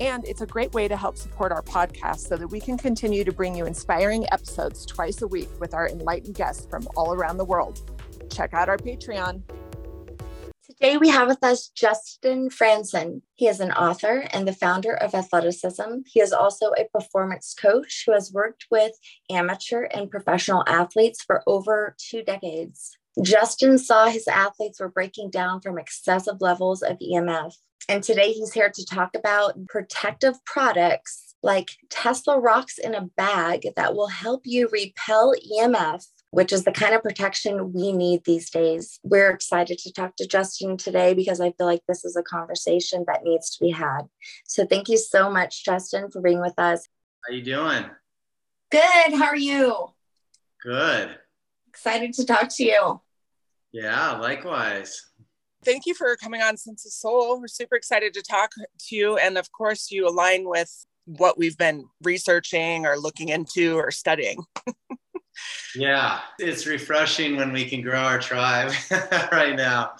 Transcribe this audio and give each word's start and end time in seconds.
And 0.00 0.26
it's 0.26 0.40
a 0.40 0.46
great 0.46 0.72
way 0.72 0.88
to 0.88 0.96
help 0.96 1.18
support 1.18 1.52
our 1.52 1.62
podcast 1.62 2.20
so 2.20 2.36
that 2.36 2.48
we 2.48 2.58
can 2.58 2.78
continue 2.78 3.22
to 3.22 3.32
bring 3.32 3.54
you 3.54 3.66
inspiring 3.66 4.26
episodes 4.32 4.86
twice 4.86 5.20
a 5.20 5.26
week 5.28 5.50
with 5.60 5.74
our 5.74 5.88
enlightened 5.88 6.34
guests 6.34 6.66
from 6.70 6.88
all 6.96 7.12
around 7.12 7.36
the 7.36 7.44
world. 7.44 7.82
Check 8.30 8.54
out 8.54 8.70
our 8.70 8.78
Patreon. 8.78 9.42
Today 10.64 10.96
we 10.96 11.10
have 11.10 11.28
with 11.28 11.44
us 11.44 11.68
Justin 11.68 12.48
Frandson. 12.48 13.20
He 13.34 13.46
is 13.46 13.60
an 13.60 13.72
author 13.72 14.26
and 14.32 14.48
the 14.48 14.54
founder 14.54 14.94
of 14.94 15.14
Athleticism. 15.14 15.98
He 16.06 16.20
is 16.20 16.32
also 16.32 16.70
a 16.78 16.88
performance 16.90 17.54
coach 17.60 18.04
who 18.06 18.12
has 18.12 18.32
worked 18.32 18.64
with 18.70 18.92
amateur 19.30 19.82
and 19.82 20.10
professional 20.10 20.64
athletes 20.66 21.22
for 21.22 21.42
over 21.46 21.94
two 21.98 22.22
decades. 22.22 22.96
Justin 23.20 23.76
saw 23.76 24.06
his 24.06 24.26
athletes 24.26 24.80
were 24.80 24.88
breaking 24.88 25.28
down 25.28 25.60
from 25.60 25.78
excessive 25.78 26.40
levels 26.40 26.80
of 26.80 26.96
EMF. 26.98 27.52
And 27.88 28.02
today 28.02 28.32
he's 28.32 28.52
here 28.52 28.70
to 28.70 28.84
talk 28.84 29.16
about 29.16 29.66
protective 29.68 30.44
products 30.44 31.34
like 31.42 31.70
Tesla 31.88 32.38
rocks 32.38 32.78
in 32.78 32.94
a 32.94 33.08
bag 33.16 33.66
that 33.76 33.94
will 33.94 34.08
help 34.08 34.42
you 34.44 34.68
repel 34.72 35.34
EMF 35.34 36.04
which 36.30 36.52
is 36.52 36.64
the 36.64 36.72
kind 36.72 36.94
of 36.94 37.02
protection 37.02 37.72
we 37.72 37.92
need 37.92 38.24
these 38.24 38.50
days. 38.50 39.00
We're 39.02 39.30
excited 39.30 39.78
to 39.78 39.92
talk 39.92 40.16
to 40.16 40.26
Justin 40.26 40.76
today 40.76 41.12
because 41.12 41.40
I 41.40 41.52
feel 41.52 41.66
like 41.66 41.82
this 41.88 42.04
is 42.04 42.16
a 42.16 42.22
conversation 42.22 43.04
that 43.08 43.24
needs 43.24 43.50
to 43.56 43.64
be 43.64 43.70
had. 43.70 44.02
So 44.46 44.64
thank 44.64 44.88
you 44.88 44.96
so 44.96 45.30
much, 45.30 45.64
Justin, 45.64 46.10
for 46.10 46.20
being 46.20 46.40
with 46.40 46.58
us. 46.58 46.88
How 47.26 47.32
are 47.32 47.36
you 47.36 47.42
doing? 47.42 47.84
Good. 48.70 49.14
How 49.14 49.26
are 49.26 49.36
you? 49.36 49.88
Good. 50.62 51.18
Excited 51.68 52.12
to 52.14 52.24
talk 52.24 52.48
to 52.56 52.64
you. 52.64 53.00
Yeah, 53.72 54.12
likewise. 54.18 55.09
Thank 55.64 55.86
you 55.86 55.94
for 55.94 56.16
coming 56.16 56.40
on 56.40 56.56
Sense 56.56 56.86
of 56.86 56.92
Soul. 56.92 57.40
We're 57.40 57.48
super 57.48 57.76
excited 57.76 58.14
to 58.14 58.22
talk 58.22 58.52
to 58.54 58.96
you. 58.96 59.18
And 59.18 59.36
of 59.36 59.52
course, 59.52 59.90
you 59.90 60.08
align 60.08 60.48
with 60.48 60.86
what 61.04 61.36
we've 61.36 61.58
been 61.58 61.86
researching 62.02 62.86
or 62.86 62.96
looking 62.98 63.28
into 63.28 63.76
or 63.76 63.90
studying. 63.90 64.44
Yeah, 65.74 66.20
it's 66.38 66.66
refreshing 66.66 67.36
when 67.36 67.52
we 67.52 67.64
can 67.64 67.82
grow 67.82 68.00
our 68.00 68.18
tribe 68.18 68.72
right 69.32 69.56
now. 69.56 69.92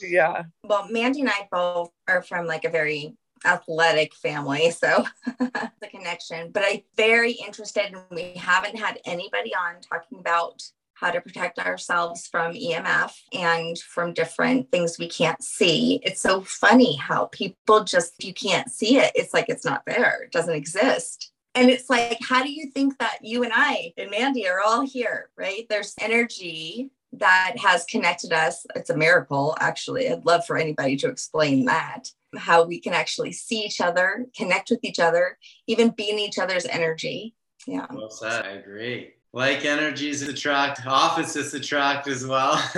Yeah. 0.00 0.44
Well, 0.64 0.88
Mandy 0.90 1.20
and 1.20 1.30
I 1.30 1.48
both 1.50 1.90
are 2.08 2.22
from 2.22 2.46
like 2.46 2.64
a 2.64 2.70
very 2.70 3.14
athletic 3.44 4.14
family, 4.14 4.70
so 4.70 5.04
the 5.38 5.88
connection. 5.90 6.50
But 6.50 6.64
I'm 6.66 6.80
very 6.96 7.32
interested, 7.32 7.94
and 7.94 8.02
we 8.10 8.32
haven't 8.34 8.76
had 8.76 9.00
anybody 9.04 9.54
on 9.54 9.80
talking 9.80 10.18
about 10.18 10.62
how 10.98 11.10
to 11.10 11.20
protect 11.20 11.58
ourselves 11.58 12.26
from 12.26 12.54
EMF 12.54 13.12
and 13.32 13.78
from 13.78 14.12
different 14.12 14.70
things 14.70 14.98
we 14.98 15.08
can't 15.08 15.42
see. 15.42 16.00
It's 16.02 16.20
so 16.20 16.40
funny 16.40 16.96
how 16.96 17.26
people 17.26 17.84
just, 17.84 18.14
if 18.18 18.26
you 18.26 18.34
can't 18.34 18.70
see 18.70 18.98
it, 18.98 19.12
it's 19.14 19.32
like 19.32 19.48
it's 19.48 19.64
not 19.64 19.82
there, 19.86 20.22
it 20.24 20.32
doesn't 20.32 20.54
exist. 20.54 21.32
And 21.54 21.70
it's 21.70 21.88
like, 21.88 22.18
how 22.22 22.42
do 22.42 22.52
you 22.52 22.70
think 22.70 22.98
that 22.98 23.18
you 23.22 23.42
and 23.42 23.52
I 23.54 23.92
and 23.96 24.10
Mandy 24.10 24.48
are 24.48 24.60
all 24.64 24.86
here, 24.86 25.30
right? 25.36 25.66
There's 25.68 25.94
energy 26.00 26.90
that 27.12 27.54
has 27.58 27.84
connected 27.84 28.32
us. 28.32 28.66
It's 28.76 28.90
a 28.90 28.96
miracle, 28.96 29.56
actually. 29.58 30.08
I'd 30.08 30.26
love 30.26 30.46
for 30.46 30.56
anybody 30.56 30.96
to 30.98 31.08
explain 31.08 31.64
that 31.64 32.10
how 32.36 32.64
we 32.64 32.80
can 32.80 32.92
actually 32.92 33.32
see 33.32 33.64
each 33.64 33.80
other, 33.80 34.26
connect 34.36 34.70
with 34.70 34.80
each 34.82 34.98
other, 34.98 35.38
even 35.66 35.90
be 35.90 36.10
in 36.10 36.18
each 36.18 36.38
other's 36.38 36.66
energy. 36.66 37.34
Yeah. 37.66 37.86
Well 37.90 38.10
said. 38.10 38.44
I 38.44 38.50
agree. 38.50 39.14
Like 39.32 39.64
energies 39.64 40.22
attract, 40.22 40.86
opposites 40.86 41.52
attract 41.52 42.08
as 42.08 42.26
well. 42.26 42.62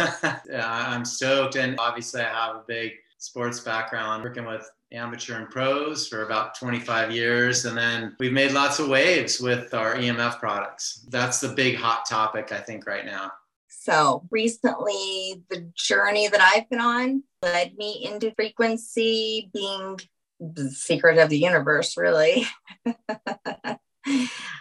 yeah, 0.48 0.86
I'm 0.88 1.04
stoked. 1.04 1.56
And 1.56 1.78
obviously, 1.78 2.22
I 2.22 2.46
have 2.46 2.56
a 2.56 2.64
big 2.66 2.92
sports 3.18 3.60
background 3.60 4.24
working 4.24 4.46
with 4.46 4.68
amateur 4.92 5.36
and 5.36 5.48
pros 5.48 6.08
for 6.08 6.24
about 6.24 6.58
25 6.58 7.12
years. 7.12 7.64
And 7.64 7.76
then 7.76 8.16
we've 8.18 8.32
made 8.32 8.52
lots 8.52 8.78
of 8.78 8.88
waves 8.88 9.40
with 9.40 9.72
our 9.74 9.94
EMF 9.94 10.40
products. 10.40 11.06
That's 11.08 11.40
the 11.40 11.50
big 11.50 11.76
hot 11.76 12.04
topic, 12.08 12.50
I 12.50 12.58
think, 12.58 12.86
right 12.86 13.06
now. 13.06 13.30
So 13.68 14.26
recently, 14.30 15.42
the 15.48 15.70
journey 15.74 16.28
that 16.28 16.40
I've 16.40 16.68
been 16.68 16.80
on 16.80 17.22
led 17.42 17.76
me 17.76 18.04
into 18.04 18.34
frequency 18.34 19.50
being 19.54 19.98
the 20.40 20.70
secret 20.70 21.18
of 21.18 21.30
the 21.30 21.38
universe, 21.38 21.96
really. 21.96 22.46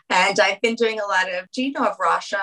and 0.09 0.39
I've 0.39 0.61
been 0.61 0.75
doing 0.75 0.99
a 0.99 1.05
lot 1.05 1.31
of, 1.33 1.49
do 1.51 1.63
you 1.63 1.71
know 1.71 1.85
of 1.85 1.97
Rasha? 1.97 2.39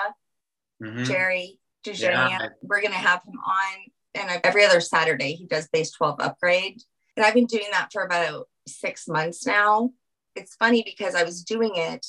Mm-hmm. 0.83 1.03
Jerry 1.03 1.59
Dujania? 1.85 2.29
Yeah. 2.29 2.47
We're 2.61 2.81
going 2.81 2.93
to 2.93 2.97
have 2.97 3.21
him 3.23 3.39
on. 3.39 4.29
And 4.29 4.41
every 4.43 4.65
other 4.65 4.81
Saturday, 4.81 5.33
he 5.33 5.45
does 5.45 5.67
base 5.67 5.91
12 5.91 6.19
upgrade 6.19 6.81
and 7.17 7.25
I've 7.25 7.33
been 7.33 7.47
doing 7.47 7.65
that 7.71 7.89
for 7.91 8.03
about 8.03 8.47
six 8.67 9.07
months 9.07 9.45
now. 9.45 9.89
It's 10.35 10.55
funny 10.55 10.83
because 10.85 11.15
I 11.15 11.23
was 11.23 11.43
doing 11.43 11.71
it 11.75 12.05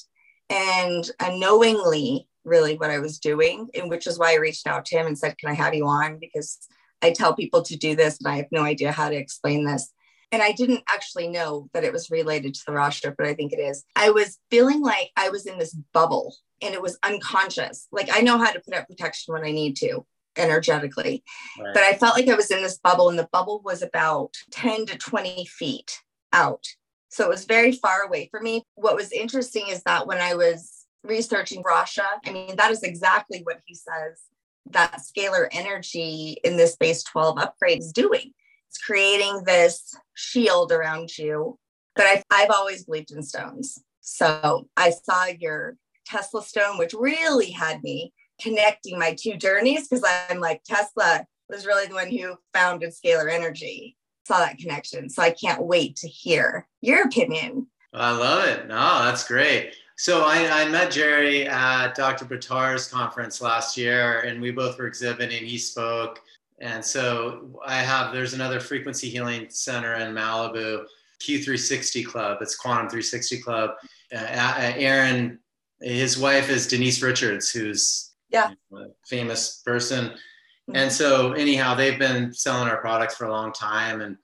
and 0.50 1.10
unknowingly, 1.19 2.28
really, 2.44 2.76
what 2.76 2.91
I 2.91 2.99
was 2.99 3.19
doing, 3.19 3.69
and 3.75 3.88
which 3.88 4.06
is 4.06 4.19
why 4.19 4.32
I 4.32 4.37
reached 4.37 4.66
out 4.66 4.84
to 4.87 4.99
him 4.99 5.06
and 5.06 5.19
said, 5.19 5.38
Can 5.38 5.49
I 5.49 5.55
have 5.55 5.75
you 5.75 5.87
on? 5.87 6.19
Because 6.19 6.59
I 7.00 7.12
tell 7.12 7.34
people 7.34 7.62
to 7.62 7.76
do 7.76 7.97
this 7.97 8.19
and 8.19 8.28
I 8.28 8.37
have 8.37 8.53
no 8.53 8.62
idea 8.62 8.93
how 8.93 9.09
to 9.09 9.16
explain 9.16 9.65
this. 9.65 9.91
And 10.31 10.43
I 10.43 10.53
didn't 10.53 10.84
actually 10.93 11.28
know 11.28 11.69
that 11.72 11.84
it 11.84 11.93
was 11.93 12.11
related 12.11 12.55
to 12.55 12.61
the 12.66 12.72
Rasha, 12.72 13.15
but 13.16 13.27
I 13.27 13.34
think 13.34 13.53
it 13.53 13.61
is. 13.61 13.84
I 13.97 14.11
was 14.11 14.39
feeling 14.50 14.83
like 14.83 15.11
I 15.16 15.31
was 15.31 15.47
in 15.47 15.59
this 15.59 15.75
bubble 15.94 16.37
and 16.61 16.75
it 16.75 16.83
was 16.83 16.99
unconscious. 17.03 17.89
Like 17.93 18.09
I 18.12 18.21
know 18.21 18.37
how 18.37 18.53
to 18.53 18.61
put 18.61 18.75
up 18.75 18.88
protection 18.88 19.33
when 19.33 19.44
I 19.44 19.53
need 19.53 19.77
to 19.77 20.05
energetically. 20.37 21.22
Right. 21.59 21.75
But 21.75 21.83
I 21.83 21.94
felt 21.94 22.15
like 22.15 22.28
I 22.28 22.34
was 22.34 22.50
in 22.50 22.62
this 22.62 22.78
bubble, 22.78 23.09
and 23.09 23.19
the 23.19 23.28
bubble 23.33 23.61
was 23.65 23.83
about 23.83 24.34
10 24.53 24.87
to 24.87 24.99
20 24.99 25.44
feet 25.47 26.00
out. 26.33 26.65
So 27.11 27.25
it 27.25 27.31
was 27.31 27.44
very 27.44 27.72
far 27.72 28.03
away 28.03 28.28
for 28.31 28.41
me. 28.41 28.62
What 28.75 28.94
was 28.94 29.12
interesting 29.12 29.67
is 29.69 29.83
that 29.84 30.06
when 30.06 30.19
I 30.19 30.34
was 30.34 30.87
researching 31.03 31.62
Rasha, 31.62 32.05
I 32.25 32.33
mean, 32.33 32.56
that 32.56 32.71
is 32.71 32.83
exactly 32.83 33.41
what 33.44 33.61
he 33.65 33.75
says 33.75 34.21
that 34.71 35.00
scalar 35.00 35.49
energy 35.50 36.37
in 36.44 36.59
this 36.59 36.77
base 36.77 37.03
12 37.05 37.38
upgrade 37.38 37.78
is 37.78 37.93
doing. 37.93 38.33
It's 38.69 38.79
creating 38.79 39.43
this 39.45 39.95
shield 40.15 40.73
around 40.73 41.17
you. 41.17 41.59
But 41.95 42.06
I've, 42.06 42.23
I've 42.31 42.51
always 42.51 42.84
believed 42.84 43.11
in 43.11 43.23
stones. 43.23 43.83
So 44.01 44.69
I 44.77 44.91
saw 44.91 45.27
your 45.27 45.77
Tesla 46.06 46.43
stone, 46.43 46.79
which 46.79 46.95
really 46.95 47.51
had 47.51 47.83
me 47.83 48.12
connecting 48.41 48.99
my 48.99 49.15
two 49.19 49.37
journeys 49.37 49.89
because 49.89 50.05
I'm 50.31 50.39
like, 50.39 50.62
Tesla 50.65 51.27
was 51.49 51.67
really 51.67 51.87
the 51.87 51.95
one 51.95 52.11
who 52.11 52.37
founded 52.55 52.93
scalar 52.93 53.33
energy. 53.33 53.97
Saw 54.27 54.39
that 54.39 54.59
connection. 54.59 55.09
So 55.09 55.23
I 55.23 55.31
can't 55.31 55.65
wait 55.65 55.97
to 55.97 56.09
hear 56.09 56.67
your 56.81 57.05
opinion. 57.05 57.67
I 57.93 58.12
love 58.12 58.45
it. 58.47 58.69
No, 58.69 59.05
that's 59.05 59.27
great. 59.27 59.75
So 59.97 60.23
I, 60.25 60.62
I 60.62 60.69
met 60.69 60.93
Jerry 60.93 61.49
at 61.49 61.95
Dr. 61.95 62.25
Buttar's 62.25 62.87
conference 62.87 63.41
last 63.41 63.77
year, 63.77 64.21
and 64.21 64.41
we 64.41 64.53
both 64.53 64.79
were 64.79 64.87
exhibiting. 64.87 65.45
He 65.45 65.59
spoke, 65.59 66.23
and 66.60 66.84
so 66.84 67.60
I 67.64 67.76
have 67.76 68.12
there's 68.12 68.34
another 68.34 68.60
frequency 68.60 69.08
healing 69.08 69.46
center 69.48 69.94
in 69.94 70.14
Malibu, 70.14 70.84
Q360 71.20 72.04
Club. 72.04 72.38
It's 72.41 72.56
Quantum 72.56 72.88
360 72.88 73.41
Club. 73.41 73.70
Uh, 74.14 74.72
Aaron, 74.76 75.38
his 75.80 76.19
wife 76.19 76.50
is 76.50 76.66
Denise 76.66 77.02
Richards, 77.02 77.50
who's 77.50 78.12
yeah. 78.31 78.50
famous 79.06 79.62
person. 79.64 80.12
Mm-hmm. 80.69 80.76
and 80.76 80.93
so 80.93 81.32
anyhow 81.32 81.75
they've 81.75 81.99
been 81.99 82.31
selling 82.34 82.69
our 82.69 82.76
products 82.76 83.16
for 83.16 83.25
a 83.25 83.32
long 83.32 83.52
time. 83.52 84.02
And 84.02 84.19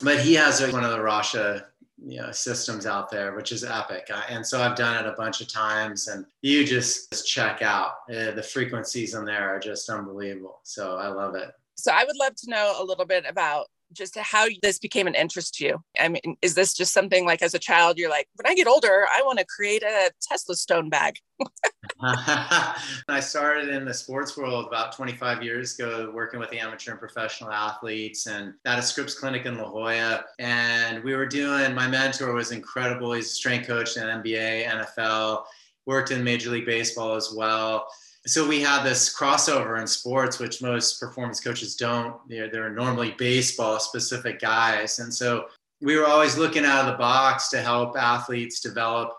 but 0.00 0.20
he 0.20 0.34
has 0.34 0.60
one 0.70 0.84
of 0.84 0.90
the 0.90 0.98
rasha 0.98 1.64
you 2.04 2.20
know, 2.20 2.30
systems 2.30 2.84
out 2.84 3.10
there 3.10 3.34
which 3.34 3.52
is 3.52 3.64
epic. 3.64 4.10
And 4.28 4.46
so 4.46 4.60
i've 4.60 4.76
done 4.76 5.02
it 5.02 5.08
a 5.08 5.14
bunch 5.16 5.40
of 5.40 5.50
times 5.50 6.08
and 6.08 6.26
you 6.42 6.66
just, 6.66 7.10
just 7.10 7.26
check 7.26 7.62
out. 7.62 7.92
Uh, 8.10 8.32
the 8.32 8.42
frequencies 8.42 9.14
in 9.14 9.24
there 9.24 9.48
are 9.48 9.58
just 9.58 9.88
unbelievable. 9.88 10.60
So 10.62 10.96
i 10.96 11.08
love 11.08 11.34
it 11.34 11.52
so 11.78 11.92
i 11.92 12.04
would 12.04 12.16
love 12.16 12.34
to 12.34 12.50
know 12.50 12.74
a 12.78 12.84
little 12.84 13.06
bit 13.06 13.24
about 13.28 13.66
just 13.92 14.16
how 14.16 14.46
this 14.62 14.78
became 14.78 15.06
an 15.06 15.14
interest 15.14 15.54
to 15.54 15.64
you. 15.64 15.82
I 15.98 16.08
mean, 16.08 16.36
is 16.42 16.54
this 16.54 16.74
just 16.74 16.92
something 16.92 17.24
like 17.24 17.42
as 17.42 17.54
a 17.54 17.58
child, 17.58 17.98
you're 17.98 18.10
like, 18.10 18.28
when 18.34 18.50
I 18.50 18.54
get 18.54 18.66
older, 18.66 19.06
I 19.10 19.22
want 19.24 19.38
to 19.38 19.46
create 19.46 19.82
a 19.82 20.10
Tesla 20.20 20.54
stone 20.56 20.88
bag? 20.88 21.18
I 22.00 23.20
started 23.20 23.70
in 23.70 23.84
the 23.84 23.94
sports 23.94 24.36
world 24.36 24.66
about 24.66 24.94
25 24.94 25.42
years 25.42 25.78
ago, 25.78 26.10
working 26.14 26.38
with 26.38 26.50
the 26.50 26.58
amateur 26.58 26.92
and 26.92 27.00
professional 27.00 27.50
athletes 27.50 28.26
and 28.26 28.54
at 28.66 28.78
a 28.78 28.82
Scripps 28.82 29.18
clinic 29.18 29.46
in 29.46 29.56
La 29.56 29.70
Jolla. 29.70 30.24
And 30.38 31.02
we 31.02 31.14
were 31.14 31.26
doing, 31.26 31.74
my 31.74 31.88
mentor 31.88 32.32
was 32.32 32.52
incredible. 32.52 33.12
He's 33.12 33.26
a 33.26 33.34
strength 33.34 33.66
coach 33.66 33.96
in 33.96 34.02
NBA, 34.02 34.66
NFL, 34.66 35.44
worked 35.86 36.10
in 36.10 36.22
Major 36.22 36.50
League 36.50 36.66
Baseball 36.66 37.14
as 37.14 37.32
well 37.34 37.88
so 38.28 38.46
we 38.46 38.60
have 38.60 38.84
this 38.84 39.14
crossover 39.14 39.80
in 39.80 39.86
sports, 39.86 40.38
which 40.38 40.62
most 40.62 41.00
performance 41.00 41.40
coaches 41.40 41.76
don't. 41.76 42.16
They're, 42.28 42.50
they're 42.50 42.70
normally 42.70 43.14
baseball 43.18 43.78
specific 43.78 44.40
guys. 44.40 44.98
And 44.98 45.12
so 45.12 45.46
we 45.80 45.96
were 45.96 46.06
always 46.06 46.36
looking 46.36 46.64
out 46.64 46.84
of 46.84 46.92
the 46.92 46.98
box 46.98 47.48
to 47.50 47.60
help 47.60 47.96
athletes 47.96 48.60
develop 48.60 49.12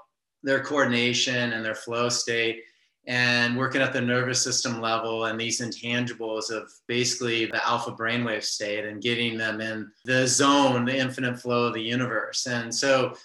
their 0.44 0.64
coordination 0.64 1.54
and 1.54 1.64
their 1.64 1.76
flow 1.76 2.10
state 2.10 2.64
and 3.08 3.58
working 3.58 3.82
at 3.82 3.94
the 3.94 4.02
nervous 4.02 4.42
system 4.42 4.80
level 4.80 5.26
and 5.26 5.40
these 5.40 5.62
intangibles 5.62 6.52
of 6.52 6.72
basically 6.88 7.46
the 7.46 7.68
alpha 7.68 7.92
brainwave 7.92 8.44
state 8.44 8.86
and 8.86 9.02
getting 9.02 9.38
them 9.38 9.62
in 9.62 9.90
the 10.06 10.28
zone, 10.28 10.86
the 10.86 10.96
infinite 10.96 11.40
flow 11.40 11.68
of 11.68 11.74
the 11.74 11.82
universe. 11.82 12.46
And 12.46 12.74
so 12.74 13.16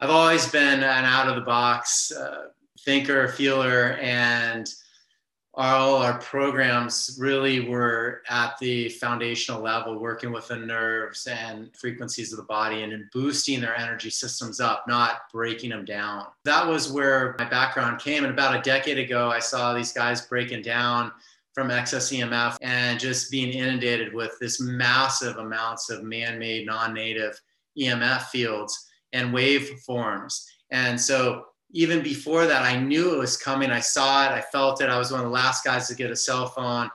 I've 0.00 0.10
always 0.10 0.50
been 0.50 0.82
an 0.82 1.04
out 1.04 1.28
of 1.28 1.34
the 1.36 1.42
box 1.42 2.10
uh, 2.12 2.46
thinker, 2.84 3.28
feeler, 3.28 3.98
and 4.00 4.66
all 5.54 5.96
our 5.96 6.18
programs 6.18 7.16
really 7.20 7.68
were 7.68 8.22
at 8.28 8.56
the 8.58 8.88
foundational 8.88 9.60
level, 9.60 9.98
working 9.98 10.32
with 10.32 10.48
the 10.48 10.56
nerves 10.56 11.26
and 11.26 11.74
frequencies 11.76 12.32
of 12.32 12.38
the 12.38 12.44
body 12.44 12.82
and 12.82 12.92
in 12.92 13.08
boosting 13.12 13.60
their 13.60 13.76
energy 13.76 14.08
systems 14.08 14.60
up, 14.60 14.84
not 14.88 15.30
breaking 15.30 15.70
them 15.70 15.84
down. 15.84 16.26
That 16.44 16.66
was 16.66 16.90
where 16.90 17.36
my 17.38 17.44
background 17.44 18.00
came. 18.00 18.24
And 18.24 18.32
about 18.32 18.56
a 18.56 18.62
decade 18.62 18.98
ago, 18.98 19.30
I 19.30 19.40
saw 19.40 19.74
these 19.74 19.92
guys 19.92 20.26
breaking 20.26 20.62
down 20.62 21.12
from 21.52 21.70
excess 21.70 22.10
EMF 22.10 22.56
and 22.62 22.98
just 22.98 23.30
being 23.30 23.52
inundated 23.52 24.14
with 24.14 24.34
this 24.40 24.58
massive 24.58 25.36
amounts 25.36 25.90
of 25.90 26.02
man 26.02 26.38
made, 26.38 26.66
non 26.66 26.94
native 26.94 27.38
EMF 27.78 28.22
fields 28.28 28.88
and 29.12 29.34
waveforms. 29.34 30.46
And 30.70 30.98
so 30.98 31.48
even 31.72 32.02
before 32.02 32.46
that, 32.46 32.62
I 32.62 32.78
knew 32.78 33.14
it 33.14 33.18
was 33.18 33.36
coming. 33.36 33.70
I 33.70 33.80
saw 33.80 34.26
it. 34.26 34.32
I 34.32 34.40
felt 34.40 34.82
it. 34.82 34.90
I 34.90 34.98
was 34.98 35.10
one 35.10 35.20
of 35.20 35.26
the 35.26 35.32
last 35.32 35.64
guys 35.64 35.88
to 35.88 35.94
get 35.94 36.10
a 36.10 36.16
cell 36.16 36.46
phone. 36.46 36.90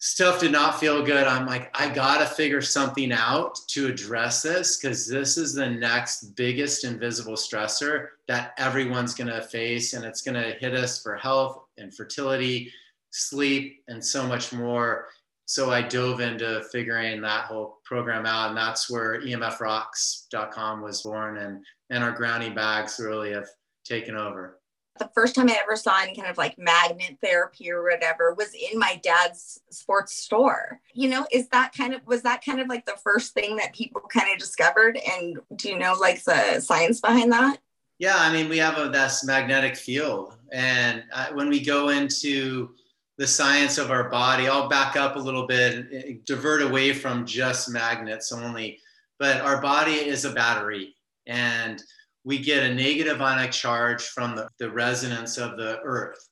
Stuff 0.00 0.40
did 0.40 0.52
not 0.52 0.78
feel 0.78 1.02
good. 1.04 1.26
I'm 1.26 1.46
like, 1.46 1.70
I 1.78 1.88
got 1.92 2.18
to 2.18 2.26
figure 2.26 2.62
something 2.62 3.12
out 3.12 3.58
to 3.68 3.88
address 3.88 4.42
this 4.42 4.76
because 4.76 5.08
this 5.08 5.36
is 5.36 5.54
the 5.54 5.68
next 5.68 6.36
biggest 6.36 6.84
invisible 6.84 7.34
stressor 7.34 8.08
that 8.28 8.52
everyone's 8.58 9.14
to 9.28 9.42
face. 9.42 9.94
And 9.94 10.04
it's 10.04 10.22
to 10.40 10.52
hit 10.52 10.74
us 10.74 11.02
for 11.02 11.16
health 11.16 11.64
and 11.78 11.94
fertility, 11.94 12.72
sleep, 13.10 13.82
and 13.88 14.04
so 14.04 14.26
much 14.26 14.52
more. 14.52 15.06
So 15.46 15.70
I 15.70 15.82
dove 15.82 16.20
into 16.20 16.62
figuring 16.70 17.20
that 17.22 17.46
whole 17.46 17.78
program 17.84 18.26
out. 18.26 18.50
And 18.50 18.56
that's 18.56 18.90
where 18.90 19.20
EMFrocks.com 19.20 20.80
was 20.80 21.02
born. 21.02 21.38
And, 21.38 21.64
and 21.90 22.04
our 22.04 22.12
grounding 22.12 22.54
bags 22.54 23.00
really 23.02 23.32
have 23.32 23.48
taken 23.88 24.16
over? 24.16 24.60
The 24.98 25.10
first 25.14 25.36
time 25.36 25.48
I 25.48 25.56
ever 25.62 25.76
saw 25.76 26.00
any 26.00 26.14
kind 26.14 26.28
of 26.28 26.36
like 26.36 26.58
magnet 26.58 27.18
therapy 27.22 27.70
or 27.70 27.84
whatever 27.84 28.34
was 28.34 28.52
in 28.54 28.78
my 28.78 29.00
dad's 29.02 29.60
sports 29.70 30.16
store. 30.16 30.80
You 30.92 31.08
know, 31.08 31.26
is 31.30 31.48
that 31.48 31.72
kind 31.72 31.94
of 31.94 32.04
was 32.06 32.22
that 32.22 32.44
kind 32.44 32.60
of 32.60 32.68
like 32.68 32.84
the 32.84 32.98
first 33.02 33.32
thing 33.32 33.56
that 33.56 33.74
people 33.74 34.02
kind 34.12 34.26
of 34.32 34.38
discovered? 34.38 34.98
And 35.16 35.38
do 35.54 35.68
you 35.68 35.78
know 35.78 35.94
like 36.00 36.22
the 36.24 36.60
science 36.60 37.00
behind 37.00 37.30
that? 37.32 37.58
Yeah, 37.98 38.16
I 38.16 38.32
mean, 38.32 38.48
we 38.48 38.58
have 38.58 38.78
a 38.78 38.88
this 38.88 39.24
magnetic 39.24 39.76
field, 39.76 40.36
and 40.52 41.02
uh, 41.12 41.28
when 41.32 41.48
we 41.48 41.64
go 41.64 41.88
into 41.88 42.70
the 43.16 43.26
science 43.26 43.76
of 43.76 43.90
our 43.90 44.08
body, 44.08 44.46
I'll 44.46 44.68
back 44.68 44.96
up 44.96 45.16
a 45.16 45.18
little 45.18 45.48
bit, 45.48 46.24
divert 46.24 46.62
away 46.62 46.92
from 46.92 47.26
just 47.26 47.68
magnets 47.68 48.30
only. 48.30 48.78
But 49.18 49.40
our 49.40 49.60
body 49.60 49.94
is 49.94 50.24
a 50.24 50.30
battery, 50.30 50.94
and 51.26 51.82
we 52.28 52.38
get 52.38 52.62
a 52.62 52.74
negative 52.74 53.22
ionic 53.22 53.50
charge 53.50 54.02
from 54.02 54.36
the, 54.36 54.50
the 54.58 54.70
resonance 54.70 55.38
of 55.38 55.56
the 55.56 55.80
earth 55.82 56.28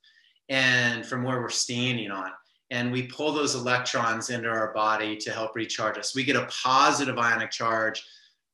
and 0.50 1.06
from 1.06 1.22
where 1.22 1.40
we're 1.40 1.48
standing 1.48 2.10
on. 2.10 2.30
And 2.70 2.92
we 2.92 3.04
pull 3.04 3.32
those 3.32 3.54
electrons 3.54 4.28
into 4.28 4.46
our 4.46 4.74
body 4.74 5.16
to 5.16 5.30
help 5.30 5.56
recharge 5.56 5.96
us. 5.96 6.14
We 6.14 6.22
get 6.22 6.36
a 6.36 6.50
positive 6.62 7.16
ionic 7.16 7.50
charge 7.50 8.04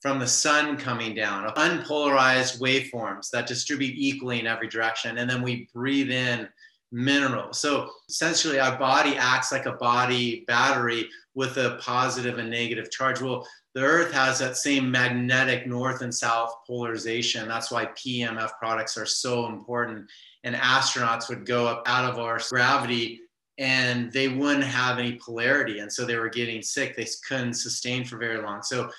from 0.01 0.21
the 0.21 0.27
sun 0.27 0.77
coming 0.77 1.17
down 1.17 1.53
unpolarized 1.57 2.61
waveforms 2.61 3.29
that 3.31 3.49
distribute 3.49 3.95
equally 3.97 4.39
in 4.39 4.47
every 4.47 4.69
direction. 4.69 5.19
And 5.19 5.29
then 5.29 5.43
we 5.43 5.69
breathe 5.75 6.13
in 6.13 6.49
minerals. 6.93 7.59
So 7.59 7.91
essentially 8.09 8.61
our 8.61 8.79
body 8.79 9.17
acts 9.17 9.51
like 9.51 9.67
a 9.67 9.73
body 9.73 10.45
battery 10.47 11.09
with 11.35 11.57
a 11.57 11.79
positive 11.81 12.39
and 12.39 12.51
negative 12.51 12.91
charge 12.91 13.21
well 13.21 13.47
the 13.75 13.81
Earth 13.81 14.13
has 14.13 14.39
that 14.39 14.57
same 14.57 14.91
magnetic 14.91 15.67
north 15.67 16.03
and 16.03 16.15
south 16.15 16.55
polarization. 16.67 17.49
That's 17.49 17.71
why 17.71 17.87
PEMF 17.87 18.51
products 18.59 18.99
are 18.99 19.07
so 19.07 19.47
important. 19.47 20.11
And 20.45 20.55
astronauts 20.55 21.29
would 21.29 21.47
go 21.47 21.67
up 21.67 21.83
out 21.87 22.11
of 22.11 22.19
our 22.19 22.39
gravity 22.51 23.21
and 23.59 24.13
they 24.13 24.29
wouldn't 24.29 24.65
have 24.65 24.99
any 24.99 25.15
polarity. 25.15 25.79
And 25.79 25.91
so 25.91 26.05
they 26.05 26.17
were 26.17 26.29
getting 26.29 26.63
sick. 26.63 26.97
They 26.97 27.07
couldn't 27.27 27.55
sustain 27.55 28.05
for 28.05 28.19
very 28.19 28.43
long. 28.43 28.63
So 28.63 28.91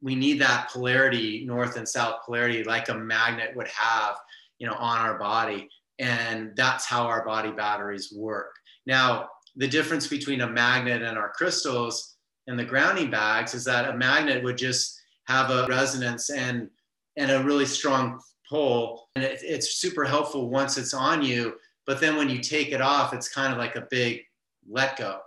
we 0.00 0.14
need 0.14 0.40
that 0.40 0.70
polarity, 0.70 1.44
north 1.46 1.76
and 1.76 1.88
south 1.88 2.20
polarity, 2.24 2.64
like 2.64 2.88
a 2.88 2.94
magnet 2.94 3.54
would 3.56 3.68
have, 3.68 4.16
you 4.58 4.66
know, 4.66 4.74
on 4.74 4.98
our 4.98 5.18
body. 5.18 5.68
And 5.98 6.54
that's 6.56 6.86
how 6.86 7.06
our 7.06 7.24
body 7.24 7.50
batteries 7.50 8.12
work. 8.14 8.54
Now, 8.86 9.28
the 9.56 9.68
difference 9.68 10.06
between 10.06 10.42
a 10.42 10.48
magnet 10.48 11.02
and 11.02 11.18
our 11.18 11.30
crystals 11.30 12.16
and 12.46 12.58
the 12.58 12.64
grounding 12.64 13.10
bags 13.10 13.54
is 13.54 13.64
that 13.64 13.88
a 13.88 13.96
magnet 13.96 14.44
would 14.44 14.58
just 14.58 15.00
have 15.26 15.50
a 15.50 15.66
resonance 15.68 16.30
and 16.30 16.68
and 17.16 17.30
a 17.30 17.42
really 17.42 17.66
strong 17.66 18.20
pull 18.48 19.08
and 19.16 19.24
it, 19.24 19.40
it's 19.42 19.76
super 19.76 20.04
helpful 20.04 20.50
once 20.50 20.78
it's 20.78 20.94
on 20.94 21.22
you 21.22 21.54
but 21.86 22.00
then 22.00 22.16
when 22.16 22.28
you 22.28 22.38
take 22.38 22.70
it 22.70 22.80
off 22.80 23.12
it's 23.12 23.28
kind 23.28 23.52
of 23.52 23.58
like 23.58 23.76
a 23.76 23.86
big 23.90 24.22
let 24.68 24.96
go. 24.96 25.20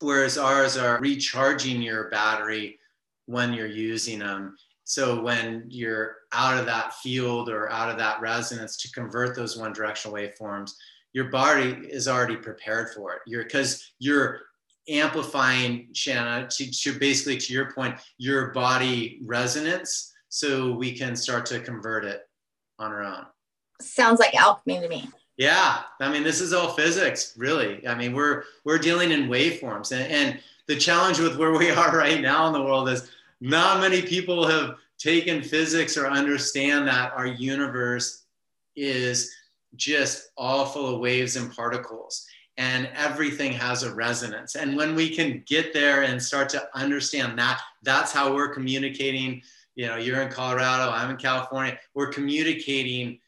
Whereas 0.00 0.38
ours 0.38 0.76
are 0.76 1.00
recharging 1.00 1.82
your 1.82 2.08
battery 2.10 2.78
when 3.26 3.52
you're 3.52 3.66
using 3.66 4.20
them 4.20 4.56
so 4.84 5.20
when 5.20 5.64
you're 5.68 6.16
out 6.32 6.56
of 6.56 6.66
that 6.66 6.94
field 6.94 7.48
or 7.48 7.70
out 7.72 7.90
of 7.90 7.98
that 7.98 8.20
resonance 8.20 8.76
to 8.76 8.92
convert 8.92 9.34
those 9.34 9.56
one 9.56 9.72
directional 9.72 10.16
waveforms 10.16 10.72
your 11.16 11.30
body 11.30 11.70
is 11.88 12.06
already 12.06 12.36
prepared 12.36 12.90
for 12.94 13.14
it 13.14 13.20
you're 13.26 13.44
because 13.44 13.92
you're 13.98 14.42
amplifying 14.88 15.88
Shanna 15.92 16.48
to, 16.50 16.70
to 16.70 16.98
basically 16.98 17.36
to 17.38 17.52
your 17.52 17.72
point, 17.72 17.96
your 18.18 18.52
body 18.52 19.20
resonance 19.24 20.12
so 20.28 20.72
we 20.72 20.92
can 20.92 21.16
start 21.16 21.46
to 21.46 21.60
convert 21.60 22.04
it 22.04 22.22
on 22.78 22.92
our 22.92 23.02
own. 23.02 23.26
Sounds 23.80 24.20
like 24.20 24.34
alchemy 24.34 24.80
to 24.80 24.88
me. 24.88 25.08
Yeah, 25.36 25.82
I 26.00 26.10
mean 26.10 26.22
this 26.22 26.40
is 26.40 26.52
all 26.52 26.72
physics, 26.72 27.34
really. 27.36 27.86
I 27.86 27.94
mean 27.94 28.14
we're 28.14 28.44
we're 28.64 28.78
dealing 28.78 29.10
in 29.10 29.28
waveforms, 29.28 29.92
and, 29.92 30.10
and 30.10 30.40
the 30.66 30.76
challenge 30.76 31.18
with 31.18 31.36
where 31.36 31.52
we 31.52 31.70
are 31.82 31.96
right 31.96 32.20
now 32.20 32.46
in 32.46 32.52
the 32.52 32.62
world 32.62 32.88
is 32.88 33.10
not 33.40 33.80
many 33.80 34.00
people 34.02 34.46
have 34.46 34.76
taken 34.98 35.42
physics 35.42 35.96
or 35.96 36.06
understand 36.06 36.88
that 36.88 37.12
our 37.12 37.26
universe 37.26 38.24
is 38.76 39.30
just 39.76 40.30
all 40.36 40.66
full 40.66 40.94
of 40.94 41.00
waves 41.00 41.36
and 41.36 41.54
particles 41.54 42.26
and 42.58 42.88
everything 42.94 43.52
has 43.52 43.82
a 43.82 43.94
resonance. 43.94 44.54
And 44.54 44.76
when 44.76 44.94
we 44.94 45.14
can 45.14 45.42
get 45.46 45.74
there 45.74 46.02
and 46.02 46.22
start 46.22 46.48
to 46.50 46.68
understand 46.74 47.38
that, 47.38 47.60
that's 47.82 48.12
how 48.12 48.34
we're 48.34 48.52
communicating. 48.54 49.42
You 49.74 49.86
know, 49.86 49.96
you're 49.96 50.22
in 50.22 50.30
Colorado, 50.30 50.90
I'm 50.90 51.10
in 51.10 51.16
California. 51.16 51.78
We're 51.94 52.10
communicating 52.10 53.18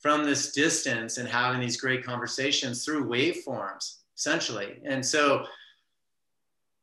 from 0.00 0.24
this 0.24 0.52
distance 0.52 1.18
and 1.18 1.28
having 1.28 1.60
these 1.60 1.76
great 1.76 2.04
conversations 2.04 2.84
through 2.84 3.08
waveforms, 3.08 3.96
essentially. 4.16 4.80
And 4.84 5.04
so 5.04 5.44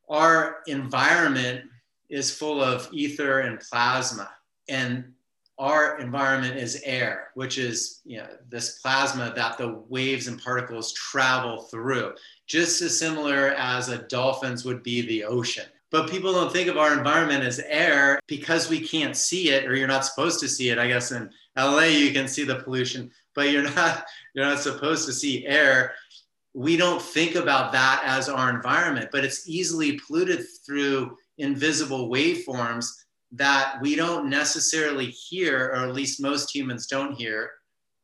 our 0.08 0.58
environment 0.68 1.64
is 2.08 2.30
full 2.30 2.62
of 2.62 2.88
ether 2.92 3.40
and 3.40 3.58
plasma. 3.58 4.30
And 4.68 5.12
our 5.58 5.98
environment 5.98 6.56
is 6.56 6.82
air, 6.84 7.30
which 7.34 7.58
is 7.58 8.00
you 8.04 8.18
know, 8.18 8.28
this 8.48 8.78
plasma 8.80 9.32
that 9.34 9.56
the 9.56 9.82
waves 9.88 10.28
and 10.28 10.42
particles 10.42 10.92
travel 10.92 11.62
through, 11.62 12.14
just 12.46 12.82
as 12.82 12.98
similar 12.98 13.48
as 13.56 13.88
a 13.88 13.98
dolphins 13.98 14.64
would 14.64 14.82
be 14.82 15.02
the 15.02 15.24
ocean. 15.24 15.64
But 15.90 16.10
people 16.10 16.32
don't 16.32 16.52
think 16.52 16.68
of 16.68 16.76
our 16.76 16.92
environment 16.92 17.44
as 17.44 17.60
air 17.60 18.18
because 18.26 18.68
we 18.68 18.80
can't 18.80 19.16
see 19.16 19.50
it, 19.50 19.64
or 19.64 19.74
you're 19.74 19.88
not 19.88 20.04
supposed 20.04 20.40
to 20.40 20.48
see 20.48 20.68
it. 20.68 20.78
I 20.78 20.88
guess 20.88 21.12
in 21.12 21.30
LA 21.56 21.84
you 21.84 22.12
can 22.12 22.28
see 22.28 22.44
the 22.44 22.56
pollution, 22.56 23.10
but 23.34 23.50
you're 23.50 23.70
not 23.70 24.04
you're 24.34 24.44
not 24.44 24.60
supposed 24.60 25.06
to 25.06 25.12
see 25.12 25.46
air. 25.46 25.94
We 26.52 26.76
don't 26.76 27.00
think 27.00 27.34
about 27.34 27.72
that 27.72 28.02
as 28.04 28.28
our 28.28 28.50
environment, 28.50 29.10
but 29.12 29.24
it's 29.24 29.48
easily 29.48 29.98
polluted 30.00 30.44
through 30.66 31.16
invisible 31.38 32.10
waveforms 32.10 32.90
that 33.36 33.78
we 33.80 33.96
don't 33.96 34.28
necessarily 34.28 35.06
hear, 35.06 35.66
or 35.66 35.88
at 35.88 35.94
least 35.94 36.20
most 36.20 36.54
humans 36.54 36.86
don't 36.86 37.14
hear, 37.14 37.50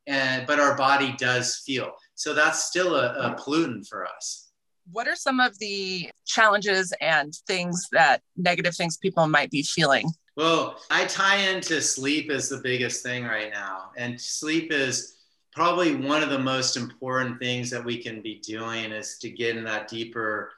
and 0.06 0.46
but 0.46 0.60
our 0.60 0.76
body 0.76 1.14
does 1.18 1.62
feel. 1.66 1.92
So 2.14 2.34
that's 2.34 2.64
still 2.64 2.94
a, 2.94 3.14
a 3.14 3.34
pollutant 3.34 3.88
for 3.88 4.06
us. 4.06 4.50
What 4.90 5.08
are 5.08 5.16
some 5.16 5.40
of 5.40 5.58
the 5.58 6.10
challenges 6.26 6.92
and 7.00 7.32
things 7.46 7.88
that 7.92 8.20
negative 8.36 8.74
things 8.74 8.96
people 8.96 9.26
might 9.28 9.50
be 9.50 9.62
feeling? 9.62 10.10
Well, 10.36 10.78
I 10.90 11.04
tie 11.04 11.36
into 11.36 11.80
sleep 11.80 12.30
as 12.30 12.48
the 12.48 12.60
biggest 12.62 13.02
thing 13.02 13.24
right 13.24 13.52
now. 13.52 13.90
And 13.96 14.20
sleep 14.20 14.72
is 14.72 15.16
probably 15.52 15.94
one 15.94 16.22
of 16.22 16.30
the 16.30 16.38
most 16.38 16.76
important 16.76 17.38
things 17.38 17.70
that 17.70 17.84
we 17.84 17.98
can 18.02 18.22
be 18.22 18.40
doing 18.40 18.92
is 18.92 19.18
to 19.18 19.30
get 19.30 19.56
in 19.56 19.64
that 19.64 19.88
deeper 19.88 20.52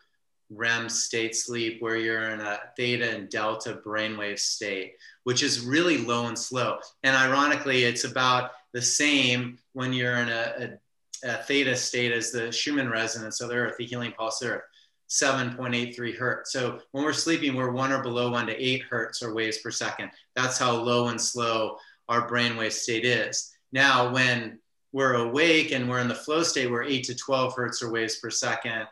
REM 0.51 0.89
state 0.89 1.35
sleep 1.35 1.81
where 1.81 1.97
you're 1.97 2.31
in 2.31 2.41
a 2.41 2.61
theta 2.77 3.11
and 3.11 3.29
delta 3.29 3.81
brainwave 3.85 4.39
state, 4.39 4.95
which 5.25 5.43
is 5.43 5.61
really 5.61 5.99
low 5.99 6.27
and 6.27 6.39
slow. 6.39 6.79
And 7.03 7.17
ironically, 7.17 7.85
it's 7.85 8.05
about 8.05 8.53
the 8.73 8.83
same 8.83 9.59
when 9.73 9.93
you're 9.93 10.17
in 10.17 10.29
a, 10.29 10.79
a, 11.25 11.31
a 11.31 11.37
theta 11.45 11.77
state 11.77 12.13
as 12.13 12.31
the 12.31 12.53
Schumann 12.53 12.91
resonance 12.91 13.41
of 13.41 13.49
the 13.49 13.57
Earth, 13.57 13.77
the 13.79 13.87
healing 13.87 14.13
pulse 14.13 14.43
Earth, 14.43 14.63
7.83 15.09 16.17
hertz. 16.17 16.53
So 16.53 16.81
when 16.93 17.05
we're 17.05 17.13
sleeping, 17.13 17.55
we're 17.55 17.71
one 17.71 17.93
or 17.93 18.03
below 18.03 18.31
one 18.31 18.47
to 18.47 18.57
eight 18.57 18.83
hertz 18.89 19.23
or 19.23 19.35
waves 19.35 19.59
per 19.59 19.71
second. 19.71 20.11
That's 20.35 20.59
how 20.59 20.73
low 20.73 21.09
and 21.09 21.21
slow 21.21 21.77
our 22.09 22.29
brainwave 22.29 22.73
state 22.73 23.05
is. 23.05 23.53
Now, 23.73 24.13
when 24.13 24.59
we're 24.93 25.15
awake 25.15 25.73
and 25.73 25.89
we're 25.89 26.01
in 26.01 26.09
the 26.09 26.15
flow 26.15 26.43
state, 26.43 26.71
we're 26.71 26.85
eight 26.85 27.05
to 27.05 27.15
12 27.15 27.55
hertz 27.55 27.83
or 27.83 27.91
waves 27.91 28.17
per 28.17 28.31
second. 28.31 28.87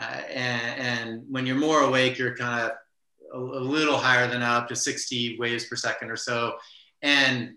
Uh, 0.00 0.22
and, 0.32 0.80
and, 0.80 1.22
when 1.28 1.44
you're 1.44 1.56
more 1.56 1.82
awake, 1.82 2.16
you're 2.16 2.34
kind 2.34 2.62
of 2.62 2.70
a, 3.34 3.38
a, 3.38 3.60
little 3.60 3.98
higher 3.98 4.26
than 4.26 4.42
up 4.42 4.66
to 4.68 4.74
60 4.74 5.36
waves 5.38 5.66
per 5.66 5.76
second 5.76 6.10
or 6.10 6.16
so. 6.16 6.54
And 7.02 7.56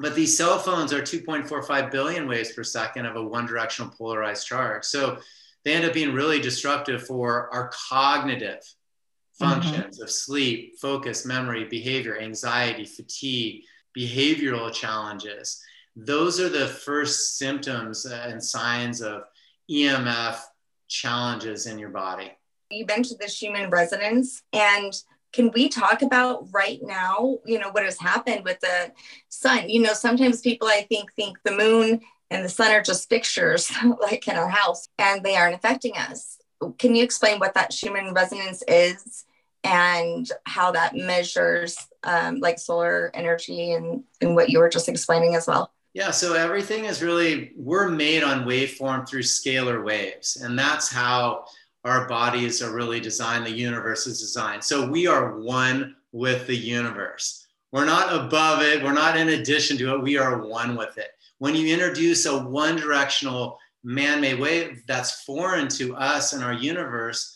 but 0.00 0.14
these 0.14 0.36
cell 0.36 0.58
phones 0.58 0.92
are 0.92 1.00
2.45 1.00 1.90
billion 1.90 2.28
waves 2.28 2.52
per 2.52 2.64
second 2.64 3.06
of 3.06 3.16
a 3.16 3.22
one 3.22 3.46
directional 3.46 3.92
polarized 3.96 4.46
charge. 4.46 4.84
So 4.84 5.18
they 5.64 5.74
end 5.74 5.84
up 5.84 5.94
being 5.94 6.12
really 6.12 6.40
disruptive 6.40 7.06
for 7.06 7.52
our 7.54 7.70
cognitive 7.88 8.60
mm-hmm. 8.60 9.44
functions 9.44 9.96
mm-hmm. 9.96 10.02
of 10.02 10.10
sleep, 10.10 10.78
focus, 10.80 11.24
memory, 11.24 11.64
behavior, 11.64 12.18
anxiety, 12.18 12.84
fatigue, 12.84 13.62
behavioral 13.96 14.72
challenges. 14.72 15.62
Those 15.94 16.40
are 16.40 16.50
the 16.50 16.66
first 16.66 17.38
symptoms 17.38 18.04
and 18.04 18.42
signs 18.42 19.00
of 19.00 19.22
EMF 19.70 20.40
challenges 20.88 21.66
in 21.66 21.78
your 21.78 21.90
body. 21.90 22.32
You 22.70 22.86
mentioned 22.86 23.20
the 23.20 23.28
Schumann 23.28 23.70
resonance, 23.70 24.42
and 24.52 24.92
can 25.32 25.50
we 25.54 25.68
talk 25.68 26.02
about 26.02 26.48
right 26.52 26.80
now, 26.82 27.38
you 27.44 27.58
know, 27.58 27.70
what 27.70 27.84
has 27.84 27.98
happened 27.98 28.44
with 28.44 28.58
the 28.60 28.92
sun? 29.28 29.68
You 29.68 29.82
know, 29.82 29.92
sometimes 29.92 30.40
people 30.40 30.66
I 30.68 30.86
think 30.88 31.12
think 31.12 31.38
the 31.44 31.56
moon 31.56 32.00
and 32.30 32.44
the 32.44 32.48
sun 32.48 32.72
are 32.72 32.82
just 32.82 33.08
fixtures 33.08 33.70
like 34.00 34.26
in 34.28 34.36
our 34.36 34.48
house 34.48 34.88
and 34.98 35.22
they 35.22 35.36
aren't 35.36 35.54
affecting 35.54 35.96
us. 35.96 36.38
Can 36.78 36.94
you 36.94 37.04
explain 37.04 37.38
what 37.38 37.54
that 37.54 37.72
Schumann 37.72 38.14
resonance 38.14 38.62
is 38.66 39.24
and 39.62 40.26
how 40.44 40.72
that 40.72 40.96
measures 40.96 41.76
um, 42.02 42.40
like 42.40 42.58
solar 42.58 43.10
energy 43.12 43.72
and, 43.72 44.04
and 44.20 44.34
what 44.34 44.48
you 44.48 44.58
were 44.58 44.68
just 44.68 44.88
explaining 44.88 45.34
as 45.34 45.46
well? 45.46 45.70
Yeah, 45.96 46.10
so 46.10 46.34
everything 46.34 46.84
is 46.84 47.02
really, 47.02 47.52
we're 47.56 47.88
made 47.88 48.22
on 48.22 48.44
waveform 48.44 49.08
through 49.08 49.22
scalar 49.22 49.82
waves. 49.82 50.36
And 50.36 50.58
that's 50.58 50.92
how 50.92 51.46
our 51.84 52.06
bodies 52.06 52.60
are 52.60 52.74
really 52.74 53.00
designed, 53.00 53.46
the 53.46 53.50
universe 53.50 54.06
is 54.06 54.20
designed. 54.20 54.62
So 54.62 54.86
we 54.90 55.06
are 55.06 55.40
one 55.40 55.96
with 56.12 56.46
the 56.46 56.54
universe. 56.54 57.46
We're 57.72 57.86
not 57.86 58.14
above 58.14 58.60
it, 58.60 58.84
we're 58.84 58.92
not 58.92 59.16
in 59.16 59.30
addition 59.30 59.78
to 59.78 59.94
it, 59.94 60.02
we 60.02 60.18
are 60.18 60.46
one 60.46 60.76
with 60.76 60.98
it. 60.98 61.12
When 61.38 61.54
you 61.54 61.72
introduce 61.72 62.26
a 62.26 62.40
one 62.40 62.76
directional 62.76 63.58
man 63.82 64.20
made 64.20 64.38
wave 64.38 64.82
that's 64.86 65.22
foreign 65.22 65.68
to 65.68 65.96
us 65.96 66.34
and 66.34 66.44
our 66.44 66.52
universe, 66.52 67.34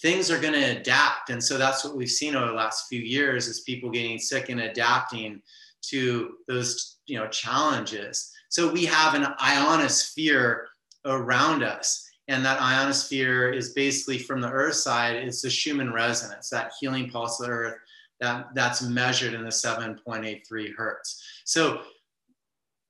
things 0.00 0.30
are 0.30 0.40
going 0.40 0.54
to 0.54 0.80
adapt. 0.80 1.28
And 1.28 1.44
so 1.44 1.58
that's 1.58 1.84
what 1.84 1.98
we've 1.98 2.10
seen 2.10 2.34
over 2.34 2.46
the 2.46 2.54
last 2.54 2.88
few 2.88 3.02
years 3.02 3.46
is 3.46 3.60
people 3.60 3.90
getting 3.90 4.18
sick 4.18 4.48
and 4.48 4.62
adapting 4.62 5.42
to 5.88 6.34
those 6.48 6.98
you 7.06 7.18
know 7.18 7.28
challenges. 7.28 8.32
So 8.48 8.70
we 8.70 8.84
have 8.84 9.14
an 9.14 9.26
ionosphere 9.40 10.68
around 11.04 11.62
us 11.62 12.08
and 12.28 12.44
that 12.44 12.60
ionosphere 12.60 13.50
is 13.50 13.72
basically 13.74 14.18
from 14.18 14.40
the 14.40 14.50
earth 14.50 14.76
side 14.76 15.16
it's 15.16 15.42
the 15.42 15.50
schumann 15.50 15.92
resonance 15.92 16.48
that 16.48 16.72
healing 16.80 17.10
pulse 17.10 17.40
of 17.40 17.46
the 17.46 17.52
earth 17.52 17.74
that 18.20 18.46
that's 18.54 18.82
measured 18.82 19.34
in 19.34 19.42
the 19.42 19.50
7.83 19.50 20.74
hertz. 20.74 21.22
So 21.44 21.82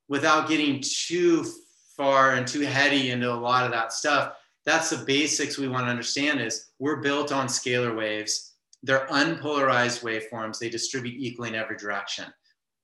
without 0.09 0.49
getting 0.49 0.81
too 0.83 1.47
far 1.97 2.35
and 2.35 2.47
too 2.47 2.61
heady 2.61 3.11
into 3.11 3.33
a 3.33 3.35
lot 3.35 3.65
of 3.65 3.73
that 3.73 3.93
stuff 3.93 4.35
that's 4.65 4.91
the 4.91 5.05
basics 5.05 5.59
we 5.59 5.69
want 5.69 5.87
to 5.87 5.91
understand 5.91 6.41
is 6.41 6.71
we're 6.79 7.03
built 7.03 7.33
on 7.33 7.49
scalar 7.49 7.95
waves. 7.95 8.55
They're 8.83 9.07
unpolarized 9.09 10.03
waveforms. 10.03 10.59
They 10.59 10.71
distribute 10.71 11.17
equally 11.19 11.51
in 11.51 11.55
every 11.55 11.77
direction 11.77 12.25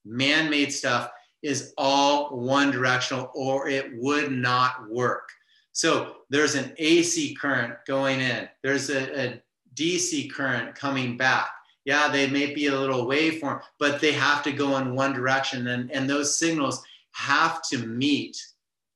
man-made 0.04 0.72
stuff 0.72 1.10
is 1.42 1.72
all 1.78 2.36
one 2.36 2.70
directional 2.70 3.30
or 3.34 3.68
it 3.68 3.90
would 3.96 4.32
not 4.32 4.90
work. 4.90 5.28
So 5.72 6.16
there's 6.28 6.54
an 6.54 6.74
AC 6.78 7.34
current 7.34 7.74
going 7.86 8.20
in. 8.20 8.48
There's 8.62 8.90
a, 8.90 9.28
a 9.28 9.42
DC 9.74 10.32
current 10.32 10.74
coming 10.74 11.16
back. 11.16 11.50
Yeah, 11.84 12.08
they 12.08 12.28
may 12.28 12.52
be 12.52 12.66
a 12.66 12.78
little 12.78 13.06
waveform, 13.06 13.62
but 13.78 14.00
they 14.00 14.12
have 14.12 14.42
to 14.42 14.52
go 14.52 14.76
in 14.76 14.94
one 14.94 15.12
direction 15.12 15.66
and, 15.68 15.90
and 15.90 16.08
those 16.08 16.36
signals 16.36 16.82
have 17.12 17.62
to 17.70 17.78
meet 17.86 18.36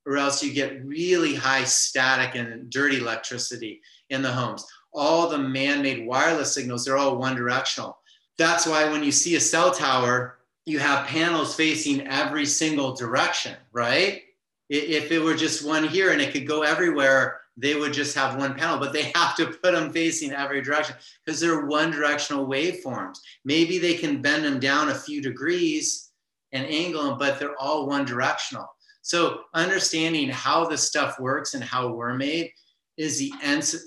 or 0.07 0.19
else 0.19 0.43
you 0.43 0.53
get 0.53 0.85
really 0.85 1.35
high 1.35 1.65
static 1.65 2.35
and 2.35 2.69
dirty 2.71 2.99
electricity 2.99 3.81
in 4.11 4.23
the 4.23 4.31
homes. 4.31 4.67
All 4.93 5.29
the 5.29 5.39
man-made 5.39 6.07
wireless 6.07 6.53
signals, 6.53 6.85
they're 6.85 6.97
all 6.97 7.17
one 7.17 7.35
directional. 7.35 7.99
That's 8.39 8.67
why 8.67 8.91
when 8.91 9.03
you 9.03 9.13
see 9.13 9.37
a 9.37 9.41
cell 9.41 9.73
tower, 9.73 10.39
you 10.67 10.79
have 10.79 11.07
panels 11.07 11.55
facing 11.55 12.07
every 12.07 12.47
single 12.47 12.95
direction, 12.95 13.55
right? 13.73 14.23
If 14.71 15.13
it 15.13 15.19
were 15.19 15.35
just 15.35 15.67
one 15.67 15.87
here 15.87 16.13
and 16.13 16.23
it 16.23 16.33
could 16.33 16.47
go 16.47 16.63
everywhere, 16.63 17.41
they 17.57 17.75
would 17.75 17.93
just 17.93 18.17
have 18.17 18.37
one 18.37 18.55
panel, 18.55 18.79
but 18.79 18.93
they 18.93 19.03
have 19.15 19.37
to 19.37 19.47
put 19.47 19.73
them 19.73 19.93
facing 19.93 20.33
every 20.33 20.63
direction 20.63 20.97
because 21.25 21.41
they're 21.41 21.67
one 21.67 21.91
directional 21.91 22.47
waveforms. 22.47 23.19
Maybe 23.45 23.79
they 23.79 23.95
can 23.95 24.23
bend 24.23 24.45
them 24.45 24.59
down 24.59 24.89
a 24.89 24.95
few 24.95 25.21
degrees 25.21 26.11
and 26.53 26.67
angle 26.67 27.05
them, 27.05 27.19
but 27.19 27.39
they're 27.39 27.61
all 27.61 27.87
one 27.87 28.05
directional. 28.05 28.67
So 29.03 29.41
understanding 29.53 30.31
how 30.31 30.67
this 30.67 30.87
stuff 30.89 31.21
works 31.21 31.55
and 31.55 31.63
how 31.63 31.93
we're 31.93 32.15
made 32.15 32.51
is 32.97 33.19
the 33.19 33.33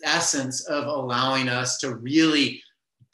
essence 0.03 0.65
of 0.65 0.85
allowing 0.85 1.49
us 1.49 1.77
to 1.79 1.95
really 1.95 2.61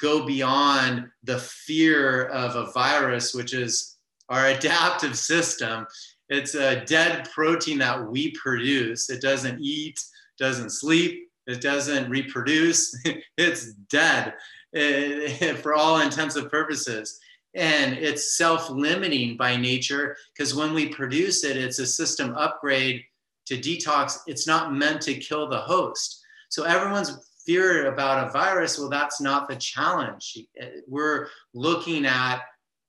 go 0.03 0.25
beyond 0.25 1.09
the 1.23 1.39
fear 1.39 2.25
of 2.25 2.55
a 2.57 2.71
virus, 2.73 3.33
which 3.33 3.53
is 3.53 3.95
our 4.29 4.47
adaptive 4.57 5.17
system. 5.17 5.87
It's 6.29 6.55
a 6.55 6.83
dead 6.85 7.29
protein 7.33 7.79
that 7.79 8.11
we 8.11 8.31
produce. 8.31 9.09
It 9.09 9.21
doesn't 9.21 9.59
eat, 9.61 9.99
doesn't 10.37 10.71
sleep, 10.71 11.29
it 11.47 11.61
doesn't 11.61 12.09
reproduce. 12.09 12.95
it's 13.37 13.73
dead 13.89 14.33
eh, 14.75 15.53
for 15.61 15.73
all 15.73 15.95
intents 15.95 16.35
intensive 16.35 16.51
purposes. 16.51 17.19
And 17.55 17.93
it's 17.93 18.35
self 18.37 18.69
limiting 18.69 19.37
by 19.37 19.55
nature 19.55 20.17
because 20.35 20.55
when 20.55 20.73
we 20.73 20.89
produce 20.89 21.43
it, 21.43 21.55
it's 21.55 21.79
a 21.79 21.85
system 21.85 22.33
upgrade 22.35 23.03
to 23.45 23.57
detox. 23.57 24.17
It's 24.25 24.47
not 24.47 24.73
meant 24.73 25.01
to 25.01 25.13
kill 25.13 25.47
the 25.47 25.59
host. 25.59 26.19
So 26.49 26.63
everyone's 26.63 27.32
fear 27.45 27.91
about 27.93 28.27
a 28.27 28.31
virus, 28.31 28.77
well, 28.77 28.89
that's 28.89 29.21
not 29.21 29.47
the 29.47 29.55
challenge. 29.55 30.37
Eh, 30.59 30.69
we're 30.87 31.27
looking 31.53 32.05
at 32.05 32.41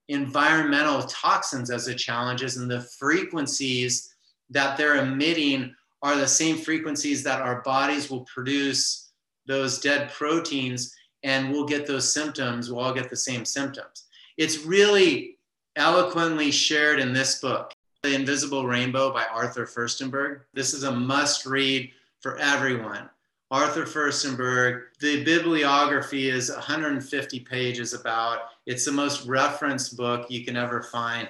environmental 0.09 1.03
toxins 1.03 1.71
as 1.71 1.87
the 1.87 1.95
challenges, 1.95 2.57
and 2.57 2.71
the 2.71 2.83
frequencies 2.99 4.15
that 4.51 4.77
they're 4.77 4.97
emitting 4.97 5.75
are 6.03 6.17
the 6.17 6.29
same 6.29 6.57
frequencies 6.57 7.23
that 7.23 7.41
our 7.41 7.63
bodies 7.63 8.11
will 8.11 8.25
produce 8.27 9.13
those 9.47 9.81
dead 9.81 10.11
proteins, 10.13 10.95
and 11.23 11.51
we'll 11.51 11.65
get 11.65 11.87
those 11.87 12.13
symptoms. 12.13 12.71
We'll 12.71 12.85
all 12.85 12.95
get 12.95 13.09
the 13.09 13.17
same 13.17 13.45
symptoms. 13.45 14.05
It's 14.37 14.65
really 14.65 15.39
eloquently 15.77 16.51
shared 16.51 17.01
in 17.01 17.13
this 17.13 17.41
book, 17.41 17.73
The 18.03 18.15
Invisible 18.15 18.67
Rainbow 18.67 19.13
by 19.13 19.25
Arthur 19.33 19.67
Firstenberg. 19.67 20.43
This 20.53 20.75
is 20.75 20.85
a 20.85 20.93
must 20.93 21.47
read 21.47 21.91
for 22.21 22.37
everyone. 22.39 23.09
Arthur 23.51 23.85
Firstenberg. 23.85 24.85
The 25.01 25.23
bibliography 25.25 26.31
is 26.31 26.51
150 26.51 27.41
pages 27.41 27.93
about. 27.93 28.39
It's 28.67 28.85
the 28.85 28.93
most 28.93 29.27
referenced 29.27 29.97
book 29.97 30.31
you 30.31 30.45
can 30.45 30.57
ever 30.57 30.83
find. 30.83 31.29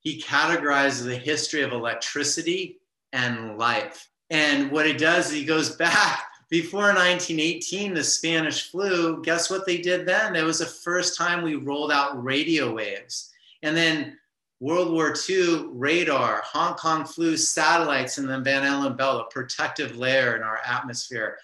He 0.00 0.22
categorizes 0.22 1.04
the 1.04 1.16
history 1.16 1.62
of 1.62 1.72
electricity 1.72 2.78
and 3.12 3.58
life. 3.58 4.08
And 4.30 4.70
what 4.70 4.86
he 4.86 4.92
does, 4.92 5.30
he 5.30 5.44
goes 5.44 5.74
back 5.76 6.28
before 6.48 6.94
1918, 6.94 7.94
the 7.94 8.04
Spanish 8.04 8.70
flu. 8.70 9.22
Guess 9.22 9.50
what 9.50 9.66
they 9.66 9.78
did 9.78 10.06
then? 10.06 10.36
It 10.36 10.44
was 10.44 10.60
the 10.60 10.66
first 10.66 11.18
time 11.18 11.42
we 11.42 11.56
rolled 11.56 11.90
out 11.90 12.22
radio 12.22 12.72
waves. 12.72 13.32
And 13.62 13.76
then 13.76 14.16
World 14.60 14.92
War 14.92 15.14
II, 15.28 15.66
radar, 15.72 16.42
Hong 16.46 16.74
Kong 16.74 17.04
flu, 17.04 17.36
satellites, 17.36 18.18
and 18.18 18.28
then 18.28 18.44
Van 18.44 18.62
Allen 18.62 18.96
Belt, 18.96 19.26
a 19.26 19.34
protective 19.34 19.96
layer 19.96 20.36
in 20.36 20.42
our 20.42 20.60
atmosphere 20.64 21.36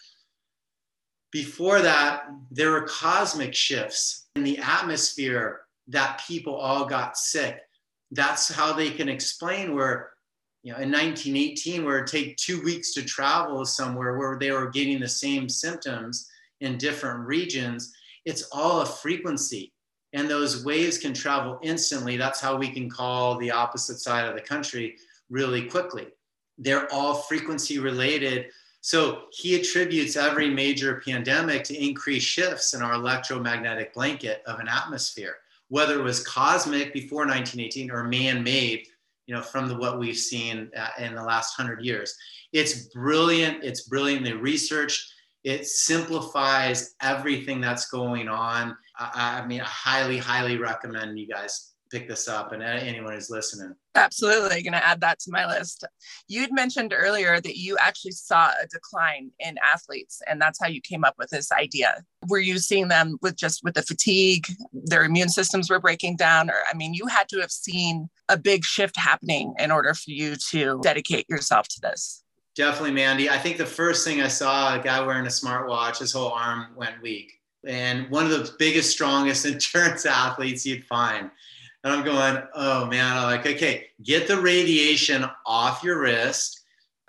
before 1.33 1.81
that, 1.81 2.29
there 2.51 2.71
were 2.71 2.83
cosmic 2.83 3.55
shifts 3.55 4.27
in 4.37 4.45
the 4.45 4.59
atmosphere 4.59 5.63
that 5.89 6.23
people 6.27 6.55
all 6.55 6.85
got 6.85 7.17
sick. 7.17 7.59
That's 8.11 8.53
how 8.53 8.73
they 8.73 8.91
can 8.91 9.09
explain 9.09 9.75
where 9.75 10.11
you 10.63 10.73
know, 10.73 10.79
in 10.79 10.93
1918, 10.93 11.85
where 11.85 11.99
it 11.99 12.07
take 12.07 12.37
two 12.37 12.63
weeks 12.63 12.95
to 12.95 13.03
travel 13.03 13.65
somewhere 13.65 14.17
where 14.17 14.39
they 14.39 14.53
were 14.53 14.71
getting 14.71 15.01
the 15.01 15.09
same 15.09 15.49
symptoms 15.49 16.29
in 16.61 16.79
different 16.79 17.27
regions, 17.27 17.93
it's 18.25 18.49
all 18.53 18.83
a 18.83 18.87
frequency. 18.87 19.73
And 20.13 20.29
those 20.29 20.65
waves 20.65 20.99
can 20.99 21.15
travel 21.15 21.59
instantly. 21.63 22.17
That's 22.17 22.41
how 22.41 22.57
we 22.57 22.69
can 22.69 22.89
call 22.89 23.39
the 23.39 23.51
opposite 23.51 23.99
side 23.99 24.29
of 24.29 24.35
the 24.35 24.43
country 24.43 24.97
really 25.31 25.65
quickly. 25.69 26.09
They're 26.59 26.93
all 26.93 27.15
frequency 27.15 27.79
related. 27.79 28.51
So 28.83 29.23
he 29.31 29.59
attributes 29.59 30.17
every 30.17 30.51
major 30.51 31.01
pandemic 31.07 31.63
to 31.65 31.75
increased 31.75 32.27
shifts 32.27 32.75
in 32.75 32.83
our 32.83 32.95
electromagnetic 32.95 33.95
blanket 33.95 34.43
of 34.47 34.59
an 34.59 34.67
atmosphere, 34.69 35.37
whether 35.69 35.99
it 35.99 36.03
was 36.03 36.27
cosmic 36.27 36.93
before 36.93 37.21
1918 37.21 37.93
or 37.93 38.05
man 38.05 38.43
made 38.43 38.87
you 39.27 39.35
know, 39.35 39.41
from 39.41 39.69
the, 39.69 39.77
what 39.77 39.99
we've 39.99 40.17
seen 40.17 40.69
uh, 40.77 40.89
in 40.99 41.15
the 41.15 41.23
last 41.23 41.55
hundred 41.55 41.85
years. 41.85 42.17
It's 42.53 42.89
brilliant. 42.89 43.63
It's 43.63 43.83
brilliantly 43.83 44.33
researched. 44.33 45.13
It 45.45 45.67
simplifies 45.67 46.95
everything 47.01 47.61
that's 47.61 47.89
going 47.89 48.29
on. 48.29 48.77
I, 48.99 49.41
I 49.43 49.47
mean, 49.47 49.61
I 49.61 49.65
highly, 49.65 50.19
highly 50.19 50.59
recommend 50.59 51.19
you 51.19 51.29
guys 51.29 51.73
pick 51.91 52.09
this 52.09 52.29
up 52.29 52.53
and 52.53 52.63
anyone 52.63 53.15
who's 53.15 53.31
listening. 53.31 53.75
Absolutely. 53.95 54.63
Going 54.63 54.73
to 54.73 54.85
add 54.85 55.01
that 55.03 55.19
to 55.21 55.31
my 55.31 55.47
list. 55.47 55.85
You'd 56.27 56.53
mentioned 56.53 56.95
earlier 56.97 57.41
that 57.41 57.57
you 57.59 57.77
actually 57.79 58.13
saw 58.13 58.49
a 58.49 58.67
decline 58.67 59.31
in 59.39 59.59
athletes, 59.63 60.23
and 60.27 60.41
that's 60.41 60.59
how 60.61 60.69
you 60.69 60.81
came 60.81 61.05
up 61.05 61.15
with 61.19 61.31
this 61.31 61.53
idea. 61.53 62.03
Were 62.29 62.39
you 62.39 62.59
seeing 62.59 62.89
them 62.89 63.19
with 63.21 63.37
just 63.37 63.63
with 63.63 63.75
the 63.75 63.83
fatigue, 63.83 64.47
their 64.73 65.05
immune 65.05 65.29
systems 65.29 65.69
were 65.69 65.81
breaking 65.81 66.17
down? 66.17 66.49
Or, 66.49 66.57
I 66.73 66.77
mean, 66.77 66.95
you 66.95 67.07
had 67.07 67.29
to 67.31 67.41
have 67.41 67.51
seen 67.51 68.09
a 68.29 68.39
big 68.39 68.65
shift 68.65 68.97
happening 68.97 69.55
in 69.59 69.71
order 69.71 69.93
for 69.93 70.11
you 70.11 70.37
to 70.51 70.81
dedicate 70.83 71.29
yourself 71.29 71.69
to 71.69 71.81
this. 71.81 72.25
Definitely, 72.55 72.93
Mandy. 72.93 73.29
I 73.29 73.39
think 73.39 73.57
the 73.57 73.67
first 73.67 74.07
thing 74.07 74.21
I 74.21 74.29
saw 74.29 74.79
a 74.79 74.83
guy 74.83 75.01
wearing 75.05 75.27
a 75.27 75.31
smartwatch, 75.31 75.99
his 75.99 76.13
whole 76.13 76.31
arm 76.31 76.69
went 76.77 77.01
weak. 77.03 77.33
And 77.67 78.11
one 78.11 78.25
of 78.25 78.31
the 78.31 78.55
biggest, 78.59 78.91
strongest 78.91 79.47
endurance 79.75 80.07
athletes 80.07 80.65
you'd 80.65 80.85
find 80.85 81.31
and 81.85 81.93
I'm 81.93 82.05
going, 82.05 82.43
oh 82.55 82.87
man, 82.87 83.17
I'm 83.17 83.25
like, 83.25 83.47
okay, 83.47 83.87
get 84.03 84.29
the 84.29 84.41
radiation 84.41 85.25
off 85.47 85.83
your 85.83 86.01
wrist. 86.01 86.61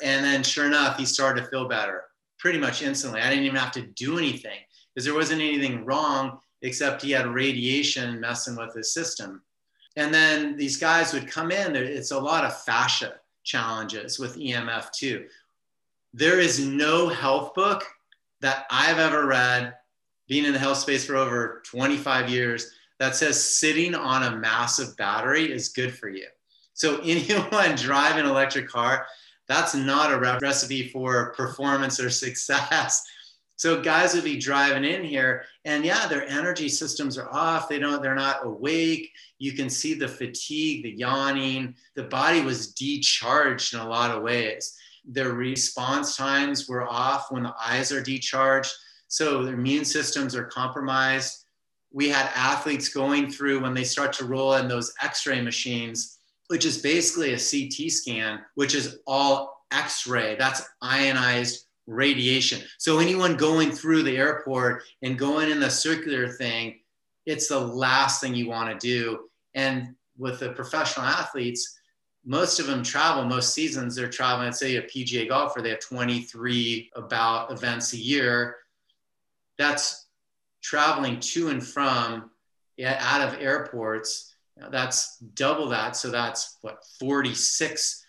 And 0.02 0.26
then 0.26 0.44
sure 0.44 0.66
enough, 0.66 0.98
he 0.98 1.06
started 1.06 1.42
to 1.42 1.48
feel 1.48 1.68
better 1.68 2.06
pretty 2.40 2.60
much 2.60 2.82
instantly. 2.82 3.22
I 3.22 3.30
didn't 3.30 3.46
even 3.46 3.58
have 3.58 3.72
to 3.74 3.84
do 3.84 4.18
anything 4.18 4.60
because 4.94 5.06
there 5.06 5.14
wasn't 5.14 5.42
anything 5.42 5.86
wrong 5.86 6.40
except 6.62 7.02
he 7.02 7.12
had 7.12 7.28
radiation 7.28 8.20
messing 8.20 8.56
with 8.56 8.74
his 8.74 8.94
system. 8.94 9.42
And 9.96 10.14
then 10.14 10.58
these 10.58 10.78
guys 10.78 11.14
would 11.14 11.28
come 11.28 11.52
in, 11.52 11.76
it's 11.76 12.12
a 12.12 12.20
lot 12.20 12.44
of 12.44 12.64
fascia 12.64 13.16
challenges 13.44 14.18
with 14.18 14.38
EMF 14.38 14.92
too. 14.92 15.28
There 16.14 16.40
is 16.40 16.66
no 16.66 17.10
health 17.10 17.54
book 17.54 17.86
that 18.42 18.66
I've 18.70 19.00
ever 19.00 19.26
read, 19.26 19.76
being 20.28 20.46
in 20.46 20.54
the 20.54 20.60
health 20.60 20.78
space 20.78 21.06
for 21.06 21.16
over 21.16 21.62
25 21.66 22.30
years, 22.30 22.72
that 23.04 23.18
says 23.18 23.58
sitting 23.58 23.94
on 23.94 24.24
a 24.24 24.38
massive 24.38 24.96
battery 24.96 25.52
is 25.52 25.68
good 25.68 25.94
for 25.94 26.08
you. 26.08 26.26
So 26.74 27.02
anyone 27.04 27.76
driving 27.76 28.24
an 28.24 28.32
electric 28.32 28.70
car, 28.70 29.06
that's 29.50 29.76
not 29.76 30.14
a 30.14 30.40
recipe 30.42 30.88
for 30.88 31.34
performance 31.34 32.00
or 32.00 32.10
success. 32.26 33.04
So 33.58 33.82
guys 33.82 34.14
would 34.14 34.24
be 34.24 34.38
driving 34.38 34.86
in 34.86 35.04
here 35.04 35.44
and 35.66 35.84
yeah, 35.84 36.08
their 36.08 36.26
energy 36.30 36.70
systems 36.70 37.18
are 37.18 37.30
off. 37.30 37.68
They 37.68 37.78
don't, 37.78 38.02
they're 38.02 38.16
not 38.16 38.46
awake. 38.46 39.12
You 39.38 39.52
can 39.52 39.70
see 39.70 39.96
the 39.96 40.08
fatigue, 40.08 40.84
the 40.84 40.92
yawning. 40.92 41.76
The 41.98 42.04
body 42.04 42.40
was 42.40 42.74
decharged 42.74 43.74
in 43.74 43.82
a 43.82 43.88
lot 43.88 44.12
of 44.12 44.24
ways. 44.24 44.78
Their 45.04 45.34
response 45.34 46.16
times 46.16 46.70
were 46.70 46.90
off 46.90 47.34
when 47.34 47.44
the 47.44 47.54
eyes 47.62 47.92
are 47.92 48.02
decharged. 48.02 48.72
So 49.10 49.44
their 49.44 49.56
immune 49.56 49.84
systems 49.84 50.38
are 50.38 50.46
compromised 50.46 51.43
we 51.94 52.10
had 52.10 52.30
athletes 52.36 52.90
going 52.90 53.32
through 53.32 53.62
when 53.62 53.74
they 53.74 53.84
start 53.84 54.12
to 54.14 54.26
roll 54.26 54.56
in 54.56 54.68
those 54.68 54.94
x-ray 55.02 55.42
machines 55.42 56.20
which 56.48 56.66
is 56.66 56.82
basically 56.82 57.34
a 57.34 57.38
ct 57.38 57.92
scan 57.92 58.42
which 58.56 58.76
is 58.76 59.00
all 59.08 59.54
x-ray. 59.74 60.36
That's 60.36 60.64
ionized 60.82 61.66
radiation. 61.88 62.62
So 62.78 63.00
anyone 63.00 63.36
going 63.36 63.72
through 63.72 64.04
the 64.04 64.16
airport 64.16 64.84
and 65.02 65.18
going 65.18 65.52
in 65.52 65.60
the 65.60 65.70
circular 65.70 66.30
thing 66.30 66.80
it's 67.26 67.48
the 67.48 67.60
last 67.60 68.20
thing 68.20 68.36
you 68.36 68.50
want 68.50 68.70
to 68.80 68.86
do. 68.88 69.30
And 69.56 69.96
with 70.18 70.40
the 70.40 70.52
professional 70.52 71.06
athletes 71.06 71.80
most 72.26 72.60
of 72.60 72.68
them 72.68 72.84
travel 72.84 73.26
most 73.26 73.54
seasons 73.54 73.96
they're 73.96 74.10
traveling 74.10 74.46
let's 74.46 74.60
say 74.60 74.78
a 74.78 74.82
pga 74.84 75.28
golfer 75.28 75.62
they 75.62 75.72
have 75.72 75.82
23 75.82 76.92
about 76.96 77.52
events 77.52 77.94
a 77.94 77.98
year. 77.98 78.58
That's 79.58 80.03
traveling 80.64 81.20
to 81.20 81.50
and 81.50 81.64
from 81.66 82.32
yeah, 82.78 82.98
out 83.00 83.22
of 83.22 83.40
airports. 83.40 84.34
that's 84.72 85.18
double 85.36 85.70
that. 85.70 85.96
So 85.96 86.10
that's 86.10 86.58
what 86.62 86.84
46 87.00 88.06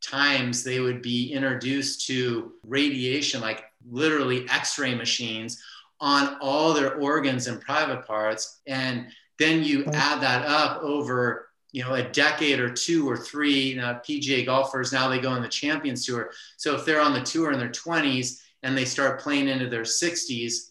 times 0.00 0.64
they 0.64 0.80
would 0.80 1.02
be 1.02 1.32
introduced 1.32 2.06
to 2.06 2.52
radiation, 2.64 3.40
like 3.40 3.64
literally 3.88 4.48
x 4.50 4.78
ray 4.78 4.94
machines 4.94 5.62
on 6.00 6.36
all 6.40 6.72
their 6.72 6.96
organs 6.96 7.46
and 7.46 7.60
private 7.60 8.06
parts. 8.06 8.60
And 8.66 9.08
then 9.38 9.62
you 9.62 9.84
add 9.92 10.20
that 10.20 10.44
up 10.46 10.82
over 10.82 11.48
you 11.70 11.82
know 11.82 11.94
a 11.94 12.02
decade 12.02 12.60
or 12.60 12.70
two 12.70 13.08
or 13.08 13.16
three 13.16 13.74
know, 13.74 14.00
pga 14.02 14.46
golfers 14.46 14.90
now 14.90 15.06
they 15.06 15.18
go 15.18 15.28
on 15.28 15.42
the 15.42 15.48
champions 15.48 16.06
tour 16.06 16.30
so 16.56 16.74
if 16.74 16.86
they're 16.86 17.00
on 17.00 17.12
the 17.12 17.20
tour 17.20 17.52
in 17.52 17.58
their 17.58 17.68
20s 17.68 18.40
and 18.62 18.76
they 18.76 18.86
start 18.86 19.20
playing 19.20 19.48
into 19.48 19.68
their 19.68 19.82
60s 19.82 20.70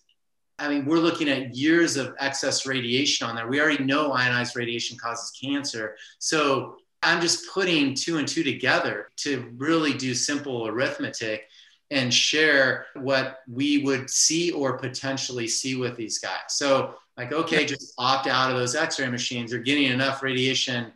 I 0.60 0.70
mean, 0.70 0.86
we're 0.86 0.98
looking 0.98 1.30
at 1.30 1.56
years 1.56 1.98
of 1.98 2.16
excess 2.20 2.66
radiation 2.66 3.28
on 3.28 3.36
there. 3.36 3.48
We 3.48 3.62
already 3.62 3.84
know 3.84 4.12
ionized 4.12 4.56
radiation 4.56 4.98
causes 4.98 5.32
cancer. 5.40 5.96
So 6.18 6.78
I'm 7.04 7.22
just 7.22 7.52
putting 7.54 7.94
two 7.94 8.18
and 8.18 8.28
two 8.28 8.44
together 8.44 9.10
to 9.18 9.52
really 9.58 9.94
do 9.94 10.16
simple 10.16 10.68
arithmetic 10.68 11.48
and 11.92 12.14
share 12.14 12.88
what 12.96 13.40
we 13.48 13.84
would 13.84 14.10
see 14.10 14.52
or 14.52 14.78
potentially 14.78 15.48
see 15.48 15.76
with 15.76 15.96
these 15.96 16.18
guys. 16.18 16.42
So, 16.50 16.96
like, 17.18 17.32
okay, 17.32 17.66
just 17.66 17.94
opt 17.98 18.28
out 18.28 18.52
of 18.52 18.58
those 18.58 18.76
x 18.76 19.00
ray 19.00 19.08
machines. 19.08 19.52
They're 19.52 19.60
getting 19.60 19.92
enough 19.92 20.22
radiation, 20.22 20.92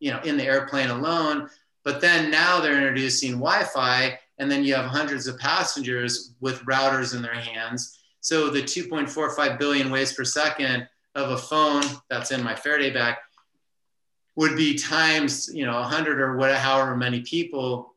you 0.00 0.10
know, 0.10 0.20
in 0.20 0.36
the 0.36 0.44
airplane 0.44 0.90
alone. 0.90 1.48
But 1.84 2.00
then 2.00 2.30
now 2.30 2.60
they're 2.60 2.76
introducing 2.76 3.32
Wi 3.32 3.64
Fi, 3.64 4.18
and 4.38 4.50
then 4.50 4.64
you 4.64 4.74
have 4.74 4.86
hundreds 4.86 5.26
of 5.28 5.38
passengers 5.38 6.34
with 6.40 6.60
routers 6.64 7.14
in 7.14 7.22
their 7.22 7.34
hands 7.34 7.98
so 8.26 8.50
the 8.50 8.60
2.45 8.60 9.56
billion 9.56 9.88
waves 9.88 10.12
per 10.12 10.24
second 10.24 10.88
of 11.14 11.30
a 11.30 11.36
phone 11.36 11.84
that's 12.10 12.32
in 12.32 12.42
my 12.42 12.56
Faraday 12.56 12.90
bag 12.90 13.14
would 14.34 14.56
be 14.56 14.76
times, 14.76 15.48
you 15.54 15.64
know, 15.64 15.74
100 15.74 16.20
or 16.20 16.36
whatever, 16.36 16.58
however 16.58 16.96
many 16.96 17.20
people. 17.20 17.94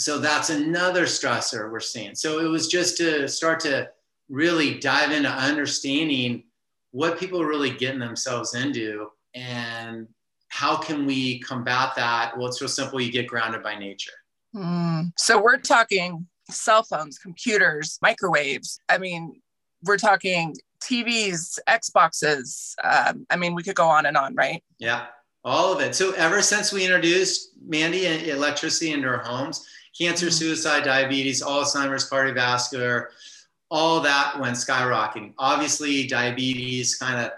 So 0.00 0.18
that's 0.18 0.50
another 0.50 1.04
stressor 1.04 1.70
we're 1.70 1.78
seeing. 1.78 2.16
So 2.16 2.40
it 2.40 2.48
was 2.48 2.66
just 2.66 2.96
to 2.96 3.28
start 3.28 3.60
to 3.60 3.88
really 4.28 4.80
dive 4.80 5.12
into 5.12 5.30
understanding 5.30 6.42
what 6.90 7.20
people 7.20 7.40
are 7.40 7.46
really 7.46 7.70
getting 7.70 8.00
themselves 8.00 8.56
into 8.56 9.10
and 9.32 10.08
how 10.48 10.76
can 10.76 11.06
we 11.06 11.38
combat 11.38 11.92
that? 11.94 12.36
Well, 12.36 12.48
it's 12.48 12.60
real 12.60 12.66
simple. 12.66 13.00
You 13.00 13.12
get 13.12 13.28
grounded 13.28 13.62
by 13.62 13.78
nature. 13.78 14.10
Mm. 14.56 15.12
So 15.16 15.40
we're 15.40 15.58
talking 15.58 16.26
cell 16.50 16.82
phones, 16.82 17.16
computers, 17.16 18.00
microwaves. 18.02 18.80
I 18.88 18.98
mean, 18.98 19.40
we're 19.84 19.96
talking 19.96 20.54
TVs, 20.82 21.58
Xboxes. 21.68 22.74
Um, 22.82 23.26
I 23.30 23.36
mean, 23.36 23.54
we 23.54 23.62
could 23.62 23.76
go 23.76 23.86
on 23.86 24.06
and 24.06 24.16
on, 24.16 24.34
right? 24.34 24.62
Yeah, 24.78 25.06
all 25.44 25.72
of 25.72 25.80
it. 25.80 25.94
So 25.94 26.12
ever 26.12 26.42
since 26.42 26.72
we 26.72 26.84
introduced 26.84 27.50
Mandy 27.64 28.30
electricity 28.30 28.92
into 28.92 29.08
our 29.08 29.18
homes, 29.18 29.66
cancer, 29.98 30.26
mm-hmm. 30.26 30.32
suicide, 30.32 30.84
diabetes, 30.84 31.42
Alzheimer's, 31.42 32.08
cardiovascular, 32.08 33.06
all 33.70 34.00
that 34.00 34.38
went 34.38 34.56
skyrocketing. 34.56 35.32
Obviously, 35.38 36.06
diabetes 36.06 36.96
kind 36.96 37.24
of 37.24 37.32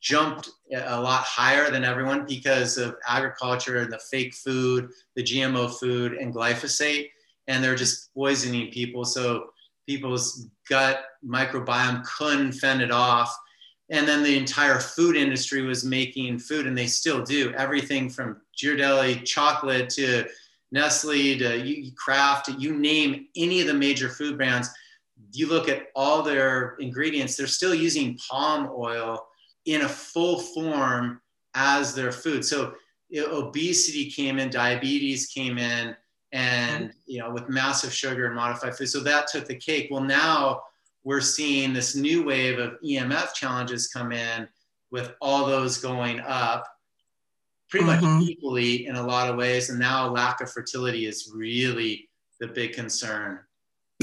jumped 0.00 0.50
a 0.74 1.00
lot 1.00 1.22
higher 1.24 1.70
than 1.70 1.84
everyone 1.84 2.24
because 2.26 2.78
of 2.78 2.96
agriculture 3.06 3.78
and 3.78 3.92
the 3.92 3.98
fake 4.10 4.34
food, 4.34 4.90
the 5.16 5.22
GMO 5.22 5.72
food, 5.78 6.14
and 6.14 6.34
glyphosate, 6.34 7.10
and 7.46 7.62
they're 7.62 7.74
just 7.74 8.12
poisoning 8.14 8.70
people. 8.70 9.04
So 9.04 9.50
people's 9.86 10.48
gut 10.68 11.04
microbiome 11.26 12.04
couldn't 12.04 12.52
fend 12.52 12.82
it 12.82 12.90
off. 12.90 13.36
And 13.90 14.06
then 14.06 14.22
the 14.22 14.36
entire 14.36 14.80
food 14.80 15.16
industry 15.16 15.62
was 15.62 15.84
making 15.84 16.38
food, 16.40 16.66
and 16.66 16.76
they 16.76 16.86
still 16.86 17.22
do 17.22 17.52
everything 17.54 18.10
from 18.10 18.40
Ghirardelli 18.60 19.24
chocolate 19.24 19.88
to 19.90 20.26
Nestle 20.70 21.38
to 21.38 21.90
Kraft, 21.96 22.48
you 22.58 22.76
name 22.76 23.28
any 23.36 23.62
of 23.62 23.66
the 23.66 23.74
major 23.74 24.10
food 24.10 24.36
brands. 24.36 24.68
You 25.32 25.48
look 25.48 25.68
at 25.68 25.86
all 25.96 26.22
their 26.22 26.76
ingredients, 26.78 27.36
they're 27.36 27.46
still 27.46 27.74
using 27.74 28.18
palm 28.30 28.70
oil 28.76 29.26
in 29.64 29.82
a 29.82 29.88
full 29.88 30.40
form 30.40 31.20
as 31.54 31.94
their 31.94 32.12
food. 32.12 32.44
So 32.44 32.74
obesity 33.16 34.10
came 34.10 34.38
in, 34.38 34.50
diabetes 34.50 35.26
came 35.26 35.56
in, 35.56 35.96
and 36.32 36.92
you 37.06 37.18
know 37.18 37.30
with 37.30 37.48
massive 37.48 37.92
sugar 37.92 38.26
and 38.26 38.34
modified 38.34 38.76
food. 38.76 38.88
So 38.88 39.00
that 39.00 39.28
took 39.28 39.46
the 39.46 39.54
cake. 39.54 39.88
Well 39.90 40.02
now 40.02 40.62
we're 41.04 41.20
seeing 41.20 41.72
this 41.72 41.94
new 41.94 42.24
wave 42.24 42.58
of 42.58 42.74
emf 42.84 43.34
challenges 43.34 43.88
come 43.88 44.12
in 44.12 44.48
with 44.90 45.12
all 45.20 45.46
those 45.46 45.78
going 45.78 46.20
up 46.20 46.66
pretty 47.70 47.86
much 47.86 48.00
mm-hmm. 48.00 48.22
equally 48.22 48.86
in 48.86 48.96
a 48.96 49.02
lot 49.02 49.28
of 49.28 49.36
ways. 49.36 49.68
And 49.70 49.78
now 49.78 50.08
lack 50.08 50.40
of 50.40 50.50
fertility 50.50 51.06
is 51.06 51.30
really 51.34 52.08
the 52.40 52.48
big 52.48 52.72
concern. 52.72 53.40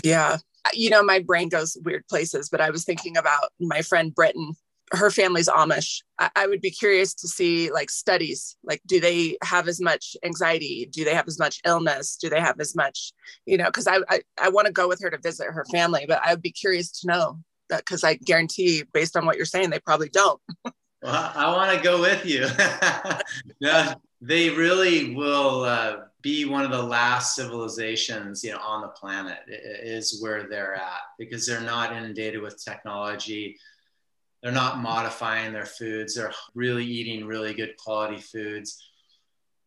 Yeah. 0.04 0.38
You 0.74 0.90
know 0.90 1.04
my 1.04 1.20
brain 1.20 1.50
goes 1.50 1.78
weird 1.86 2.08
places 2.08 2.50
but 2.50 2.60
i 2.60 2.72
was 2.72 2.86
thinking 2.86 3.18
about 3.18 3.52
my 3.60 3.84
friend 3.84 4.14
Britton 4.14 4.56
her 4.92 5.10
family's 5.10 5.50
Amish. 5.50 6.02
I, 6.20 6.30
I, 6.36 6.48
would 6.48 6.62
be 6.62 6.72
curious 6.72 7.14
to 7.16 7.28
see 7.28 7.72
like 7.72 7.90
studies. 7.90 8.56
Like, 8.64 8.82
do 8.86 9.00
they 9.00 9.38
have 9.44 9.68
as 9.68 9.82
much 9.82 10.16
anxiety? 10.24 10.88
Do 10.92 11.04
they 11.04 11.14
have 11.14 11.28
as 11.28 11.40
much 11.40 11.60
illness? 11.66 12.18
Do 12.18 12.30
they 12.30 12.40
have 12.40 12.60
as 12.60 12.76
much, 12.76 13.12
you 13.46 13.58
know? 13.58 13.66
Because 13.66 13.88
I 13.88 13.98
I, 14.10 14.22
I 14.40 14.50
want 14.50 14.68
to 14.68 14.74
go 14.74 14.88
with 14.88 15.02
her 15.02 15.10
to 15.10 15.18
visit 15.18 15.48
her 15.48 15.66
family, 15.72 16.06
but 16.08 16.22
I 16.24 16.32
would 16.32 16.42
be 16.42 16.52
curious 16.52 16.92
to 17.02 17.08
know 17.08 17.40
that 17.70 17.80
because 17.80 18.04
I 18.04 18.16
guarantee, 18.16 18.84
based 18.94 19.18
on 19.18 19.26
what 19.26 19.38
you're 19.38 19.46
saying, 19.46 19.72
they 19.72 19.80
probably 19.80 20.10
don't. 20.10 20.40
well, 21.02 21.32
I 21.36 21.48
want 21.52 21.76
to 21.76 21.84
go 21.84 22.00
with 22.00 22.26
you. 22.26 22.48
yeah, 23.60 23.96
they 24.22 24.52
really 24.52 25.16
will 25.16 25.64
uh, 25.64 25.96
be 26.22 26.46
one 26.46 26.64
of 26.64 26.72
the 26.72 26.84
last 26.84 27.36
civilizations, 27.36 28.44
you 28.44 28.52
know, 28.52 28.60
on 28.60 28.82
the 28.82 28.90
planet. 28.90 29.40
Is 29.48 30.22
where 30.22 30.48
they're 30.48 30.76
at 30.76 31.02
because 31.18 31.48
they're 31.48 31.62
not 31.62 31.92
inundated 31.92 32.42
with 32.42 32.64
technology 32.64 33.58
they're 34.46 34.54
not 34.54 34.78
modifying 34.78 35.54
their 35.54 35.66
foods. 35.66 36.14
They're 36.14 36.32
really 36.54 36.86
eating 36.86 37.26
really 37.26 37.56
good 37.56 37.76
quality 37.78 38.22
foods. 38.22 38.78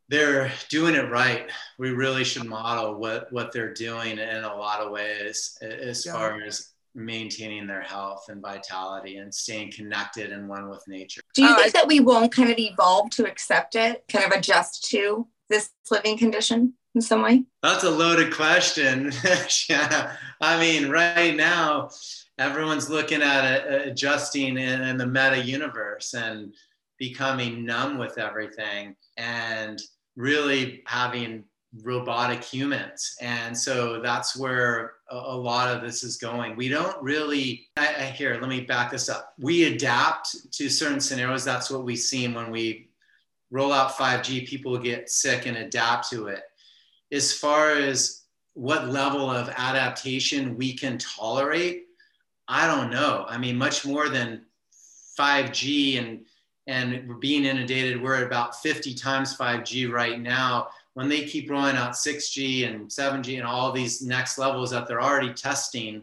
They're 0.09 0.53
doing 0.69 0.95
it 0.95 1.11
right. 1.11 1.51
We 1.81 1.91
really 1.91 2.23
should 2.23 2.45
model 2.45 2.95
what 2.95 3.27
what 3.33 3.51
they're 3.51 3.75
doing 3.75 4.19
in 4.19 4.45
a 4.45 4.55
lot 4.55 4.79
of 4.79 4.93
ways 4.93 5.59
as 5.61 6.07
yeah. 6.07 6.13
far 6.13 6.41
as 6.43 6.75
maintaining 6.95 7.67
their 7.67 7.83
health 7.83 8.27
and 8.29 8.41
vitality 8.41 9.17
and 9.17 9.35
staying 9.35 9.73
connected 9.73 10.31
and 10.31 10.49
one 10.49 10.69
with 10.69 10.87
nature. 10.87 11.23
Do 11.35 11.43
you 11.43 11.49
oh, 11.51 11.57
think 11.57 11.77
I, 11.77 11.81
that 11.81 11.89
we 11.89 11.99
won't 11.99 12.31
kind 12.31 12.49
of 12.49 12.57
evolve 12.57 13.11
to 13.11 13.27
accept 13.27 13.75
it 13.75 14.05
kind 14.09 14.25
of 14.25 14.31
adjust 14.31 14.89
to 14.91 15.27
this 15.51 15.71
living 15.91 16.17
condition 16.17 16.75
in 16.95 17.01
some 17.01 17.23
way? 17.23 17.43
That's 17.65 17.83
a 17.83 17.91
loaded 17.91 18.33
question 18.33 19.13
yeah 19.69 20.13
i 20.41 20.59
mean 20.61 20.89
right 20.89 21.35
now 21.35 21.91
everyone's 22.39 22.89
looking 22.89 23.23
at 23.23 23.45
it, 23.45 23.89
adjusting 23.89 24.57
in, 24.59 24.83
in 24.83 24.97
the 24.97 25.07
meta 25.07 25.43
universe 25.43 26.15
and 26.15 26.55
becoming 26.99 27.65
numb 27.65 27.99
with 27.99 28.19
everything 28.19 28.95
and 29.17 29.81
really 30.17 30.83
having 30.87 31.45
robotic 31.83 32.43
humans. 32.43 33.17
And 33.21 33.57
so 33.57 34.01
that's 34.01 34.37
where 34.37 34.95
a, 35.11 35.17
a, 35.17 35.37
lot 35.37 35.75
of 35.75 35.83
this 35.83 36.03
is 36.03 36.17
going. 36.17 36.57
We 36.57 36.69
don't 36.69 37.01
really, 37.03 37.67
I, 37.77 37.87
I, 37.87 38.05
here, 38.05 38.39
let 38.41 38.49
me 38.49 38.63
back 38.63 38.91
this 38.91 39.09
up. 39.09 39.35
We 39.39 39.75
adapt 39.75 40.53
to 40.53 40.69
certain 40.69 41.01
scenarios. 41.01 41.45
That's 41.45 41.71
what 41.71 41.85
we've 41.85 41.99
seen 41.99 42.35
when 42.35 42.51
we 42.51 42.89
roll 43.51 43.73
out 43.73 43.93
5G, 43.93 44.47
people 44.47 44.77
get 44.79 45.11
sick 45.11 45.47
and 45.47 45.57
adapt 45.57 46.11
to 46.11 46.29
it. 46.29 46.43
As 47.13 47.33
far 47.33 47.71
as 47.71 48.25
what 48.55 48.89
level 48.89 49.31
of 49.31 49.49
adaptation 49.57 50.57
we 50.57 50.75
can 50.75 50.99
tolerate, 50.99 51.85
I 52.49 52.67
don't 52.67 52.91
know. 52.91 53.27
I 53.29 53.39
mean, 53.39 53.57
much 53.57 53.85
more 53.85 54.09
than 54.09 54.47
5G 55.19 55.99
and 55.99 56.25
and 56.67 57.09
we're 57.09 57.15
being 57.15 57.47
inundated. 57.47 58.03
We're 58.03 58.17
at 58.17 58.25
about 58.25 58.61
50 58.61 58.93
times 58.95 59.35
5G 59.37 59.91
right 59.91 60.21
now. 60.21 60.69
When 60.93 61.09
they 61.09 61.25
keep 61.25 61.51
rolling 61.51 61.77
out 61.77 61.93
6G 61.93 62.69
and 62.69 62.89
7G 62.89 63.39
and 63.39 63.47
all 63.47 63.73
these 63.73 64.03
next 64.03 64.37
levels 64.37 64.71
that 64.73 64.87
they're 64.87 65.01
already 65.01 65.33
testing, 65.33 66.03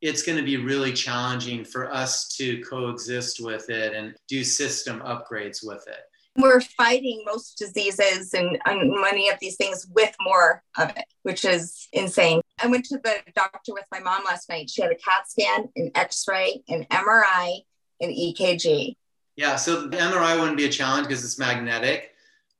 it's 0.00 0.22
going 0.22 0.38
to 0.38 0.44
be 0.44 0.56
really 0.56 0.94
challenging 0.94 1.62
for 1.62 1.92
us 1.92 2.28
to 2.36 2.62
coexist 2.62 3.44
with 3.44 3.68
it 3.68 3.92
and 3.92 4.14
do 4.28 4.44
system 4.44 5.00
upgrades 5.00 5.66
with 5.66 5.86
it 5.88 6.04
we're 6.36 6.60
fighting 6.60 7.22
most 7.24 7.58
diseases 7.58 8.34
and, 8.34 8.58
and, 8.66 8.90
many 9.00 9.28
of 9.28 9.38
these 9.40 9.56
things 9.56 9.86
with 9.94 10.14
more 10.20 10.62
of 10.78 10.90
it, 10.90 11.04
which 11.22 11.44
is 11.44 11.88
insane. 11.92 12.40
I 12.62 12.66
went 12.68 12.86
to 12.86 12.98
the 12.98 13.18
doctor 13.34 13.72
with 13.72 13.84
my 13.92 14.00
mom 14.00 14.24
last 14.24 14.48
night. 14.48 14.70
She 14.70 14.82
had 14.82 14.90
a 14.90 14.96
CAT 14.96 15.28
scan, 15.28 15.68
an 15.76 15.90
X 15.94 16.24
ray, 16.26 16.62
an 16.68 16.86
MRI, 16.90 17.60
an 18.00 18.10
EKG. 18.10 18.96
Yeah, 19.36 19.56
so 19.56 19.86
the 19.86 19.96
MRI 19.96 20.38
wouldn't 20.38 20.56
be 20.56 20.64
a 20.64 20.70
challenge 20.70 21.06
because 21.06 21.22
it's 21.22 21.38
magnetic, 21.38 22.12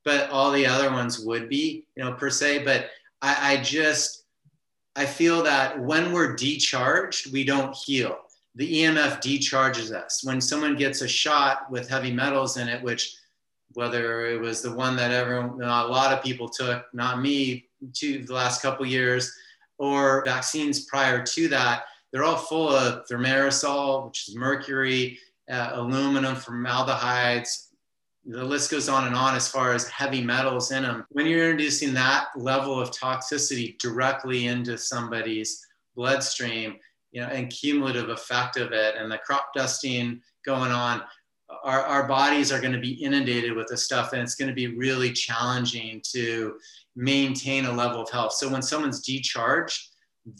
but 0.04 0.28
all 0.28 0.50
the 0.50 0.66
other 0.66 0.90
ones 0.90 1.20
would 1.20 1.48
be, 1.48 1.86
you 1.96 2.04
know, 2.04 2.12
per 2.12 2.28
se. 2.28 2.64
But 2.64 2.90
I, 3.22 3.54
I 3.54 3.62
just, 3.62 4.24
I 4.94 5.06
feel 5.06 5.42
that 5.44 5.80
when 5.80 6.12
we're 6.12 6.36
decharged, 6.36 7.32
we 7.32 7.44
don't 7.44 7.74
heal. 7.74 8.18
The 8.54 8.82
EMF 8.82 9.22
decharges 9.22 9.92
us. 9.92 10.22
When 10.22 10.40
someone 10.40 10.76
gets 10.76 11.00
a 11.00 11.08
shot 11.08 11.70
with 11.70 11.88
heavy 11.88 12.12
metals 12.12 12.58
in 12.58 12.68
it, 12.68 12.82
which 12.82 13.16
whether 13.72 14.26
it 14.26 14.40
was 14.40 14.60
the 14.62 14.74
one 14.74 14.96
that 14.96 15.10
everyone, 15.10 15.60
a 15.62 15.86
lot 15.86 16.12
of 16.12 16.22
people 16.22 16.48
took, 16.48 16.84
not 16.94 17.20
me, 17.20 17.68
to 17.94 18.24
the 18.24 18.32
last 18.32 18.62
couple 18.62 18.86
years, 18.86 19.32
or 19.78 20.24
vaccines 20.24 20.86
prior 20.86 21.22
to 21.22 21.48
that, 21.48 21.84
they're 22.12 22.24
all 22.24 22.36
full 22.36 22.70
of 22.70 23.06
thimerosal, 23.06 24.06
which 24.06 24.28
is 24.28 24.36
mercury, 24.36 25.18
uh, 25.50 25.70
aluminum, 25.74 26.36
formaldehydes. 26.36 27.70
The 28.24 28.44
list 28.44 28.70
goes 28.70 28.88
on 28.88 29.06
and 29.06 29.14
on 29.14 29.34
as 29.34 29.48
far 29.48 29.72
as 29.72 29.88
heavy 29.88 30.22
metals 30.22 30.72
in 30.72 30.82
them. 30.82 31.04
When 31.10 31.26
you're 31.26 31.44
introducing 31.44 31.94
that 31.94 32.28
level 32.36 32.80
of 32.80 32.90
toxicity 32.90 33.78
directly 33.78 34.46
into 34.46 34.76
somebody's 34.78 35.64
bloodstream, 35.94 36.76
you 37.12 37.20
know, 37.20 37.28
and 37.28 37.50
cumulative 37.50 38.08
effect 38.08 38.56
of 38.56 38.72
it, 38.72 38.96
and 38.96 39.10
the 39.10 39.18
crop 39.18 39.50
dusting 39.54 40.20
going 40.44 40.72
on, 40.72 41.02
our, 41.64 41.80
our 41.82 42.08
bodies 42.08 42.50
are 42.52 42.60
going 42.60 42.72
to 42.72 42.80
be 42.80 42.92
inundated 42.92 43.54
with 43.54 43.68
this 43.68 43.84
stuff 43.84 44.12
and 44.12 44.22
it's 44.22 44.34
going 44.34 44.48
to 44.48 44.54
be 44.54 44.76
really 44.76 45.12
challenging 45.12 46.02
to 46.12 46.56
maintain 46.96 47.66
a 47.66 47.72
level 47.72 48.00
of 48.00 48.10
health. 48.10 48.32
So 48.32 48.48
when 48.48 48.62
someone's 48.62 49.06
decharged 49.06 49.90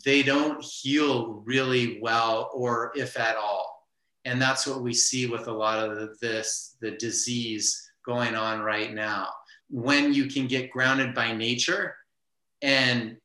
they 0.05 0.23
don't 0.23 0.63
heal 0.63 1.43
really 1.45 2.01
well 2.01 2.51
or 2.53 2.93
if 2.97 3.17
at 3.17 3.37
all. 3.37 3.89
And 4.25 4.43
that's 4.43 4.67
what 4.67 4.83
we 4.83 4.93
see 4.93 5.27
with 5.27 5.47
a 5.47 5.53
lot 5.53 5.79
of 5.79 6.19
this 6.19 6.77
the 6.81 6.93
disease 6.93 7.91
going 8.05 8.35
on 8.35 8.61
right 8.61 8.93
now. 8.93 9.29
When 9.71 10.13
you 10.13 10.27
can 10.27 10.47
get 10.47 10.71
grounded 10.71 11.15
by 11.15 11.33
nature 11.33 11.95
and 12.63 13.17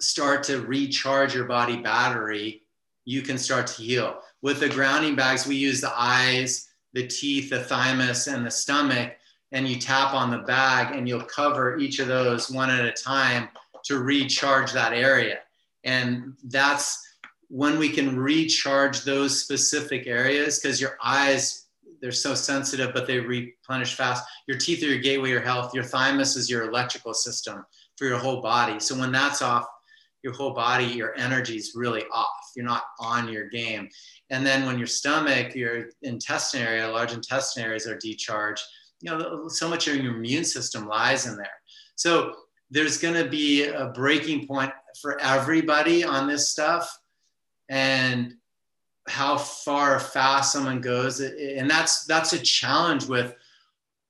start 0.00 0.42
to 0.44 0.60
recharge 0.60 1.34
your 1.34 1.46
body 1.46 1.78
battery 1.78 2.62
you 3.08 3.22
can 3.22 3.38
start 3.38 3.68
to 3.68 3.82
heal. 3.82 4.18
With 4.42 4.60
the 4.60 4.68
grounding 4.68 5.14
bags 5.16 5.46
we 5.46 5.56
use 5.56 5.80
the 5.80 5.92
eyes 5.96 6.65
the 6.96 7.06
teeth, 7.06 7.50
the 7.50 7.62
thymus, 7.62 8.26
and 8.26 8.44
the 8.44 8.50
stomach, 8.50 9.12
and 9.52 9.68
you 9.68 9.76
tap 9.76 10.14
on 10.14 10.30
the 10.30 10.38
bag 10.38 10.96
and 10.96 11.06
you'll 11.06 11.20
cover 11.20 11.76
each 11.76 11.98
of 11.98 12.08
those 12.08 12.50
one 12.50 12.70
at 12.70 12.86
a 12.86 12.90
time 12.90 13.50
to 13.84 13.98
recharge 13.98 14.72
that 14.72 14.94
area. 14.94 15.40
And 15.84 16.32
that's 16.44 17.06
when 17.48 17.78
we 17.78 17.90
can 17.90 18.18
recharge 18.18 19.02
those 19.04 19.42
specific 19.42 20.06
areas 20.06 20.58
because 20.58 20.80
your 20.80 20.96
eyes, 21.02 21.66
they're 22.00 22.12
so 22.12 22.34
sensitive, 22.34 22.94
but 22.94 23.06
they 23.06 23.20
replenish 23.20 23.94
fast. 23.94 24.24
Your 24.48 24.56
teeth 24.56 24.82
are 24.82 24.86
your 24.86 24.98
gateway, 24.98 25.28
your 25.28 25.42
health. 25.42 25.74
Your 25.74 25.84
thymus 25.84 26.34
is 26.34 26.48
your 26.48 26.66
electrical 26.66 27.12
system 27.12 27.64
for 27.96 28.06
your 28.06 28.18
whole 28.18 28.40
body. 28.40 28.80
So 28.80 28.98
when 28.98 29.12
that's 29.12 29.42
off, 29.42 29.66
your 30.26 30.34
whole 30.34 30.50
body, 30.50 30.86
your 30.86 31.16
energy 31.16 31.56
is 31.56 31.76
really 31.76 32.02
off. 32.12 32.50
You're 32.56 32.64
not 32.64 32.82
on 32.98 33.28
your 33.28 33.48
game. 33.48 33.88
And 34.30 34.44
then 34.44 34.66
when 34.66 34.76
your 34.76 34.88
stomach, 34.88 35.54
your 35.54 35.86
intestine 36.02 36.62
area, 36.62 36.88
large 36.88 37.12
intestine 37.12 37.62
areas 37.62 37.86
are 37.86 37.96
decharged, 37.96 38.64
you 39.00 39.08
know, 39.12 39.46
so 39.46 39.68
much 39.68 39.86
of 39.86 39.94
your 39.94 40.16
immune 40.16 40.44
system 40.44 40.88
lies 40.88 41.26
in 41.28 41.36
there. 41.36 41.46
So 41.94 42.34
there's 42.72 42.98
going 42.98 43.14
to 43.22 43.30
be 43.30 43.66
a 43.66 43.86
breaking 43.94 44.48
point 44.48 44.72
for 45.00 45.20
everybody 45.20 46.02
on 46.02 46.26
this 46.26 46.48
stuff. 46.48 46.90
And 47.68 48.34
how 49.06 49.38
far 49.38 50.00
fast 50.00 50.52
someone 50.52 50.80
goes 50.80 51.20
and 51.20 51.70
that's 51.70 52.04
that's 52.06 52.32
a 52.32 52.40
challenge 52.40 53.06
with 53.06 53.36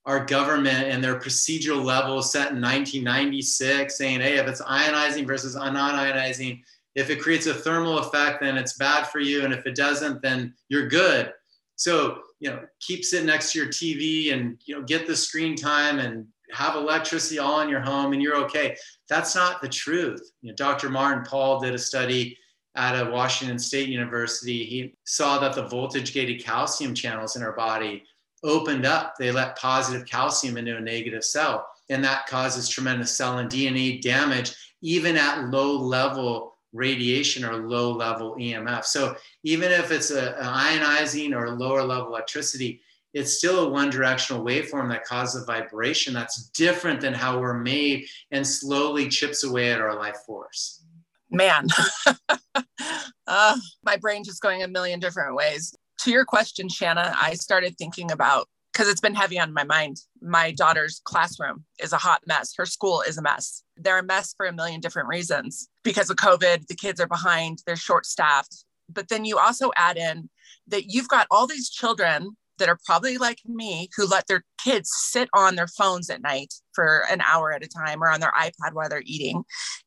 our 0.07 0.25
government 0.25 0.89
and 0.89 1.03
their 1.03 1.19
procedural 1.19 1.85
level 1.85 2.23
set 2.23 2.53
in 2.53 2.61
1996 2.61 3.99
saying 3.99 4.21
hey 4.21 4.39
if 4.39 4.47
it's 4.47 4.63
ionizing 4.63 5.27
versus 5.27 5.57
non-ionizing 5.57 6.61
if 6.97 7.11
it 7.11 7.21
creates 7.21 7.47
a 7.47 7.55
thermal 7.55 7.99
effect, 7.99 8.41
then 8.41 8.57
it's 8.57 8.79
bad 8.79 9.07
for 9.09 9.21
you. 9.21 9.45
And 9.45 9.53
if 9.53 9.67
it 9.67 9.77
doesn't, 9.77 10.23
then 10.23 10.55
you're 10.71 10.89
good. 10.89 11.31
So, 11.77 12.23
you 12.41 12.51
know, 12.51 12.63
keep 12.81 13.05
sitting 13.05 13.27
next 13.27 13.53
to 13.53 13.59
your 13.59 13.69
TV 13.69 14.33
and, 14.33 14.59
you 14.65 14.75
know, 14.75 14.83
get 14.83 15.07
the 15.07 15.15
screen 15.15 15.55
time 15.55 15.99
and 15.99 16.27
have 16.53 16.75
electricity 16.75 17.39
all 17.39 17.61
in 17.61 17.69
your 17.69 17.81
home 17.81 18.15
and 18.15 18.23
you're 18.23 18.37
okay. 18.45 18.77
That's 19.11 19.35
not 19.35 19.61
the 19.61 19.69
truth. 19.69 20.33
You 20.41 20.51
know, 20.51 20.57
Dr. 20.57 20.89
Martin 20.89 21.23
Pall 21.23 21.61
did 21.61 21.75
a 21.75 21.79
study 21.79 22.37
at 22.77 22.95
a 22.95 23.11
Washington 23.11 23.59
State 23.59 23.91
University. 23.91 24.65
He 24.65 24.95
saw 25.05 25.39
that 25.39 25.55
the 25.55 25.69
voltage 25.69 26.15
gated 26.15 26.43
calcium 26.43 26.95
channels 26.95 27.37
in 27.37 27.43
our 27.43 27.55
body 27.55 28.05
opened 28.45 28.87
up. 28.87 29.15
They 29.19 29.31
let 29.33 29.59
positive 29.59 30.07
calcium 30.07 30.57
into 30.57 30.77
a 30.77 30.81
negative 30.81 31.25
cell. 31.25 31.69
and 31.89 32.03
that 32.03 32.27
causes 32.27 32.69
tremendous 32.69 33.17
cell 33.17 33.39
and 33.39 33.49
DNA 33.49 34.03
damage, 34.03 34.57
even 34.83 35.17
at 35.17 35.51
low 35.51 35.79
level 35.79 36.57
radiation 36.73 37.45
or 37.45 37.57
low 37.57 37.93
level 37.93 38.37
EMF. 38.37 38.85
So 38.85 39.17
even 39.45 39.71
if 39.73 39.91
it's 39.91 40.11
a, 40.11 40.37
ionizing 40.41 41.35
or 41.35 41.51
lower 41.51 41.83
level 41.83 42.09
electricity, 42.09 42.81
it's 43.15 43.39
still 43.39 43.67
a 43.67 43.69
one 43.69 43.89
directional 43.89 44.45
waveform 44.45 44.91
that 44.91 45.05
causes 45.05 45.43
a 45.43 45.47
vibration 45.47 46.13
that's 46.13 46.49
different 46.51 47.01
than 47.01 47.15
how 47.15 47.41
we're 47.41 47.55
made 47.55 48.07
and 48.31 48.47
slowly 48.47 49.09
chips 49.09 49.43
away 49.43 49.73
at 49.73 49.81
our 49.81 49.97
life 49.97 50.19
force. 50.27 50.83
Man, 51.31 51.67
uh, 53.27 53.57
my 53.83 53.97
brain 53.97 54.23
just 54.23 54.43
going 54.43 54.63
a 54.63 54.69
million 54.69 55.01
different 55.01 55.35
ways. 55.35 55.75
To 56.01 56.11
your 56.11 56.25
question, 56.25 56.69
Shanna, 56.69 57.15
I 57.21 57.35
started 57.35 57.77
thinking 57.79 58.11
about 58.11 58.49
because 58.73 58.89
it's 58.89 59.01
been 59.01 59.15
heavy 59.15 59.39
on 59.39 59.55
my 59.55 59.65
mind. 59.65 59.97
My 60.21 60.53
daughter's 60.53 61.01
classroom 61.05 61.65
is 61.79 61.95
a 61.95 61.97
hot 61.97 62.21
mess. 62.27 62.53
Her 62.57 62.67
school 62.67 63.01
is 63.01 63.17
a 63.17 63.23
mess. 63.23 63.63
They're 63.77 63.99
a 63.99 64.05
mess 64.05 64.35
for 64.37 64.45
a 64.45 64.53
million 64.53 64.81
different 64.81 65.09
reasons. 65.09 65.69
Because 65.83 66.11
of 66.11 66.17
COVID, 66.17 66.67
the 66.67 66.75
kids 66.75 67.01
are 67.01 67.07
behind, 67.07 67.63
they're 67.67 67.77
short 67.77 68.05
staffed. 68.05 68.65
But 68.91 69.09
then 69.09 69.25
you 69.25 69.39
also 69.39 69.71
add 69.77 69.97
in 69.97 70.29
that 70.69 70.93
you've 70.93 71.09
got 71.09 71.27
all 71.31 71.47
these 71.47 71.71
children 71.71 72.37
that 72.59 72.69
are 72.69 72.79
probably 72.85 73.17
like 73.17 73.41
me 73.47 73.89
who 73.97 74.07
let 74.07 74.27
their 74.27 74.45
kids 74.63 74.91
sit 74.93 75.29
on 75.33 75.57
their 75.57 75.67
phones 75.67 76.11
at 76.11 76.23
night 76.23 76.53
for 76.75 77.05
an 77.11 77.23
hour 77.27 77.53
at 77.53 77.65
a 77.65 77.69
time 77.69 78.03
or 78.03 78.11
on 78.11 78.21
their 78.21 78.33
iPad 78.33 78.73
while 78.73 78.89
they're 78.89 79.03
eating. 79.07 79.43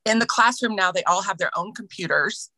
In 0.05 0.17
the 0.19 0.25
classroom 0.25 0.75
now, 0.75 0.91
they 0.91 1.03
all 1.03 1.21
have 1.21 1.37
their 1.37 1.55
own 1.55 1.73
computers. 1.73 2.49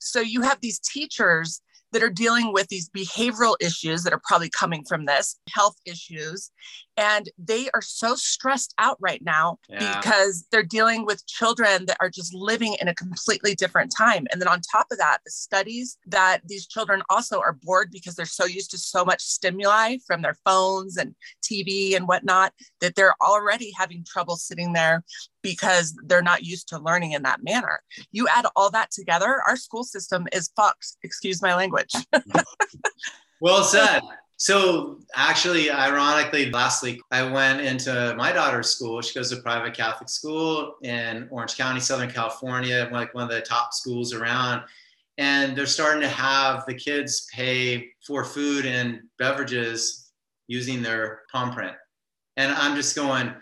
So 0.00 0.20
you 0.20 0.42
have 0.42 0.60
these 0.60 0.78
teachers 0.78 1.60
that 1.94 2.02
are 2.02 2.10
dealing 2.10 2.52
with 2.52 2.68
these 2.68 2.90
behavioral 2.90 3.54
issues 3.60 4.02
that 4.02 4.12
are 4.12 4.20
probably 4.24 4.50
coming 4.50 4.84
from 4.84 5.06
this, 5.06 5.38
health 5.48 5.76
issues. 5.86 6.50
And 6.96 7.28
they 7.38 7.68
are 7.74 7.82
so 7.82 8.14
stressed 8.14 8.74
out 8.78 8.96
right 9.00 9.22
now 9.22 9.58
yeah. 9.68 10.00
because 10.00 10.46
they're 10.50 10.62
dealing 10.62 11.04
with 11.04 11.26
children 11.26 11.86
that 11.86 11.96
are 12.00 12.10
just 12.10 12.34
living 12.34 12.76
in 12.80 12.88
a 12.88 12.94
completely 12.94 13.54
different 13.54 13.92
time. 13.96 14.26
And 14.30 14.40
then 14.40 14.48
on 14.48 14.60
top 14.60 14.86
of 14.92 14.98
that, 14.98 15.18
the 15.24 15.30
studies 15.30 15.98
that 16.06 16.40
these 16.46 16.66
children 16.66 17.02
also 17.10 17.40
are 17.40 17.58
bored 17.62 17.90
because 17.90 18.14
they're 18.14 18.26
so 18.26 18.44
used 18.44 18.70
to 18.72 18.78
so 18.78 19.04
much 19.04 19.22
stimuli 19.22 19.96
from 20.06 20.22
their 20.22 20.36
phones 20.44 20.96
and 20.96 21.14
TV 21.42 21.96
and 21.96 22.06
whatnot 22.06 22.52
that 22.80 22.94
they're 22.94 23.14
already 23.22 23.72
having 23.76 24.04
trouble 24.04 24.36
sitting 24.36 24.72
there 24.72 25.02
because 25.42 25.94
they're 26.06 26.22
not 26.22 26.42
used 26.42 26.68
to 26.68 26.78
learning 26.78 27.12
in 27.12 27.22
that 27.22 27.42
manner. 27.42 27.80
You 28.12 28.26
add 28.28 28.46
all 28.56 28.70
that 28.70 28.90
together, 28.90 29.42
our 29.46 29.56
school 29.56 29.84
system 29.84 30.26
is 30.32 30.50
fucked. 30.56 30.96
Excuse 31.02 31.42
my 31.42 31.54
language. 31.54 31.92
well 33.40 33.62
said. 33.62 34.02
So 34.36 34.98
actually, 35.14 35.70
ironically, 35.70 36.50
last 36.50 36.82
week 36.82 37.00
I 37.10 37.22
went 37.22 37.60
into 37.60 38.14
my 38.16 38.32
daughter's 38.32 38.68
school. 38.68 39.00
She 39.00 39.14
goes 39.14 39.30
to 39.30 39.36
private 39.36 39.74
Catholic 39.74 40.08
school 40.08 40.74
in 40.82 41.28
Orange 41.30 41.56
County, 41.56 41.80
Southern 41.80 42.10
California, 42.10 42.88
like 42.92 43.14
one 43.14 43.24
of 43.24 43.30
the 43.30 43.40
top 43.40 43.72
schools 43.72 44.12
around. 44.12 44.62
And 45.18 45.56
they're 45.56 45.66
starting 45.66 46.02
to 46.02 46.08
have 46.08 46.66
the 46.66 46.74
kids 46.74 47.28
pay 47.32 47.90
for 48.04 48.24
food 48.24 48.66
and 48.66 49.02
beverages 49.18 50.10
using 50.48 50.82
their 50.82 51.22
palm 51.30 51.52
print. 51.52 51.76
And 52.36 52.52
I'm 52.52 52.74
just 52.74 52.96
going, 52.96 53.32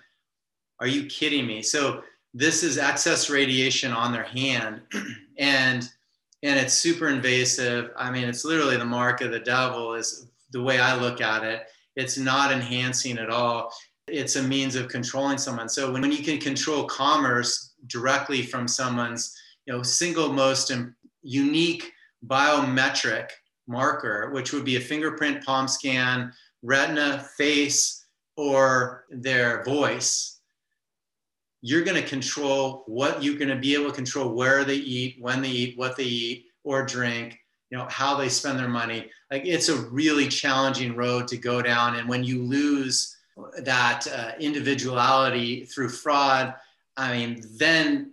are 0.80 0.86
you 0.86 1.06
kidding 1.06 1.46
me? 1.46 1.62
So 1.62 2.02
this 2.34 2.62
is 2.62 2.76
excess 2.76 3.30
radiation 3.30 3.92
on 3.92 4.12
their 4.12 4.24
hand 4.24 4.82
and 5.38 5.88
and 6.44 6.58
it's 6.58 6.74
super 6.74 7.08
invasive. 7.08 7.92
I 7.96 8.10
mean, 8.10 8.24
it's 8.24 8.44
literally 8.44 8.76
the 8.76 8.84
mark 8.84 9.20
of 9.20 9.30
the 9.30 9.38
devil 9.38 9.94
is 9.94 10.26
the 10.52 10.62
way 10.62 10.78
I 10.80 10.98
look 11.00 11.20
at 11.20 11.44
it. 11.44 11.64
It's 11.96 12.16
not 12.16 12.52
enhancing 12.52 13.18
at 13.18 13.30
all. 13.30 13.72
It's 14.08 14.36
a 14.36 14.42
means 14.42 14.76
of 14.76 14.88
controlling 14.88 15.38
someone. 15.38 15.68
So 15.68 15.92
when, 15.92 16.10
you 16.10 16.22
can 16.22 16.38
control 16.38 16.84
commerce 16.84 17.74
directly 17.86 18.42
from 18.42 18.66
someone's, 18.66 19.36
you 19.66 19.72
know, 19.72 19.82
single 19.82 20.32
most 20.32 20.72
unique 21.22 21.92
biometric 22.26 23.28
marker, 23.66 24.30
which 24.32 24.52
would 24.52 24.64
be 24.64 24.76
a 24.76 24.80
fingerprint, 24.80 25.44
palm 25.44 25.68
scan, 25.68 26.32
retina, 26.62 27.24
face, 27.36 28.06
or 28.36 29.04
their 29.10 29.62
voice, 29.64 30.40
you're 31.60 31.84
going 31.84 32.00
to 32.00 32.08
control 32.08 32.82
what 32.86 33.22
you're 33.22 33.38
going 33.38 33.48
to 33.48 33.56
be 33.56 33.74
able 33.74 33.86
to 33.86 33.94
control 33.94 34.34
where 34.34 34.64
they 34.64 34.74
eat, 34.74 35.16
when 35.20 35.42
they 35.42 35.48
eat, 35.48 35.78
what 35.78 35.96
they 35.96 36.04
eat 36.04 36.46
or 36.64 36.84
drink, 36.84 37.38
you 37.72 37.78
know, 37.78 37.86
how 37.88 38.14
they 38.14 38.28
spend 38.28 38.58
their 38.58 38.68
money. 38.68 39.10
Like 39.30 39.46
it's 39.46 39.70
a 39.70 39.76
really 39.76 40.28
challenging 40.28 40.94
road 40.94 41.26
to 41.28 41.38
go 41.38 41.62
down. 41.62 41.96
And 41.96 42.06
when 42.06 42.22
you 42.22 42.42
lose 42.42 43.16
that 43.60 44.06
uh, 44.06 44.32
individuality 44.38 45.64
through 45.64 45.88
fraud, 45.88 46.54
I 46.98 47.16
mean, 47.16 47.42
then 47.54 48.12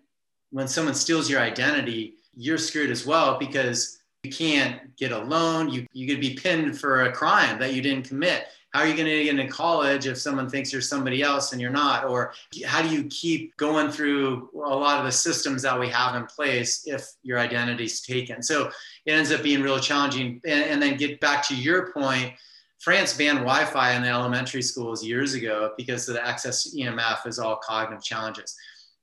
when 0.52 0.70
someone 0.70 0.96
steals 0.96 1.30
your 1.30 1.42
identity, 1.42 2.14
you're 2.38 2.58
screwed 2.58 2.90
as 2.90 3.06
well 3.06 3.38
because 3.38 4.00
you 4.24 4.32
can't 4.32 4.96
get 4.96 5.12
a 5.12 5.20
loan. 5.20 5.68
You, 5.68 5.86
you 5.92 6.08
could 6.08 6.22
be 6.22 6.36
pinned 6.36 6.80
for 6.80 7.04
a 7.04 7.12
crime 7.12 7.60
that 7.60 7.74
you 7.74 7.82
didn't 7.82 8.08
commit 8.08 8.46
how 8.72 8.82
are 8.82 8.88
you 8.88 8.94
going 8.94 9.08
to 9.08 9.24
get 9.24 9.38
into 9.38 9.52
college 9.52 10.06
if 10.06 10.18
someone 10.18 10.50
thinks 10.50 10.72
you're 10.72 10.82
somebody 10.82 11.24
else 11.24 11.54
and 11.54 11.62
you're 11.62 11.72
not? 11.72 12.06
Or 12.06 12.34
how 12.66 12.82
do 12.82 12.90
you 12.90 13.06
keep 13.06 13.58
going 13.58 13.90
through 13.90 14.50
a 14.54 14.76
lot 14.76 15.00
of 15.00 15.06
the 15.06 15.12
systems 15.12 15.64
that 15.64 15.80
we 15.80 15.90
have 15.90 16.16
in 16.16 16.26
place 16.28 16.84
if 16.86 17.08
your 17.24 17.40
identity 17.40 17.86
is 17.86 18.02
taken? 18.02 18.44
So 18.44 18.70
it 19.06 19.12
ends 19.12 19.32
up 19.32 19.42
being 19.42 19.64
real 19.64 19.80
challenging. 19.80 20.40
And, 20.46 20.64
and 20.66 20.82
then 20.82 20.98
get 20.98 21.20
back 21.20 21.48
to 21.48 21.56
your 21.56 21.92
point 21.92 22.34
france 22.80 23.16
banned 23.18 23.40
wi-fi 23.40 23.92
in 23.94 24.02
the 24.02 24.08
elementary 24.08 24.62
schools 24.62 25.04
years 25.04 25.34
ago 25.34 25.74
because 25.78 26.08
of 26.08 26.16
the 26.16 26.26
access 26.26 26.64
to 26.64 26.78
emf 26.78 27.28
is 27.28 27.38
all 27.38 27.58
cognitive 27.58 28.04
challenges. 28.04 28.56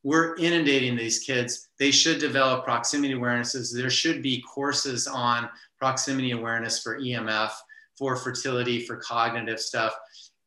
We're 0.02 0.36
inundating 0.36 0.96
these 0.96 1.18
kids. 1.18 1.68
They 1.78 1.90
should 1.90 2.20
develop 2.20 2.64
proximity 2.64 3.14
awarenesses. 3.14 3.74
There 3.74 3.90
should 3.90 4.22
be 4.22 4.40
courses 4.42 5.06
on 5.06 5.48
proximity 5.78 6.30
awareness 6.30 6.80
for 6.80 7.00
emf 7.00 7.50
for 7.96 8.16
fertility, 8.16 8.84
for 8.84 8.96
cognitive 8.96 9.60
stuff, 9.60 9.94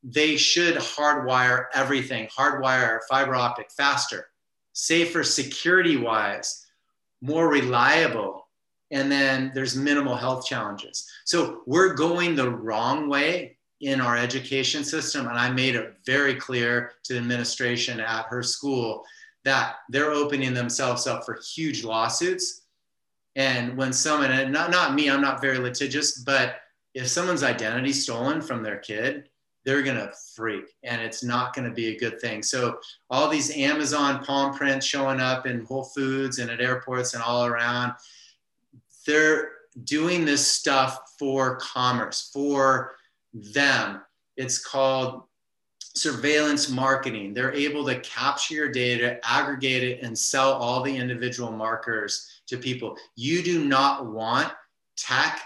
they 0.04 0.38
should 0.38 0.76
hardwire 0.76 1.66
everything, 1.74 2.28
hardwire 2.28 3.00
fiber 3.10 3.36
optic 3.36 3.72
faster, 3.72 4.28
safer 4.74 5.24
security 5.24 5.98
wise, 5.98 6.66
more 7.22 7.50
reliable. 7.50 8.48
And 8.92 9.12
then 9.12 9.52
there's 9.54 9.76
minimal 9.76 10.16
health 10.16 10.46
challenges. 10.46 11.08
So 11.26 11.62
we're 11.66 11.94
going 11.94 12.36
the 12.36 12.50
wrong 12.50 13.10
way 13.10 13.58
in 13.82 14.02
our 14.02 14.18
education 14.18 14.84
system. 14.84 15.28
And 15.28 15.38
I 15.38 15.50
made 15.52 15.76
it 15.76 15.96
very 16.06 16.36
clear 16.36 16.94
to 17.04 17.14
the 17.14 17.20
administration 17.20 18.00
at 18.00 18.26
her 18.26 18.44
school 18.44 19.04
that 19.46 19.76
they're 19.90 20.12
opening 20.12 20.54
themselves 20.54 21.08
up 21.08 21.26
for 21.26 21.40
huge 21.56 21.84
lawsuits. 21.84 22.62
And 23.36 23.78
when 23.78 23.94
someone, 23.94 24.32
and 24.32 24.52
not, 24.52 24.72
not 24.72 24.96
me, 24.96 25.10
I'm 25.10 25.22
not 25.22 25.42
very 25.42 25.60
litigious, 25.60 26.20
but 26.20 26.56
if 26.94 27.08
someone's 27.08 27.44
identity 27.44 27.94
stolen 27.94 28.42
from 28.42 28.64
their 28.64 28.78
kid, 28.78 29.30
they're 29.66 29.84
gonna 29.84 30.12
freak 30.36 30.66
and 30.84 31.02
it's 31.02 31.24
not 31.24 31.54
gonna 31.54 31.72
be 31.72 31.88
a 31.88 32.00
good 32.00 32.20
thing. 32.20 32.42
So 32.42 32.80
all 33.10 33.30
these 33.30 33.56
Amazon 33.56 34.24
palm 34.24 34.54
prints 34.56 34.86
showing 34.86 35.20
up 35.20 35.46
in 35.46 35.66
Whole 35.66 35.84
Foods 35.84 36.40
and 36.40 36.50
at 36.50 36.62
airports 36.62 37.14
and 37.14 37.22
all 37.22 37.46
around, 37.46 37.94
they're 39.06 39.52
doing 39.84 40.26
this 40.26 40.50
stuff 40.52 41.00
for 41.18 41.58
commerce, 41.58 42.30
for 42.34 42.96
them. 43.34 44.02
It's 44.38 44.58
called 44.64 45.24
surveillance 45.96 46.70
marketing. 46.70 47.34
They're 47.34 47.54
able 47.54 47.86
to 47.86 48.00
capture 48.00 48.54
your 48.54 48.72
data, 48.72 49.20
aggregate 49.24 49.84
it, 49.84 50.02
and 50.02 50.18
sell 50.18 50.54
all 50.54 50.82
the 50.82 50.96
individual 50.96 51.52
markers 51.52 52.42
to 52.48 52.58
people. 52.58 52.98
You 53.16 53.44
do 53.44 53.66
not 53.66 54.06
want 54.06 54.52
tech 54.96 55.42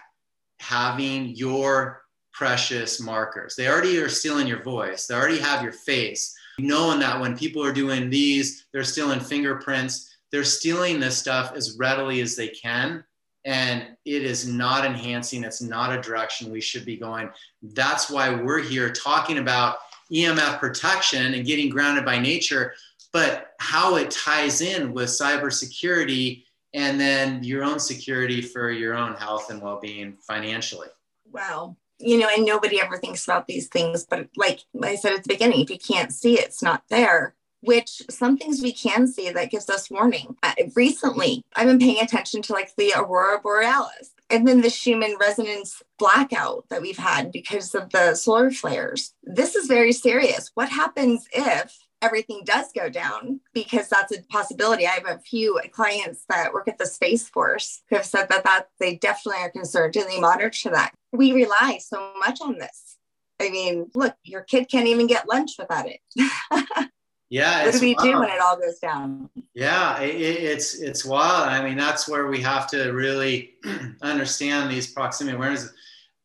having 0.64 1.36
your 1.36 2.04
precious 2.32 3.00
markers. 3.00 3.56
They 3.56 3.68
already 3.68 3.98
are 4.00 4.10
stealing 4.10 4.48
your 4.48 4.64
voice, 4.64 5.08
they 5.08 5.16
already 5.16 5.40
have 5.40 5.62
your 5.62 5.74
face. 5.74 6.36
Knowing 6.60 7.00
that 7.00 7.20
when 7.20 7.38
people 7.38 7.64
are 7.66 7.74
doing 7.74 8.12
these, 8.12 8.68
they're 8.72 8.84
stealing 8.84 9.20
fingerprints, 9.20 10.16
they're 10.32 10.44
stealing 10.44 11.00
this 11.00 11.18
stuff 11.18 11.54
as 11.56 11.78
readily 11.80 12.22
as 12.22 12.36
they 12.36 12.48
can. 12.48 13.04
And 13.46 13.88
it 14.06 14.24
is 14.24 14.48
not 14.48 14.86
enhancing, 14.86 15.44
it's 15.44 15.62
not 15.62 15.98
a 15.98 16.02
direction 16.02 16.52
we 16.52 16.62
should 16.62 16.86
be 16.86 16.96
going. 16.96 17.30
That's 17.62 18.10
why 18.10 18.34
we're 18.34 18.62
here 18.62 18.92
talking 18.92 19.40
about 19.40 19.78
EMF 20.12 20.60
protection 20.60 21.34
and 21.34 21.46
getting 21.46 21.70
grounded 21.70 22.06
by 22.06 22.20
nature, 22.20 22.74
but 23.12 23.54
how 23.60 23.96
it 23.96 24.12
ties 24.12 24.62
in 24.62 24.94
with 24.94 25.10
cybersecurity 25.10 26.44
and 26.74 27.00
then 27.00 27.44
your 27.44 27.64
own 27.64 27.80
security 27.80 28.42
for 28.42 28.72
your 28.72 28.96
own 28.96 29.14
health 29.16 29.50
and 29.50 29.62
well-being 29.62 30.18
financially 30.28 30.88
wow 31.32 31.76
you 32.00 32.18
know 32.18 32.30
and 32.36 32.46
nobody 32.46 32.82
ever 32.82 32.98
thinks 32.98 33.24
about 33.24 33.48
these 33.48 33.68
things 33.68 34.06
but 34.06 34.28
like 34.36 34.62
i 34.84 34.96
said 34.96 35.14
at 35.14 35.24
the 35.24 35.34
beginning 35.34 35.62
if 35.62 35.70
you 35.70 35.78
can't 35.78 36.14
see 36.14 36.40
it, 36.40 36.46
it's 36.46 36.64
not 36.64 36.84
there 36.90 37.36
which 37.62 38.02
some 38.10 38.38
things 38.38 38.62
we 38.62 38.74
can 38.74 39.08
see 39.08 39.30
that 39.30 39.50
gives 39.50 39.70
us 39.70 39.90
warning 39.90 40.36
uh, 40.44 40.54
recently 40.76 41.44
i've 41.56 41.68
been 41.68 41.80
paying 41.80 42.02
attention 42.02 42.42
to 42.42 42.54
like 42.54 42.76
the 42.76 42.94
aurora 42.96 43.40
borealis 43.40 44.14
and 44.34 44.48
then 44.48 44.62
the 44.62 44.70
Schumann 44.70 45.16
resonance 45.20 45.84
blackout 46.00 46.66
that 46.70 46.82
we've 46.82 46.98
had 46.98 47.32
because 47.32 47.76
of 47.76 47.92
the 47.92 48.16
solar 48.16 48.50
flares. 48.50 49.14
This 49.22 49.56
is 49.56 49.68
very 49.68 49.94
serious. 49.94 50.50
What 50.56 50.70
happens 50.70 51.28
if 51.34 51.78
everything 52.04 52.42
does 52.44 52.72
go 52.74 52.90
down 52.90 53.40
because 53.54 53.88
that's 53.88 54.16
a 54.16 54.22
possibility. 54.24 54.86
I 54.86 54.92
have 54.92 55.08
a 55.08 55.20
few 55.20 55.60
clients 55.72 56.26
that 56.30 56.54
work 56.54 56.68
at 56.68 56.78
the 56.78 56.86
Space 56.86 57.30
Force 57.30 57.82
who 57.90 57.96
have 57.96 58.06
said 58.06 58.28
that, 58.30 58.44
that 58.44 58.68
they 58.80 58.98
definitely 58.98 59.42
are 59.42 59.50
concerned 59.50 59.96
and 59.96 60.10
they 60.10 60.20
monitor 60.20 60.70
that. 60.70 60.94
We 61.14 61.32
rely 61.32 61.80
so 61.82 62.14
much 62.20 62.42
on 62.42 62.60
this. 62.60 62.98
I 63.42 63.50
mean, 63.50 63.90
look, 63.96 64.16
your 64.24 64.42
kid 64.42 64.70
can't 64.70 64.88
even 64.88 65.08
get 65.08 65.28
lunch 65.28 65.52
without 65.58 65.86
it. 65.88 66.02
yeah. 67.30 67.66
what 67.66 67.74
do 67.74 67.80
we 67.80 67.96
wild. 67.96 68.08
do 68.08 68.20
when 68.20 68.30
it 68.30 68.42
all 68.42 68.58
goes 68.58 68.80
down? 68.80 69.30
Yeah, 69.54 70.00
it, 70.02 70.16
it's 70.16 70.76
it's 70.76 71.04
wild. 71.04 71.50
I 71.50 71.64
mean, 71.64 71.78
that's 71.78 72.08
where 72.08 72.28
we 72.28 72.42
have 72.42 72.68
to 72.72 72.92
really 72.92 73.56
understand 74.02 74.70
these 74.70 74.92
proximity 74.92 75.36
awareness. 75.36 75.72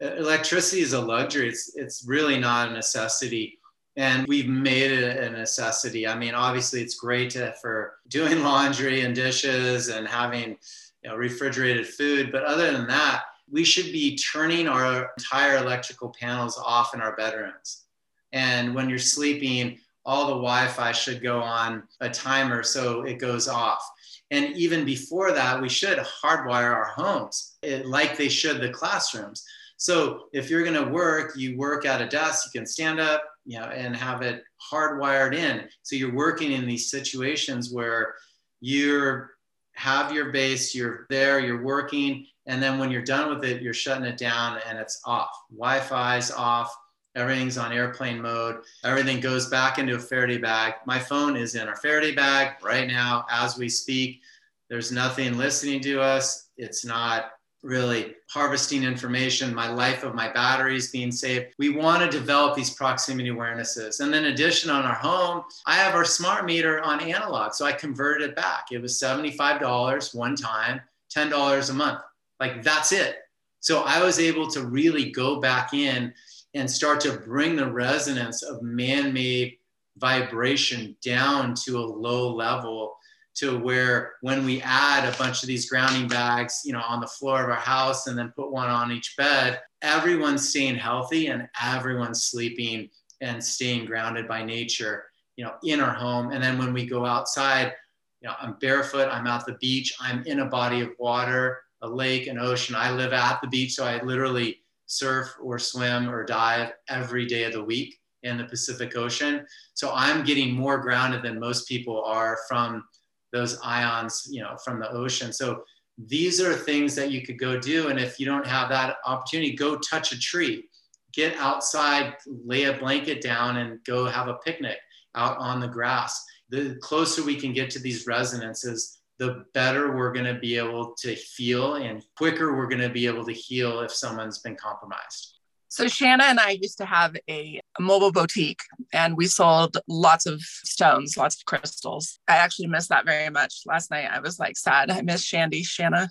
Electricity 0.01 0.83
is 0.83 0.93
a 0.93 1.01
luxury. 1.01 1.49
It's 1.49 1.75
it's 1.75 2.05
really 2.07 2.39
not 2.39 2.69
a 2.69 2.73
necessity 2.73 3.58
and 3.99 4.29
we've 4.29 4.49
made 4.49 4.93
it 4.93 5.17
a 5.25 5.29
necessity. 5.29 6.07
I 6.07 6.17
mean, 6.17 6.33
obviously, 6.33 6.81
it's 6.81 6.95
great 6.95 7.31
to, 7.31 7.53
for 7.61 7.97
doing 8.07 8.43
laundry 8.45 9.01
and 9.01 9.13
dishes 9.15 9.89
and 9.89 10.07
having 10.07 10.57
you 11.03 11.11
know, 11.11 11.17
refrigerated 11.17 11.87
food, 11.87 12.31
but 12.31 12.45
other 12.45 12.71
than 12.71 12.87
that, 12.87 13.25
we 13.51 13.65
should 13.65 13.87
be 13.93 14.17
turning 14.17 14.69
our 14.69 15.11
entire 15.19 15.57
electrical 15.57 16.15
panels 16.19 16.61
off 16.65 16.95
in 16.95 17.01
our 17.01 17.17
bedrooms. 17.17 17.87
And 18.33 18.73
when 18.73 18.89
you're 18.89 18.99
sleeping, 19.01 19.79
all 20.05 20.27
the 20.27 20.33
Wi-Fi 20.33 20.93
should 20.93 21.21
go 21.21 21.41
on 21.41 21.83
a 22.01 22.09
timer 22.09 22.63
so 22.63 23.03
it 23.03 23.19
goes 23.19 23.49
off. 23.49 23.83
And 24.31 24.57
even 24.57 24.85
before 24.85 25.33
that, 25.33 25.61
we 25.61 25.69
should 25.69 25.99
hardwire 25.99 26.73
our 26.73 26.85
homes 26.85 27.57
like 27.85 28.17
they 28.17 28.29
should 28.29 28.61
the 28.61 28.69
classrooms. 28.69 29.45
So 29.79 30.25
if 30.33 30.51
you're 30.51 30.65
going 30.65 30.85
to 30.85 30.91
work, 30.91 31.33
you 31.37 31.57
work 31.57 31.87
at 31.87 32.03
a 32.03 32.07
desk, 32.07 32.51
you 32.53 32.61
can 32.61 32.67
stand 32.67 32.99
up, 33.01 33.23
you 33.47 33.59
know, 33.59 33.67
and 33.67 33.97
have 33.97 34.23
it 34.23 34.43
hardwired 34.73 35.35
in. 35.35 35.69
So 35.83 35.97
you're 35.97 36.15
working 36.15 36.53
in 36.53 36.67
these 36.67 36.91
situations 36.91 37.73
where 37.73 38.17
you're 38.61 39.31
have 39.75 40.13
your 40.13 40.33
base, 40.33 40.75
you're 40.75 41.07
there, 41.09 41.39
you're 41.39 41.63
working, 41.63 42.27
and 42.47 42.61
then 42.61 42.81
when 42.81 42.91
you're 42.91 43.01
done 43.01 43.29
with 43.29 43.45
it, 43.45 43.63
you're 43.63 43.73
shutting 43.73 44.05
it 44.05 44.19
down 44.19 44.59
and 44.69 44.77
it's 44.77 45.01
off. 45.05 45.31
Wi-Fi's 45.53 46.33
off, 46.33 46.77
everything's 47.15 47.57
on 47.57 47.73
airplane 47.73 48.21
mode, 48.21 48.57
everything 48.83 49.21
goes 49.21 49.49
back 49.49 49.79
into 49.79 49.95
a 49.95 50.01
Faraday 50.01 50.39
bag. 50.39 50.75
My 50.85 50.99
phone 50.99 51.37
is 51.37 51.55
in 51.55 51.69
our 51.69 51.77
Faraday 51.77 52.13
bag 52.13 52.57
right 52.61 52.89
now 52.89 53.25
as 53.31 53.57
we 53.57 53.69
speak. 53.69 54.21
There's 54.69 54.91
nothing 54.91 55.39
listening 55.39 55.81
to 55.83 56.01
us. 56.01 56.49
It's 56.57 56.85
not 56.85 57.31
really 57.63 58.15
harvesting 58.31 58.85
information, 58.85 59.55
my 59.55 59.69
life 59.69 60.05
of 60.05 60.15
my 60.15 60.33
batteries 60.33 60.91
being 60.91 61.11
saved. 61.11 61.55
We 61.59 61.71
want 61.71 62.03
to 62.03 62.19
develop 62.19 62.55
these 62.55 62.71
proximity 62.71 63.31
awarenesses. 63.31 64.01
And 64.01 64.13
then 64.13 64.25
in 64.25 64.33
addition 64.33 64.71
on 64.71 64.85
our 64.85 64.95
home, 64.95 65.43
I 65.67 65.75
have 65.75 65.95
our 65.95 66.05
smart 66.05 66.45
meter 66.45 66.81
on 66.81 67.01
analog. 67.01 67.55
So 67.55 67.67
I 67.67 67.73
converted 67.73 68.31
it 68.31 68.37
back. 68.37 68.67
It 68.71 68.81
was 68.81 69.01
$75 69.01 70.15
one 70.15 70.37
time, 70.37 70.81
$10 71.15 71.71
a 71.71 71.73
month. 71.73 72.01
Like 72.39 72.63
that's 72.63 72.93
it. 72.93 73.17
So 73.61 73.83
I 73.83 74.03
was 74.03 74.21
able 74.21 74.49
to 74.51 74.67
really 74.67 75.11
go 75.11 75.41
back 75.41 75.75
in 75.75 76.15
and 76.55 76.71
start 76.71 77.01
to 77.01 77.19
bring 77.19 77.57
the 77.57 77.71
resonance 77.71 78.43
of 78.43 78.63
man-made 78.63 79.57
vibration 79.97 80.97
down 81.03 81.55
to 81.55 81.79
a 81.79 81.81
low 81.81 82.33
level 82.33 82.98
to 83.39 83.59
where 83.59 84.15
when 84.21 84.45
we 84.45 84.61
add 84.63 85.05
a 85.05 85.17
bunch 85.17 85.43
of 85.43 85.47
these 85.47 85.71
grounding 85.71 86.09
bags, 86.09 86.63
you 86.65 86.73
know, 86.73 86.83
on 86.87 87.01
the 87.01 87.07
floor 87.07 87.45
of 87.45 87.51
our 87.51 87.57
house 87.57 88.07
and 88.07 88.19
then 88.19 88.33
put 88.35 88.51
one 88.51 88.69
on 88.69 88.91
each 88.91 89.15
bed, 89.17 89.61
everyone's 89.83 90.49
staying 90.49 90.75
healthy 90.75 91.29
and 91.29 91.49
everyone's 91.63 92.25
sleeping 92.25 92.89
and 93.21 93.43
staying 93.43 93.85
grounded 93.87 94.27
by 94.27 94.45
nature, 94.45 95.05
you 95.37 95.45
know, 95.45 95.55
in 95.63 95.81
our 95.81 95.93
home. 95.93 96.33
And 96.33 96.43
then 96.43 96.59
when 96.59 96.73
we 96.73 96.85
go 96.85 97.07
outside, 97.07 97.73
you 98.21 98.29
know, 98.29 98.35
I'm 98.41 98.57
barefoot, 98.61 99.09
I'm 99.09 99.29
at 99.29 99.47
the 99.47 99.57
beach, 99.61 99.95
I'm 100.01 100.25
in 100.27 100.41
a 100.41 100.47
body 100.47 100.81
of 100.81 100.91
water, 100.99 101.61
a 101.83 101.89
lake, 101.89 102.27
an 102.27 102.39
ocean. 102.39 102.75
I 102.75 102.91
live 102.91 103.13
at 103.13 103.41
the 103.41 103.49
beach, 103.49 103.75
so 103.75 103.85
I 103.85 104.03
literally 104.03 104.61
surf 104.87 105.37
or 105.41 105.61
swim 105.61 106.11
or 106.11 106.25
dive 106.25 106.73
every 106.89 107.27
day 107.27 107.45
of 107.45 107.53
the 107.53 107.63
week 107.63 108.01
in 108.25 108.37
the 108.37 108.45
Pacific 108.45 108.97
Ocean. 108.97 109.47
So 109.75 109.93
I'm 109.95 110.25
getting 110.25 110.53
more 110.53 110.79
grounded 110.79 111.23
than 111.23 111.39
most 111.39 111.69
people 111.69 112.03
are 112.03 112.39
from 112.49 112.83
those 113.33 113.59
ions, 113.63 114.27
you 114.31 114.43
know, 114.43 114.57
from 114.65 114.81
the 114.81 114.91
ocean. 114.91 115.33
So 115.33 115.63
these 116.07 116.41
are 116.41 116.55
things 116.55 116.95
that 116.95 117.11
you 117.11 117.23
could 117.23 117.39
go 117.39 117.59
do. 117.59 117.89
And 117.89 117.99
if 117.99 118.21
you 118.21 118.27
don't 118.27 118.47
have 118.47 118.69
that 118.69 118.97
opportunity, 119.05 119.55
go 119.55 119.77
touch 119.77 120.13
a 120.13 120.19
tree, 120.19 120.69
get 121.13 121.37
outside, 121.37 122.15
lay 122.27 122.65
a 122.65 122.75
blanket 122.75 123.21
down, 123.21 123.57
and 123.57 123.83
go 123.85 124.07
have 124.07 124.29
a 124.29 124.35
picnic 124.35 124.79
out 125.15 125.37
on 125.39 125.61
the 125.61 125.69
grass. 125.69 126.25
The 126.51 126.77
closer 126.81 127.23
we 127.23 127.37
can 127.37 127.53
get 127.53 127.71
to 127.71 127.81
these 127.81 128.07
resonances, 128.07 129.01
the 129.19 129.45
better 129.53 129.97
we're 129.97 130.13
going 130.13 130.33
to 130.33 130.41
be 130.41 130.57
able 130.57 130.95
to 131.01 131.17
feel 131.17 131.75
and 131.75 132.05
quicker 132.17 132.57
we're 132.57 132.69
going 132.69 132.81
to 132.81 132.89
be 132.89 133.07
able 133.07 133.25
to 133.27 133.33
heal 133.33 133.81
if 133.81 133.93
someone's 133.93 134.39
been 134.39 134.57
compromised. 134.57 135.38
So 135.79 135.87
Shanna 135.87 136.25
and 136.25 136.41
I 136.41 136.59
used 136.61 136.77
to 136.79 136.85
have 136.85 137.17
a 137.31 137.61
mobile 137.79 138.11
boutique 138.11 138.63
and 138.93 139.17
we 139.17 139.29
sold 139.29 139.77
lots 139.87 140.27
of 140.27 140.41
stones, 140.41 141.17
lots 141.17 141.37
of 141.37 141.45
crystals. 141.47 142.19
I 142.27 142.35
actually 142.35 142.67
miss 142.67 142.89
that 142.89 143.05
very 143.05 143.31
much. 143.31 143.61
Last 143.65 143.89
night 143.93 144.09
I 144.11 144.19
was 144.19 144.41
like 144.41 144.57
sad. 144.57 144.91
I 144.91 145.03
miss 145.03 145.23
Shandy, 145.23 145.63
Shanna. 145.63 146.09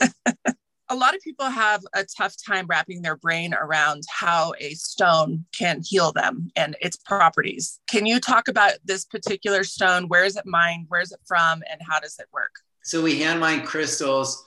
a 0.88 0.94
lot 0.94 1.14
of 1.14 1.20
people 1.20 1.44
have 1.44 1.84
a 1.94 2.06
tough 2.16 2.36
time 2.48 2.66
wrapping 2.68 3.02
their 3.02 3.18
brain 3.18 3.52
around 3.52 4.04
how 4.08 4.54
a 4.60 4.70
stone 4.70 5.44
can 5.52 5.82
heal 5.84 6.10
them 6.12 6.48
and 6.56 6.74
its 6.80 6.96
properties. 6.96 7.78
Can 7.90 8.06
you 8.06 8.18
talk 8.18 8.48
about 8.48 8.78
this 8.86 9.04
particular 9.04 9.62
stone? 9.62 10.08
Where 10.08 10.24
is 10.24 10.38
it 10.38 10.46
mined? 10.46 10.86
Where 10.88 11.02
is 11.02 11.12
it 11.12 11.20
from? 11.26 11.62
And 11.70 11.82
how 11.86 12.00
does 12.00 12.18
it 12.18 12.28
work? 12.32 12.54
So 12.82 13.02
we 13.02 13.18
hand 13.18 13.40
mine 13.40 13.66
crystals. 13.66 14.42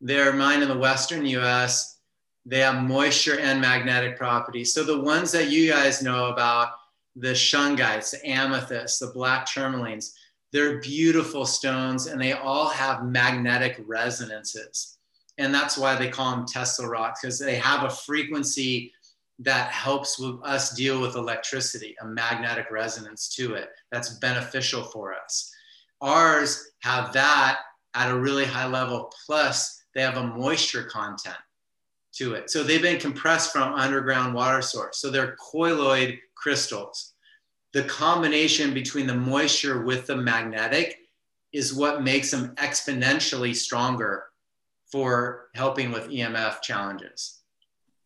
They're 0.00 0.32
mined 0.32 0.62
in 0.62 0.68
the 0.68 0.78
Western 0.78 1.26
US 1.26 1.96
they 2.46 2.60
have 2.60 2.82
moisture 2.82 3.38
and 3.38 3.60
magnetic 3.60 4.16
properties. 4.16 4.72
So 4.72 4.82
the 4.82 5.00
ones 5.00 5.32
that 5.32 5.50
you 5.50 5.70
guys 5.70 6.02
know 6.02 6.26
about, 6.26 6.70
the 7.16 7.32
shungites, 7.32 8.12
the 8.12 8.26
amethysts, 8.26 8.98
the 8.98 9.08
black 9.08 9.46
tourmalines, 9.46 10.14
they're 10.52 10.80
beautiful 10.80 11.44
stones 11.44 12.06
and 12.06 12.20
they 12.20 12.32
all 12.32 12.68
have 12.68 13.04
magnetic 13.04 13.80
resonances. 13.86 14.98
And 15.38 15.54
that's 15.54 15.78
why 15.78 15.96
they 15.96 16.08
call 16.08 16.36
them 16.36 16.46
Tesla 16.46 16.88
rocks 16.88 17.20
because 17.22 17.38
they 17.38 17.56
have 17.56 17.84
a 17.84 17.90
frequency 17.90 18.92
that 19.38 19.70
helps 19.70 20.18
with 20.18 20.38
us 20.44 20.74
deal 20.74 21.00
with 21.00 21.16
electricity, 21.16 21.96
a 22.02 22.06
magnetic 22.06 22.70
resonance 22.70 23.34
to 23.36 23.54
it 23.54 23.70
that's 23.90 24.18
beneficial 24.18 24.84
for 24.84 25.14
us. 25.14 25.50
Ours 26.02 26.72
have 26.80 27.12
that 27.14 27.60
at 27.94 28.10
a 28.10 28.18
really 28.18 28.44
high 28.44 28.66
level, 28.66 29.12
plus 29.26 29.82
they 29.94 30.02
have 30.02 30.18
a 30.18 30.26
moisture 30.26 30.84
content 30.84 31.36
to 32.20 32.34
it. 32.34 32.50
So 32.50 32.62
they've 32.62 32.82
been 32.82 33.00
compressed 33.00 33.50
from 33.50 33.72
underground 33.72 34.34
water 34.34 34.60
source. 34.60 34.98
So 34.98 35.10
they're 35.10 35.36
colloid 35.50 36.18
crystals. 36.34 37.14
The 37.72 37.84
combination 37.84 38.74
between 38.74 39.06
the 39.06 39.14
moisture 39.14 39.82
with 39.84 40.06
the 40.06 40.16
magnetic 40.16 40.98
is 41.52 41.72
what 41.72 42.02
makes 42.02 42.30
them 42.30 42.54
exponentially 42.56 43.56
stronger 43.56 44.26
for 44.92 45.48
helping 45.54 45.92
with 45.92 46.08
EMF 46.08 46.60
challenges. 46.60 47.40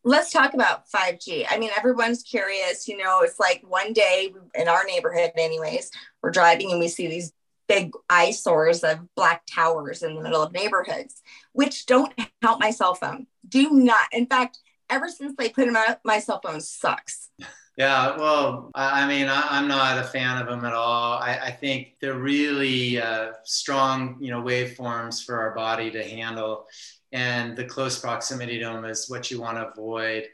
Let's 0.04 0.30
talk 0.30 0.54
about 0.54 0.88
5G. 0.88 1.46
I 1.50 1.58
mean, 1.58 1.70
everyone's 1.76 2.22
curious. 2.22 2.86
You 2.86 2.98
know, 2.98 3.22
it's 3.22 3.40
like 3.40 3.62
one 3.66 3.92
day 3.92 4.32
in 4.54 4.68
our 4.68 4.84
neighborhood, 4.84 5.32
anyways, 5.36 5.90
we're 6.22 6.30
driving 6.30 6.70
and 6.70 6.78
we 6.78 6.88
see 6.88 7.08
these 7.08 7.32
big 7.68 7.92
eyesores 8.10 8.84
of 8.84 9.14
black 9.14 9.42
towers 9.46 10.02
in 10.02 10.14
the 10.14 10.22
middle 10.22 10.42
of 10.42 10.52
neighborhoods, 10.52 11.22
which 11.52 11.86
don't 11.86 12.12
help 12.42 12.60
my 12.60 12.70
cell 12.70 12.94
phone. 12.94 13.26
Do 13.48 13.70
not. 13.70 14.06
In 14.12 14.26
fact, 14.26 14.58
ever 14.90 15.08
since 15.08 15.34
they 15.36 15.48
put 15.48 15.66
them 15.66 15.76
out, 15.76 15.98
my 16.04 16.18
cell 16.18 16.40
phone 16.42 16.60
sucks. 16.60 17.30
Yeah, 17.76 18.16
well, 18.16 18.70
I 18.76 19.06
mean, 19.08 19.26
I, 19.26 19.58
am 19.58 19.66
not 19.66 19.98
a 19.98 20.04
fan 20.04 20.40
of 20.40 20.46
them 20.46 20.64
at 20.64 20.72
all. 20.72 21.18
I, 21.18 21.38
I 21.42 21.50
think 21.50 21.94
they're 22.00 22.18
really 22.18 23.00
uh, 23.00 23.32
strong, 23.42 24.16
you 24.20 24.30
know, 24.30 24.40
waveforms 24.40 25.24
for 25.24 25.40
our 25.40 25.56
body 25.56 25.90
to 25.90 26.04
handle, 26.04 26.66
and 27.10 27.56
the 27.56 27.64
close 27.64 27.98
proximity 27.98 28.60
to 28.60 28.66
them 28.66 28.84
is 28.84 29.10
what 29.10 29.28
you 29.28 29.40
want 29.40 29.56
to 29.56 29.68
avoid. 29.68 30.24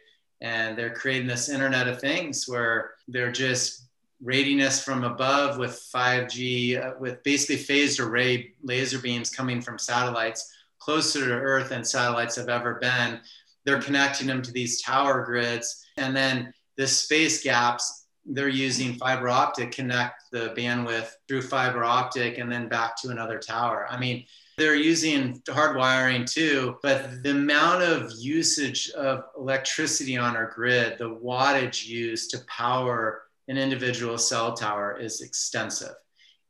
And 0.42 0.76
they're 0.76 0.94
creating 0.94 1.28
this 1.28 1.48
Internet 1.48 1.88
of 1.88 2.00
Things 2.00 2.46
where 2.46 2.92
they're 3.08 3.32
just 3.32 3.89
radiness 4.24 4.82
from 4.82 5.04
above 5.04 5.58
with 5.58 5.88
5G, 5.94 6.84
uh, 6.84 6.92
with 6.98 7.22
basically 7.22 7.56
phased 7.56 8.00
array 8.00 8.54
laser 8.62 8.98
beams 8.98 9.30
coming 9.30 9.60
from 9.60 9.78
satellites 9.78 10.52
closer 10.78 11.26
to 11.26 11.34
Earth 11.34 11.68
than 11.68 11.84
satellites 11.84 12.36
have 12.36 12.48
ever 12.48 12.74
been. 12.74 13.20
They're 13.64 13.82
connecting 13.82 14.26
them 14.26 14.42
to 14.42 14.52
these 14.52 14.82
tower 14.82 15.24
grids. 15.24 15.86
And 15.96 16.16
then 16.16 16.52
the 16.76 16.86
space 16.86 17.42
gaps, 17.42 18.06
they're 18.26 18.48
using 18.48 18.94
fiber 18.94 19.28
optic 19.28 19.72
connect 19.72 20.24
the 20.32 20.54
bandwidth 20.56 21.10
through 21.28 21.42
fiber 21.42 21.84
optic 21.84 22.38
and 22.38 22.50
then 22.50 22.68
back 22.68 22.96
to 23.02 23.08
another 23.08 23.38
tower. 23.38 23.86
I 23.90 23.98
mean, 23.98 24.24
they're 24.56 24.74
using 24.74 25.42
hard 25.48 25.76
wiring 25.76 26.26
too, 26.26 26.76
but 26.82 27.22
the 27.22 27.30
amount 27.30 27.82
of 27.82 28.12
usage 28.18 28.90
of 28.90 29.24
electricity 29.36 30.18
on 30.18 30.36
our 30.36 30.50
grid, 30.54 30.98
the 30.98 31.08
wattage 31.08 31.86
used 31.86 32.30
to 32.30 32.38
power 32.46 33.22
an 33.50 33.58
individual 33.58 34.16
cell 34.16 34.54
tower 34.54 34.96
is 34.96 35.22
extensive. 35.22 35.96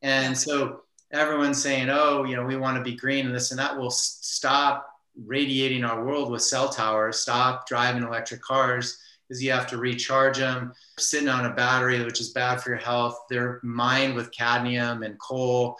And 0.02 0.36
so 0.36 0.82
everyone's 1.12 1.60
saying, 1.60 1.88
oh, 1.90 2.24
you 2.24 2.36
know, 2.36 2.44
we 2.44 2.56
want 2.56 2.76
to 2.76 2.84
be 2.84 2.94
green 2.94 3.24
and 3.24 3.34
this 3.34 3.50
and 3.52 3.58
that. 3.58 3.76
will 3.76 3.90
stop 3.90 4.86
radiating 5.24 5.82
our 5.82 6.04
world 6.04 6.30
with 6.30 6.42
cell 6.42 6.68
towers, 6.68 7.18
stop 7.18 7.66
driving 7.66 8.02
electric 8.02 8.42
cars 8.42 8.98
because 9.26 9.42
you 9.42 9.50
have 9.50 9.66
to 9.68 9.78
recharge 9.78 10.36
them. 10.36 10.74
Sitting 10.98 11.28
on 11.28 11.46
a 11.46 11.54
battery, 11.54 12.04
which 12.04 12.20
is 12.20 12.34
bad 12.34 12.60
for 12.60 12.68
your 12.68 12.78
health. 12.78 13.18
They're 13.30 13.60
mined 13.62 14.14
with 14.14 14.30
cadmium 14.30 15.02
and 15.02 15.18
coal, 15.18 15.78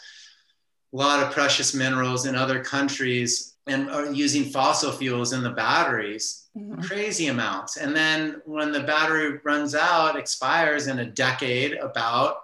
a 0.95 0.97
lot 0.97 1.23
of 1.23 1.35
precious 1.35 1.75
minerals 1.75 2.25
in 2.25 2.35
other 2.35 2.65
countries, 2.65 3.57
and 3.67 3.91
are 3.91 4.11
using 4.11 4.45
fossil 4.45 4.91
fuels 4.91 5.35
in 5.35 5.43
the 5.43 5.51
batteries, 5.51 6.49
mm-hmm. 6.61 6.81
crazy 6.83 7.29
amounts. 7.29 7.77
And 7.77 7.95
then 7.95 8.41
when 8.45 8.73
the 8.73 8.83
battery 8.83 9.39
runs 9.45 9.75
out, 9.75 10.17
expires 10.17 10.87
in 10.87 10.99
a 10.99 11.11
decade, 11.11 11.75
about, 11.75 12.37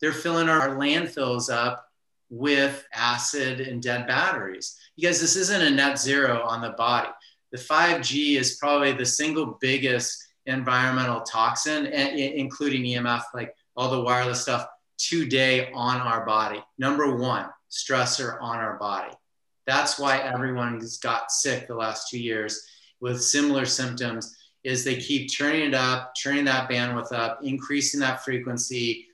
they're 0.00 0.12
filling 0.12 0.48
our 0.48 0.70
landfills 0.76 1.52
up 1.52 1.86
with 2.30 2.86
acid 2.94 3.60
and 3.60 3.82
dead 3.82 4.06
batteries. 4.06 4.78
You 4.96 5.08
guys, 5.08 5.20
this 5.20 5.36
isn't 5.36 5.62
a 5.62 5.70
net 5.70 5.98
zero 5.98 6.42
on 6.42 6.60
the 6.60 6.70
body. 6.70 7.08
The 7.52 7.58
5G 7.58 8.38
is 8.38 8.56
probably 8.56 8.92
the 8.92 9.04
single 9.06 9.58
biggest 9.60 10.24
environmental 10.46 11.20
toxin, 11.22 11.86
including 11.86 12.82
EMF, 12.82 13.24
like 13.34 13.54
all 13.76 13.90
the 13.90 14.00
wireless 14.00 14.42
stuff, 14.42 14.66
today 14.98 15.70
on 15.72 16.00
our 16.00 16.24
body. 16.24 16.62
Number 16.78 17.16
one, 17.16 17.46
stressor 17.70 18.40
on 18.40 18.58
our 18.58 18.78
body. 18.78 19.12
That's 19.66 19.98
why 19.98 20.18
everyone's 20.18 20.98
got 20.98 21.30
sick 21.30 21.66
the 21.66 21.74
last 21.74 22.08
two 22.08 22.18
years 22.18 22.64
with 23.00 23.22
similar 23.22 23.66
symptoms 23.66 24.36
is 24.64 24.84
they 24.84 24.96
keep 24.96 25.32
turning 25.32 25.68
it 25.68 25.74
up, 25.74 26.12
turning 26.22 26.44
that 26.44 26.68
bandwidth 26.68 27.12
up, 27.12 27.40
increasing 27.42 28.00
that 28.00 28.24
frequency. 28.24 29.06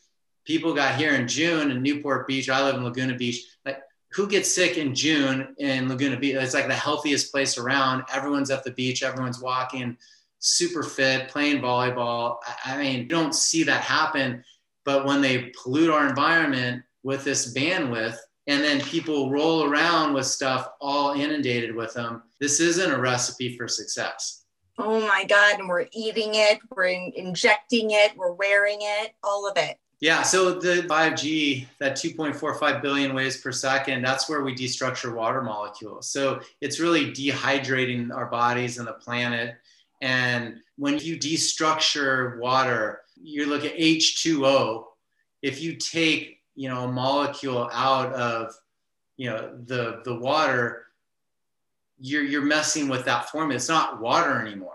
People 0.44 0.74
got 0.74 0.96
here 0.96 1.14
in 1.14 1.28
June 1.28 1.70
in 1.70 1.82
Newport 1.82 2.26
Beach. 2.26 2.50
I 2.50 2.64
live 2.64 2.76
in 2.76 2.84
Laguna 2.84 3.16
Beach. 3.16 3.44
Like 3.64 3.80
who 4.12 4.26
gets 4.26 4.52
sick 4.52 4.76
in 4.76 4.94
June 4.94 5.54
in 5.58 5.88
Laguna 5.88 6.18
Beach? 6.18 6.34
It's 6.34 6.54
like 6.54 6.68
the 6.68 6.74
healthiest 6.74 7.30
place 7.30 7.58
around. 7.58 8.04
Everyone's 8.12 8.50
at 8.50 8.64
the 8.64 8.72
beach, 8.72 9.02
everyone's 9.02 9.40
walking 9.40 9.96
super 10.38 10.82
fit, 10.82 11.28
playing 11.28 11.60
volleyball. 11.60 12.38
I 12.64 12.76
mean, 12.76 13.00
you 13.00 13.06
don't 13.06 13.34
see 13.34 13.64
that 13.64 13.80
happen. 13.82 14.44
But 14.84 15.04
when 15.04 15.20
they 15.20 15.52
pollute 15.62 15.90
our 15.90 16.08
environment 16.08 16.84
with 17.02 17.24
this 17.24 17.52
bandwidth, 17.54 18.16
and 18.46 18.62
then 18.62 18.80
people 18.80 19.30
roll 19.30 19.64
around 19.64 20.14
with 20.14 20.26
stuff 20.26 20.68
all 20.80 21.14
inundated 21.14 21.74
with 21.74 21.94
them, 21.94 22.22
this 22.40 22.60
isn't 22.60 22.92
a 22.92 22.98
recipe 22.98 23.56
for 23.56 23.66
success. 23.66 24.44
Oh 24.78 25.00
my 25.00 25.24
God. 25.24 25.58
And 25.58 25.68
we're 25.68 25.86
eating 25.92 26.34
it, 26.34 26.58
we're 26.70 26.84
in- 26.84 27.12
injecting 27.16 27.92
it, 27.92 28.16
we're 28.16 28.32
wearing 28.32 28.78
it, 28.80 29.14
all 29.22 29.48
of 29.48 29.56
it. 29.56 29.78
Yeah, 30.00 30.22
so 30.22 30.58
the 30.58 30.82
5G, 30.82 31.66
that 31.80 31.96
2.45 31.96 32.82
billion 32.82 33.14
waves 33.14 33.38
per 33.38 33.50
second, 33.50 34.02
that's 34.02 34.28
where 34.28 34.42
we 34.42 34.54
destructure 34.54 35.14
water 35.14 35.40
molecules. 35.40 36.10
So 36.10 36.40
it's 36.60 36.78
really 36.78 37.12
dehydrating 37.12 38.14
our 38.14 38.26
bodies 38.26 38.76
and 38.76 38.86
the 38.86 38.92
planet. 38.92 39.56
And 40.02 40.58
when 40.76 40.98
you 40.98 41.18
destructure 41.18 42.38
water, 42.38 43.00
you 43.16 43.46
look 43.46 43.64
at 43.64 43.74
H2O. 43.76 44.84
If 45.40 45.62
you 45.62 45.76
take, 45.76 46.35
you 46.56 46.68
know, 46.68 46.84
a 46.84 46.92
molecule 46.92 47.70
out 47.72 48.12
of, 48.14 48.52
you 49.16 49.30
know, 49.30 49.56
the 49.66 50.00
the 50.04 50.14
water, 50.14 50.86
you're 51.98 52.24
you're 52.24 52.44
messing 52.44 52.88
with 52.88 53.04
that 53.04 53.30
formula. 53.30 53.56
It's 53.56 53.68
not 53.68 54.00
water 54.00 54.40
anymore. 54.40 54.72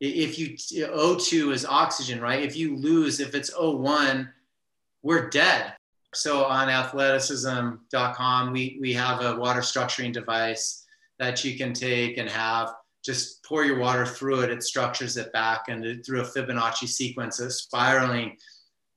If 0.00 0.38
you 0.38 0.50
O2 0.50 1.52
is 1.52 1.66
oxygen, 1.66 2.20
right? 2.20 2.42
If 2.42 2.56
you 2.56 2.76
lose, 2.76 3.18
if 3.18 3.34
it's 3.34 3.50
O1, 3.50 4.28
we're 5.02 5.28
dead. 5.28 5.74
So 6.14 6.44
on 6.44 6.68
athleticism.com, 6.68 8.52
we 8.52 8.78
we 8.80 8.92
have 8.94 9.20
a 9.22 9.36
water 9.36 9.60
structuring 9.60 10.12
device 10.12 10.86
that 11.18 11.44
you 11.44 11.58
can 11.58 11.72
take 11.72 12.16
and 12.16 12.28
have 12.28 12.74
just 13.04 13.42
pour 13.42 13.64
your 13.64 13.78
water 13.78 14.06
through 14.06 14.40
it, 14.40 14.50
it 14.50 14.62
structures 14.62 15.16
it 15.16 15.32
back 15.32 15.64
and 15.68 16.04
through 16.04 16.20
a 16.20 16.24
Fibonacci 16.24 16.86
sequence, 16.86 17.40
a 17.40 17.50
spiraling 17.50 18.36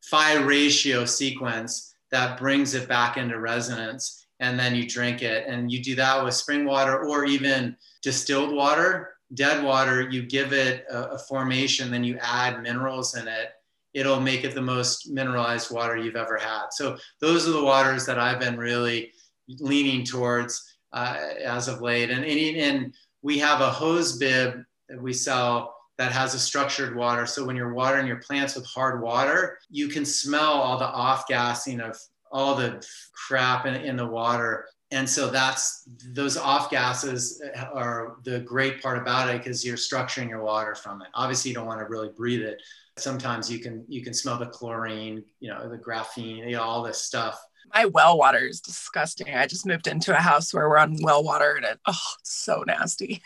phi 0.04 0.36
ratio 0.36 1.06
sequence 1.06 1.91
that 2.12 2.38
brings 2.38 2.74
it 2.74 2.88
back 2.88 3.18
into 3.18 3.40
resonance. 3.40 4.26
And 4.40 4.60
then 4.60 4.76
you 4.76 4.88
drink 4.88 5.22
it. 5.22 5.48
And 5.48 5.72
you 5.72 5.82
do 5.84 5.96
that 5.96 6.24
with 6.24 6.34
spring 6.34 6.66
water 6.66 7.04
or 7.06 7.26
even 7.26 7.76
distilled 8.02 8.54
water, 8.54 9.14
dead 9.34 9.64
water. 9.64 10.10
You 10.10 10.24
give 10.24 10.52
it 10.54 10.86
a, 10.90 11.12
a 11.12 11.20
formation, 11.20 11.92
then 11.92 12.04
you 12.04 12.18
add 12.22 12.62
minerals 12.62 13.16
in 13.16 13.28
it. 13.28 13.52
It'll 13.94 14.20
make 14.20 14.44
it 14.44 14.56
the 14.56 14.62
most 14.62 15.10
mineralized 15.10 15.70
water 15.70 15.98
you've 15.98 16.16
ever 16.16 16.38
had. 16.38 16.68
So, 16.72 16.98
those 17.20 17.48
are 17.48 17.52
the 17.52 17.64
waters 17.64 18.06
that 18.06 18.18
I've 18.18 18.40
been 18.40 18.58
really 18.58 19.12
leaning 19.60 20.06
towards 20.06 20.76
uh, 20.94 21.18
as 21.44 21.68
of 21.68 21.82
late. 21.82 22.10
And, 22.10 22.24
and, 22.24 22.58
and 22.58 22.94
we 23.22 23.38
have 23.40 23.62
a 23.62 23.70
hose 23.70 24.18
bib 24.18 24.64
that 24.88 25.02
we 25.02 25.14
sell 25.14 25.76
that 26.02 26.12
has 26.12 26.34
a 26.34 26.40
structured 26.40 26.96
water. 26.96 27.28
So 27.28 27.46
when 27.46 27.56
you're 27.56 27.76
watering 27.76 28.08
your 28.08 28.18
plants 28.18 28.56
with 28.56 28.66
hard 28.66 29.04
water, 29.04 29.60
you 29.70 29.88
can 29.88 30.04
smell 30.04 30.54
all 30.54 30.80
the 30.80 30.88
off 30.88 31.28
gassing 31.28 31.80
of 31.80 31.96
all 32.32 32.56
the 32.56 32.84
crap 33.14 33.68
in, 33.68 33.76
in 33.76 33.98
the 33.98 34.08
water. 34.08 34.66
And 34.90 35.08
so 35.08 35.30
that's 35.30 35.88
those 36.12 36.38
off 36.38 36.72
gases 36.72 37.40
are 37.72 38.16
the 38.24 38.40
great 38.40 38.82
part 38.82 38.98
about 38.98 39.30
it 39.30 39.38
because 39.38 39.64
you're 39.64 39.78
structuring 39.78 40.28
your 40.28 40.42
water 40.42 40.74
from 40.74 41.04
it. 41.04 41.10
Obviously, 41.14 41.50
you 41.50 41.56
don't 41.56 41.68
want 41.68 41.82
to 41.82 41.86
really 41.86 42.10
breathe 42.10 42.42
it. 42.42 42.60
Sometimes 42.98 43.52
you 43.52 43.60
can 43.60 43.86
you 43.88 44.04
can 44.04 44.16
smell 44.16 44.40
the 44.40 44.48
chlorine, 44.48 45.24
you 45.40 45.50
know, 45.50 45.70
the 45.70 45.78
graphene, 45.78 46.38
you 46.38 46.54
know, 46.54 46.64
all 46.64 46.82
this 46.82 47.00
stuff 47.00 47.40
my 47.74 47.86
well 47.86 48.18
water 48.18 48.40
is 48.40 48.60
disgusting. 48.60 49.34
I 49.34 49.48
just 49.48 49.66
moved 49.66 49.88
into 49.88 50.12
a 50.12 50.20
house 50.20 50.54
where 50.54 50.68
we're 50.68 50.78
on 50.78 50.98
well 51.02 51.24
water 51.24 51.54
and 51.56 51.64
it, 51.64 51.80
oh, 51.88 52.16
it's 52.20 52.34
so 52.34 52.66
nasty. 52.68 53.22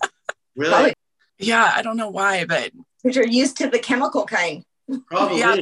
really? 0.56 0.94
Probably. 1.42 1.48
Yeah, 1.48 1.72
I 1.74 1.82
don't 1.82 1.96
know 1.96 2.08
why, 2.08 2.44
but 2.44 2.72
because 3.02 3.16
you're 3.16 3.26
used 3.26 3.56
to 3.58 3.68
the 3.68 3.78
chemical 3.78 4.24
kind. 4.24 4.64
Probably. 5.06 5.40
Yeah. 5.40 5.56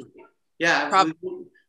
yeah 0.58 0.88
Probably. 0.88 1.14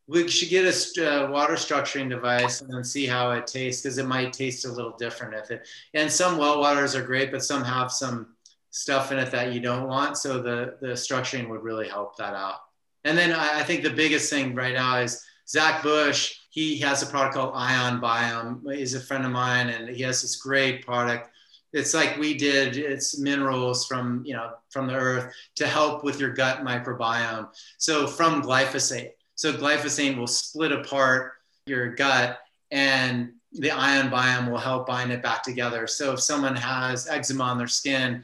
We, 0.07 0.24
we, 0.24 0.28
should 0.28 0.49
get 0.49 0.66
a 0.66 1.26
uh, 1.26 1.32
water 1.32 1.53
structuring 1.53 2.09
device 2.09 2.62
and 2.62 2.74
then 2.74 2.84
see 2.84 3.05
how 3.05 3.32
it 3.32 3.47
tastes 3.47 3.82
because 3.82 3.97
it 3.97 4.07
might 4.07 4.34
taste 4.34 4.66
a 4.66 4.72
little 4.72 4.95
different 4.97 5.36
if 5.36 5.51
it. 5.51 5.68
And 5.93 6.12
some 6.12 6.38
well 6.38 6.59
waters 6.59 6.95
are 6.95 7.03
great, 7.03 7.32
but 7.32 7.43
some 7.43 7.64
have 7.64 7.91
some 7.91 8.36
stuff 8.72 9.12
in 9.12 9.20
it 9.20 9.32
that 9.32 9.53
you 9.53 9.59
don't 9.59 9.88
want. 9.88 10.18
So 10.18 10.41
the 10.41 10.78
the 10.82 10.93
structuring 10.93 11.49
would 11.49 11.64
really 11.64 11.88
help 11.88 12.18
that 12.18 12.34
out. 12.34 12.59
And 13.03 13.18
then 13.18 13.32
I, 13.32 13.59
I 13.59 13.64
think 13.64 13.84
the 13.84 13.89
biggest 13.89 14.30
thing 14.30 14.53
right 14.53 14.74
now 14.74 14.97
is 14.97 15.24
Zach 15.47 15.84
Bush 15.84 16.36
he 16.51 16.78
has 16.80 17.01
a 17.01 17.05
product 17.05 17.36
called 17.36 17.53
Ion 17.55 18.01
Biome. 18.01 18.76
He's 18.76 18.93
a 18.93 18.99
friend 18.99 19.26
of 19.26 19.32
mine, 19.32 19.70
and 19.70 19.88
he 19.89 20.03
has 20.03 20.22
this 20.22 20.36
great 20.36 20.86
product. 20.86 21.30
It's 21.74 21.94
like 21.94 22.18
we 22.18 22.34
did. 22.34 22.78
It's 22.78 23.18
minerals 23.18 23.86
from 23.86 24.24
you 24.26 24.34
know 24.34 24.52
from 24.70 24.88
the 24.88 24.96
earth 24.96 25.34
to 25.56 25.68
help 25.68 26.04
with 26.04 26.20
your 26.20 26.32
gut 26.32 26.60
microbiome. 26.60 27.50
So 27.78 28.08
from 28.08 28.42
glyphosate. 28.42 29.12
So 29.36 29.54
glyphosate 29.54 30.18
will 30.18 30.28
split 30.28 30.72
apart 30.72 31.34
your 31.66 31.96
gut, 31.96 32.40
and 32.72 33.34
the 33.54 33.72
ion 33.72 34.10
biome 34.10 34.50
will 34.50 34.58
help 34.58 34.88
bind 34.88 35.12
it 35.12 35.22
back 35.22 35.44
together. 35.44 35.88
So 35.88 36.14
if 36.14 36.22
someone 36.22 36.56
has 36.56 37.08
eczema 37.08 37.44
on 37.46 37.58
their 37.58 37.68
skin, 37.68 38.24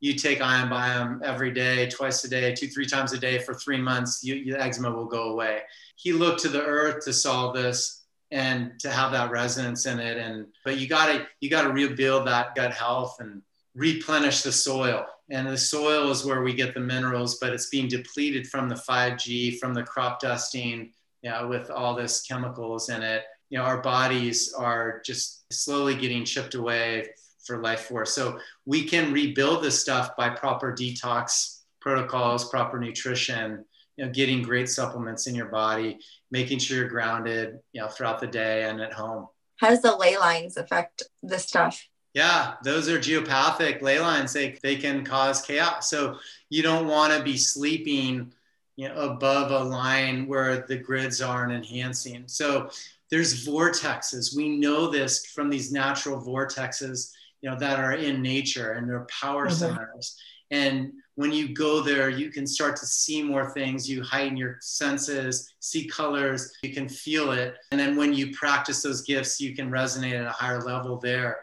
you 0.00 0.14
take 0.14 0.40
ion 0.40 0.68
biome 0.68 1.22
every 1.22 1.50
day, 1.50 1.88
twice 1.88 2.22
a 2.24 2.28
day, 2.28 2.54
two, 2.54 2.68
three 2.68 2.86
times 2.86 3.12
a 3.12 3.18
day 3.18 3.38
for 3.38 3.54
three 3.54 3.80
months, 3.80 4.22
you, 4.22 4.34
your 4.34 4.60
eczema 4.60 4.90
will 4.90 5.06
go 5.06 5.30
away. 5.30 5.62
He 5.96 6.12
looked 6.12 6.40
to 6.42 6.48
the 6.48 6.62
earth 6.62 7.04
to 7.04 7.12
solve 7.12 7.54
this 7.54 7.97
and 8.30 8.78
to 8.80 8.90
have 8.90 9.12
that 9.12 9.30
resonance 9.30 9.86
in 9.86 9.98
it. 9.98 10.16
And 10.16 10.46
but 10.64 10.78
you 10.78 10.86
gotta 10.86 11.26
you 11.40 11.50
gotta 11.50 11.72
rebuild 11.72 12.26
that 12.26 12.54
gut 12.54 12.72
health 12.72 13.16
and 13.20 13.42
replenish 13.74 14.42
the 14.42 14.52
soil. 14.52 15.06
And 15.30 15.46
the 15.46 15.58
soil 15.58 16.10
is 16.10 16.24
where 16.24 16.42
we 16.42 16.54
get 16.54 16.74
the 16.74 16.80
minerals, 16.80 17.38
but 17.38 17.52
it's 17.52 17.68
being 17.68 17.88
depleted 17.88 18.48
from 18.48 18.68
the 18.68 18.74
5G, 18.74 19.58
from 19.58 19.74
the 19.74 19.82
crop 19.82 20.20
dusting, 20.20 20.92
you 21.22 21.30
know, 21.30 21.46
with 21.48 21.70
all 21.70 21.94
this 21.94 22.22
chemicals 22.22 22.88
in 22.88 23.02
it. 23.02 23.24
You 23.50 23.58
know, 23.58 23.64
our 23.64 23.80
bodies 23.80 24.52
are 24.54 25.02
just 25.04 25.44
slowly 25.52 25.94
getting 25.94 26.24
chipped 26.24 26.54
away 26.54 27.08
for 27.44 27.62
life 27.62 27.82
force. 27.82 28.14
So 28.14 28.38
we 28.66 28.84
can 28.84 29.12
rebuild 29.12 29.62
this 29.62 29.80
stuff 29.80 30.16
by 30.16 30.30
proper 30.30 30.72
detox 30.72 31.60
protocols, 31.80 32.48
proper 32.50 32.78
nutrition, 32.78 33.64
you 33.98 34.06
know, 34.06 34.10
getting 34.10 34.42
great 34.42 34.70
supplements 34.70 35.26
in 35.26 35.34
your 35.34 35.48
body, 35.48 35.98
making 36.30 36.60
sure 36.60 36.78
you're 36.78 36.88
grounded, 36.88 37.58
you 37.72 37.80
know, 37.80 37.88
throughout 37.88 38.20
the 38.20 38.26
day 38.26 38.64
and 38.64 38.80
at 38.80 38.92
home. 38.92 39.26
How 39.56 39.70
does 39.70 39.82
the 39.82 39.94
ley 39.94 40.16
lines 40.16 40.56
affect 40.56 41.02
this 41.22 41.44
stuff? 41.44 41.86
Yeah, 42.14 42.54
those 42.62 42.88
are 42.88 42.98
geopathic 42.98 43.82
ley 43.82 44.00
lines. 44.00 44.32
They, 44.32 44.56
they 44.62 44.76
can 44.76 45.04
cause 45.04 45.42
chaos. 45.42 45.90
So 45.90 46.16
you 46.48 46.62
don't 46.62 46.86
want 46.86 47.12
to 47.12 47.22
be 47.22 47.36
sleeping 47.36 48.32
you 48.76 48.88
know, 48.88 48.94
above 48.94 49.50
a 49.50 49.68
line 49.68 50.26
where 50.28 50.64
the 50.66 50.78
grids 50.78 51.20
aren't 51.20 51.52
enhancing. 51.52 52.22
So 52.26 52.70
there's 53.10 53.44
vortexes. 53.46 54.36
We 54.36 54.56
know 54.56 54.88
this 54.88 55.26
from 55.26 55.50
these 55.50 55.72
natural 55.72 56.20
vortexes 56.22 57.10
you 57.40 57.50
know 57.50 57.58
that 57.58 57.78
are 57.78 57.92
in 57.92 58.22
nature 58.22 58.72
and 58.72 58.88
they're 58.88 59.06
power 59.20 59.46
mm-hmm. 59.46 59.56
centers 59.56 60.16
and 60.50 60.92
when 61.18 61.32
you 61.32 61.52
go 61.52 61.80
there, 61.80 62.08
you 62.08 62.30
can 62.30 62.46
start 62.46 62.76
to 62.76 62.86
see 62.86 63.24
more 63.24 63.50
things. 63.50 63.90
You 63.90 64.04
heighten 64.04 64.36
your 64.36 64.58
senses, 64.60 65.52
see 65.58 65.84
colors, 65.88 66.56
you 66.62 66.72
can 66.72 66.88
feel 66.88 67.32
it. 67.32 67.56
And 67.72 67.80
then 67.80 67.96
when 67.96 68.14
you 68.14 68.30
practice 68.36 68.82
those 68.82 69.02
gifts, 69.02 69.40
you 69.40 69.52
can 69.52 69.68
resonate 69.68 70.16
at 70.16 70.26
a 70.26 70.30
higher 70.30 70.60
level 70.60 70.96
there. 70.96 71.40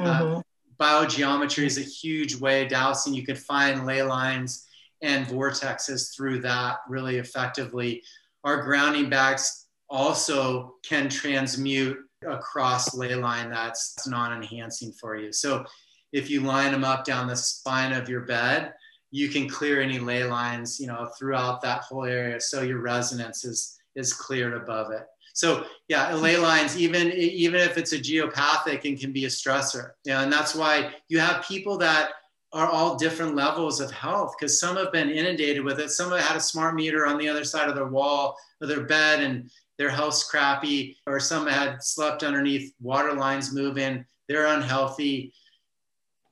Uh, 0.00 0.02
mm-hmm. 0.02 0.36
Uh, 0.38 0.42
biogeometry 0.80 1.64
is 1.64 1.78
a 1.78 1.82
huge 1.82 2.34
way, 2.34 2.66
dowsing. 2.66 3.14
You 3.14 3.24
can 3.24 3.36
find 3.36 3.86
ley 3.86 4.02
lines 4.02 4.66
and 5.00 5.24
vortexes 5.28 6.12
through 6.12 6.40
that 6.40 6.78
really 6.88 7.18
effectively. 7.18 8.02
Our 8.42 8.62
grounding 8.62 9.10
bags 9.10 9.66
also 9.88 10.74
can 10.84 11.08
transmute 11.08 11.98
across 12.26 12.96
ley 12.96 13.14
line 13.14 13.48
that's 13.48 14.08
non-enhancing 14.08 14.90
for 14.90 15.14
you. 15.14 15.32
So 15.32 15.64
if 16.12 16.28
you 16.28 16.40
line 16.40 16.72
them 16.72 16.82
up 16.82 17.04
down 17.04 17.28
the 17.28 17.36
spine 17.36 17.92
of 17.92 18.08
your 18.08 18.22
bed, 18.22 18.72
you 19.14 19.28
can 19.28 19.48
clear 19.48 19.80
any 19.80 20.00
ley 20.00 20.24
lines, 20.24 20.80
you 20.80 20.88
know, 20.88 21.08
throughout 21.16 21.62
that 21.62 21.82
whole 21.82 22.04
area. 22.04 22.40
So 22.40 22.62
your 22.62 22.80
resonance 22.80 23.44
is 23.44 23.78
is 23.94 24.12
cleared 24.12 24.54
above 24.54 24.90
it. 24.90 25.06
So 25.34 25.66
yeah, 25.86 26.12
ley 26.14 26.36
lines, 26.36 26.76
even 26.76 27.12
even 27.12 27.60
if 27.60 27.78
it's 27.78 27.92
a 27.92 27.98
geopathic 27.98 28.84
and 28.84 28.98
can 28.98 29.12
be 29.12 29.26
a 29.26 29.28
stressor. 29.28 29.92
Yeah, 30.04 30.22
and 30.22 30.32
that's 30.32 30.52
why 30.52 30.94
you 31.08 31.20
have 31.20 31.46
people 31.46 31.78
that 31.78 32.10
are 32.52 32.68
all 32.68 32.96
different 32.96 33.36
levels 33.36 33.80
of 33.80 33.92
health 33.92 34.34
because 34.36 34.58
some 34.58 34.76
have 34.76 34.90
been 34.90 35.10
inundated 35.10 35.62
with 35.62 35.78
it. 35.78 35.90
Some 35.90 36.10
have 36.10 36.20
had 36.20 36.36
a 36.36 36.40
smart 36.40 36.74
meter 36.74 37.06
on 37.06 37.16
the 37.16 37.28
other 37.28 37.44
side 37.44 37.68
of 37.68 37.76
their 37.76 37.86
wall 37.86 38.36
or 38.60 38.66
their 38.66 38.84
bed 38.84 39.22
and 39.22 39.48
their 39.78 39.90
health's 39.90 40.28
crappy, 40.28 40.96
or 41.06 41.20
some 41.20 41.46
had 41.46 41.84
slept 41.84 42.24
underneath 42.24 42.74
water 42.80 43.12
lines 43.12 43.52
moving, 43.52 44.04
they're 44.28 44.46
unhealthy. 44.46 45.32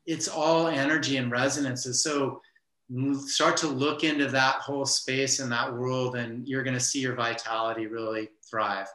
It's 0.04 0.26
all 0.26 0.66
energy 0.66 1.16
and 1.16 1.30
resonances. 1.30 2.02
So 2.02 2.40
start 3.14 3.56
to 3.56 3.66
look 3.66 4.04
into 4.04 4.26
that 4.26 4.56
whole 4.56 4.84
space 4.84 5.40
and 5.40 5.50
that 5.50 5.72
world 5.72 6.16
and 6.16 6.46
you're 6.46 6.62
going 6.62 6.74
to 6.74 6.80
see 6.80 7.00
your 7.00 7.14
vitality 7.14 7.86
really 7.86 8.28
thrive 8.48 8.86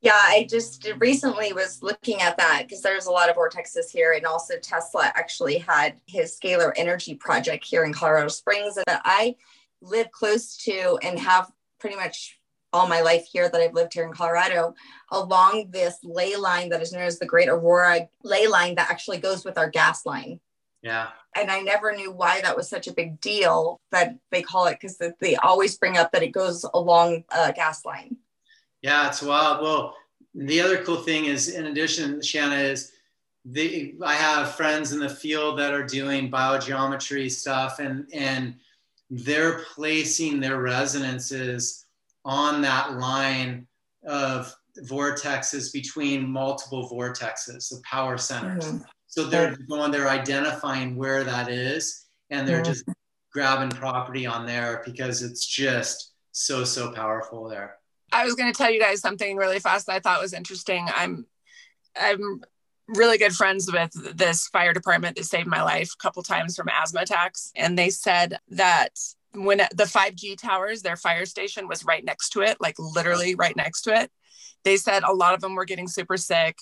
yeah 0.00 0.12
i 0.14 0.46
just 0.50 0.90
recently 0.98 1.52
was 1.52 1.82
looking 1.82 2.20
at 2.20 2.36
that 2.36 2.62
because 2.62 2.82
there's 2.82 3.06
a 3.06 3.10
lot 3.10 3.30
of 3.30 3.36
vortexes 3.36 3.90
here 3.90 4.12
and 4.12 4.26
also 4.26 4.54
tesla 4.60 5.12
actually 5.14 5.58
had 5.58 5.94
his 6.06 6.36
scalar 6.36 6.72
energy 6.76 7.14
project 7.14 7.64
here 7.64 7.84
in 7.84 7.92
colorado 7.92 8.28
springs 8.28 8.74
that 8.74 9.00
i 9.04 9.34
live 9.80 10.10
close 10.10 10.56
to 10.56 10.98
and 11.02 11.18
have 11.18 11.50
pretty 11.78 11.96
much 11.96 12.38
all 12.72 12.88
my 12.88 13.02
life 13.02 13.26
here 13.30 13.48
that 13.48 13.60
I've 13.60 13.74
lived 13.74 13.92
here 13.92 14.04
in 14.04 14.12
Colorado 14.12 14.74
along 15.10 15.66
this 15.70 15.98
ley 16.02 16.36
line 16.36 16.70
that 16.70 16.80
is 16.80 16.92
known 16.92 17.02
as 17.02 17.18
the 17.18 17.26
Great 17.26 17.48
Aurora 17.48 18.08
ley 18.22 18.46
line 18.46 18.76
that 18.76 18.90
actually 18.90 19.18
goes 19.18 19.44
with 19.44 19.58
our 19.58 19.68
gas 19.68 20.06
line. 20.06 20.40
Yeah. 20.82 21.08
And 21.36 21.50
I 21.50 21.60
never 21.60 21.94
knew 21.94 22.12
why 22.12 22.40
that 22.42 22.56
was 22.56 22.68
such 22.68 22.88
a 22.88 22.92
big 22.92 23.20
deal 23.20 23.80
that 23.90 24.16
they 24.30 24.42
call 24.42 24.66
it 24.66 24.78
because 24.80 25.00
they 25.20 25.36
always 25.36 25.78
bring 25.78 25.96
up 25.96 26.12
that 26.12 26.22
it 26.22 26.32
goes 26.32 26.66
along 26.74 27.24
a 27.30 27.52
gas 27.52 27.84
line. 27.84 28.16
Yeah, 28.82 29.08
it's 29.08 29.22
wild. 29.22 29.62
Well, 29.62 29.96
the 30.34 30.60
other 30.60 30.82
cool 30.82 30.96
thing 30.96 31.26
is, 31.26 31.48
in 31.48 31.66
addition, 31.66 32.20
Shanna, 32.20 32.56
is 32.56 32.92
the, 33.44 33.94
I 34.02 34.14
have 34.14 34.54
friends 34.54 34.92
in 34.92 34.98
the 34.98 35.08
field 35.08 35.58
that 35.58 35.72
are 35.72 35.86
doing 35.86 36.30
biogeometry 36.30 37.30
stuff 37.30 37.78
and, 37.78 38.06
and 38.12 38.56
they're 39.08 39.60
placing 39.74 40.40
their 40.40 40.60
resonances 40.60 41.86
on 42.24 42.62
that 42.62 42.94
line 42.94 43.66
of 44.06 44.54
vortexes 44.84 45.72
between 45.72 46.28
multiple 46.28 46.88
vortexes, 46.90 47.68
the 47.68 47.80
power 47.84 48.16
centers. 48.16 48.64
Mm-hmm. 48.64 48.84
So 49.12 49.24
they're 49.24 49.54
going, 49.68 49.92
they're 49.92 50.08
identifying 50.08 50.96
where 50.96 51.22
that 51.22 51.50
is, 51.50 52.06
and 52.30 52.48
they're 52.48 52.62
just 52.62 52.88
grabbing 53.30 53.68
property 53.68 54.24
on 54.24 54.46
there 54.46 54.80
because 54.86 55.22
it's 55.22 55.46
just 55.46 56.14
so 56.30 56.64
so 56.64 56.92
powerful 56.92 57.46
there. 57.46 57.76
I 58.10 58.24
was 58.24 58.34
going 58.34 58.50
to 58.50 58.56
tell 58.56 58.70
you 58.70 58.80
guys 58.80 59.00
something 59.00 59.36
really 59.36 59.58
fast 59.58 59.84
that 59.86 59.96
I 59.96 60.00
thought 60.00 60.22
was 60.22 60.32
interesting. 60.32 60.88
I'm 60.96 61.26
I'm 61.94 62.40
really 62.88 63.18
good 63.18 63.34
friends 63.34 63.70
with 63.70 64.16
this 64.16 64.46
fire 64.48 64.72
department 64.72 65.16
that 65.16 65.24
saved 65.24 65.46
my 65.46 65.62
life 65.62 65.90
a 65.92 66.02
couple 66.02 66.22
times 66.22 66.56
from 66.56 66.70
asthma 66.70 67.02
attacks, 67.02 67.52
and 67.54 67.78
they 67.78 67.90
said 67.90 68.38
that 68.48 68.98
when 69.34 69.58
the 69.58 69.84
5G 69.84 70.38
towers, 70.38 70.80
their 70.80 70.96
fire 70.96 71.26
station 71.26 71.68
was 71.68 71.84
right 71.84 72.02
next 72.02 72.30
to 72.30 72.40
it, 72.40 72.56
like 72.62 72.76
literally 72.78 73.34
right 73.34 73.56
next 73.56 73.82
to 73.82 73.94
it. 73.94 74.10
They 74.64 74.78
said 74.78 75.02
a 75.02 75.12
lot 75.12 75.34
of 75.34 75.42
them 75.42 75.54
were 75.54 75.66
getting 75.66 75.86
super 75.86 76.16
sick 76.16 76.56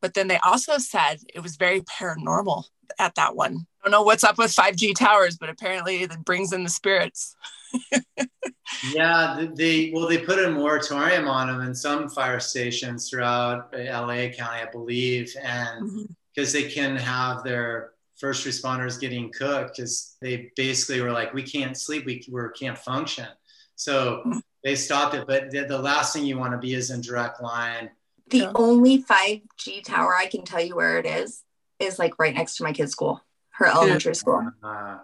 but 0.00 0.14
then 0.14 0.28
they 0.28 0.38
also 0.38 0.78
said 0.78 1.18
it 1.34 1.40
was 1.42 1.56
very 1.56 1.80
paranormal 1.82 2.64
at 2.98 3.14
that 3.16 3.34
one. 3.34 3.66
I 3.80 3.84
don't 3.84 3.92
know 3.92 4.02
what's 4.02 4.24
up 4.24 4.38
with 4.38 4.54
5G 4.54 4.94
towers, 4.94 5.36
but 5.36 5.48
apparently 5.48 6.02
it 6.02 6.24
brings 6.24 6.52
in 6.52 6.64
the 6.64 6.70
spirits. 6.70 7.36
yeah, 8.92 9.46
they 9.54 9.90
well 9.94 10.08
they 10.08 10.18
put 10.18 10.44
a 10.44 10.50
moratorium 10.50 11.28
on 11.28 11.48
them 11.48 11.60
in 11.60 11.74
some 11.74 12.08
fire 12.08 12.40
stations 12.40 13.08
throughout 13.08 13.72
LA 13.72 14.28
County, 14.28 14.62
I 14.62 14.68
believe, 14.70 15.34
and 15.42 16.08
because 16.34 16.54
mm-hmm. 16.54 16.62
they 16.62 16.70
can 16.70 16.96
have 16.96 17.42
their 17.42 17.92
first 18.16 18.46
responders 18.46 19.00
getting 19.00 19.30
cooked 19.30 19.76
because 19.76 20.16
they 20.20 20.50
basically 20.56 21.00
were 21.00 21.12
like, 21.12 21.34
we 21.34 21.42
can't 21.42 21.76
sleep, 21.76 22.06
we, 22.06 22.24
we 22.30 22.40
can't 22.58 22.78
function. 22.78 23.26
So 23.74 24.22
mm-hmm. 24.26 24.38
they 24.64 24.74
stopped 24.74 25.14
it. 25.14 25.26
But 25.26 25.50
the, 25.50 25.64
the 25.64 25.78
last 25.78 26.14
thing 26.14 26.24
you 26.24 26.38
want 26.38 26.52
to 26.52 26.58
be 26.58 26.74
is 26.74 26.90
in 26.90 27.02
direct 27.02 27.42
line 27.42 27.90
the 28.28 28.38
yeah. 28.38 28.52
only 28.54 29.02
5G 29.02 29.84
tower 29.84 30.14
I 30.14 30.26
can 30.26 30.44
tell 30.44 30.60
you 30.60 30.76
where 30.76 30.98
it 30.98 31.06
is 31.06 31.42
is 31.78 31.98
like 31.98 32.18
right 32.18 32.34
next 32.34 32.56
to 32.56 32.64
my 32.64 32.72
kid's 32.72 32.92
school, 32.92 33.20
her 33.50 33.66
elementary 33.66 34.14
school. 34.14 34.50
Uh, 34.62 34.98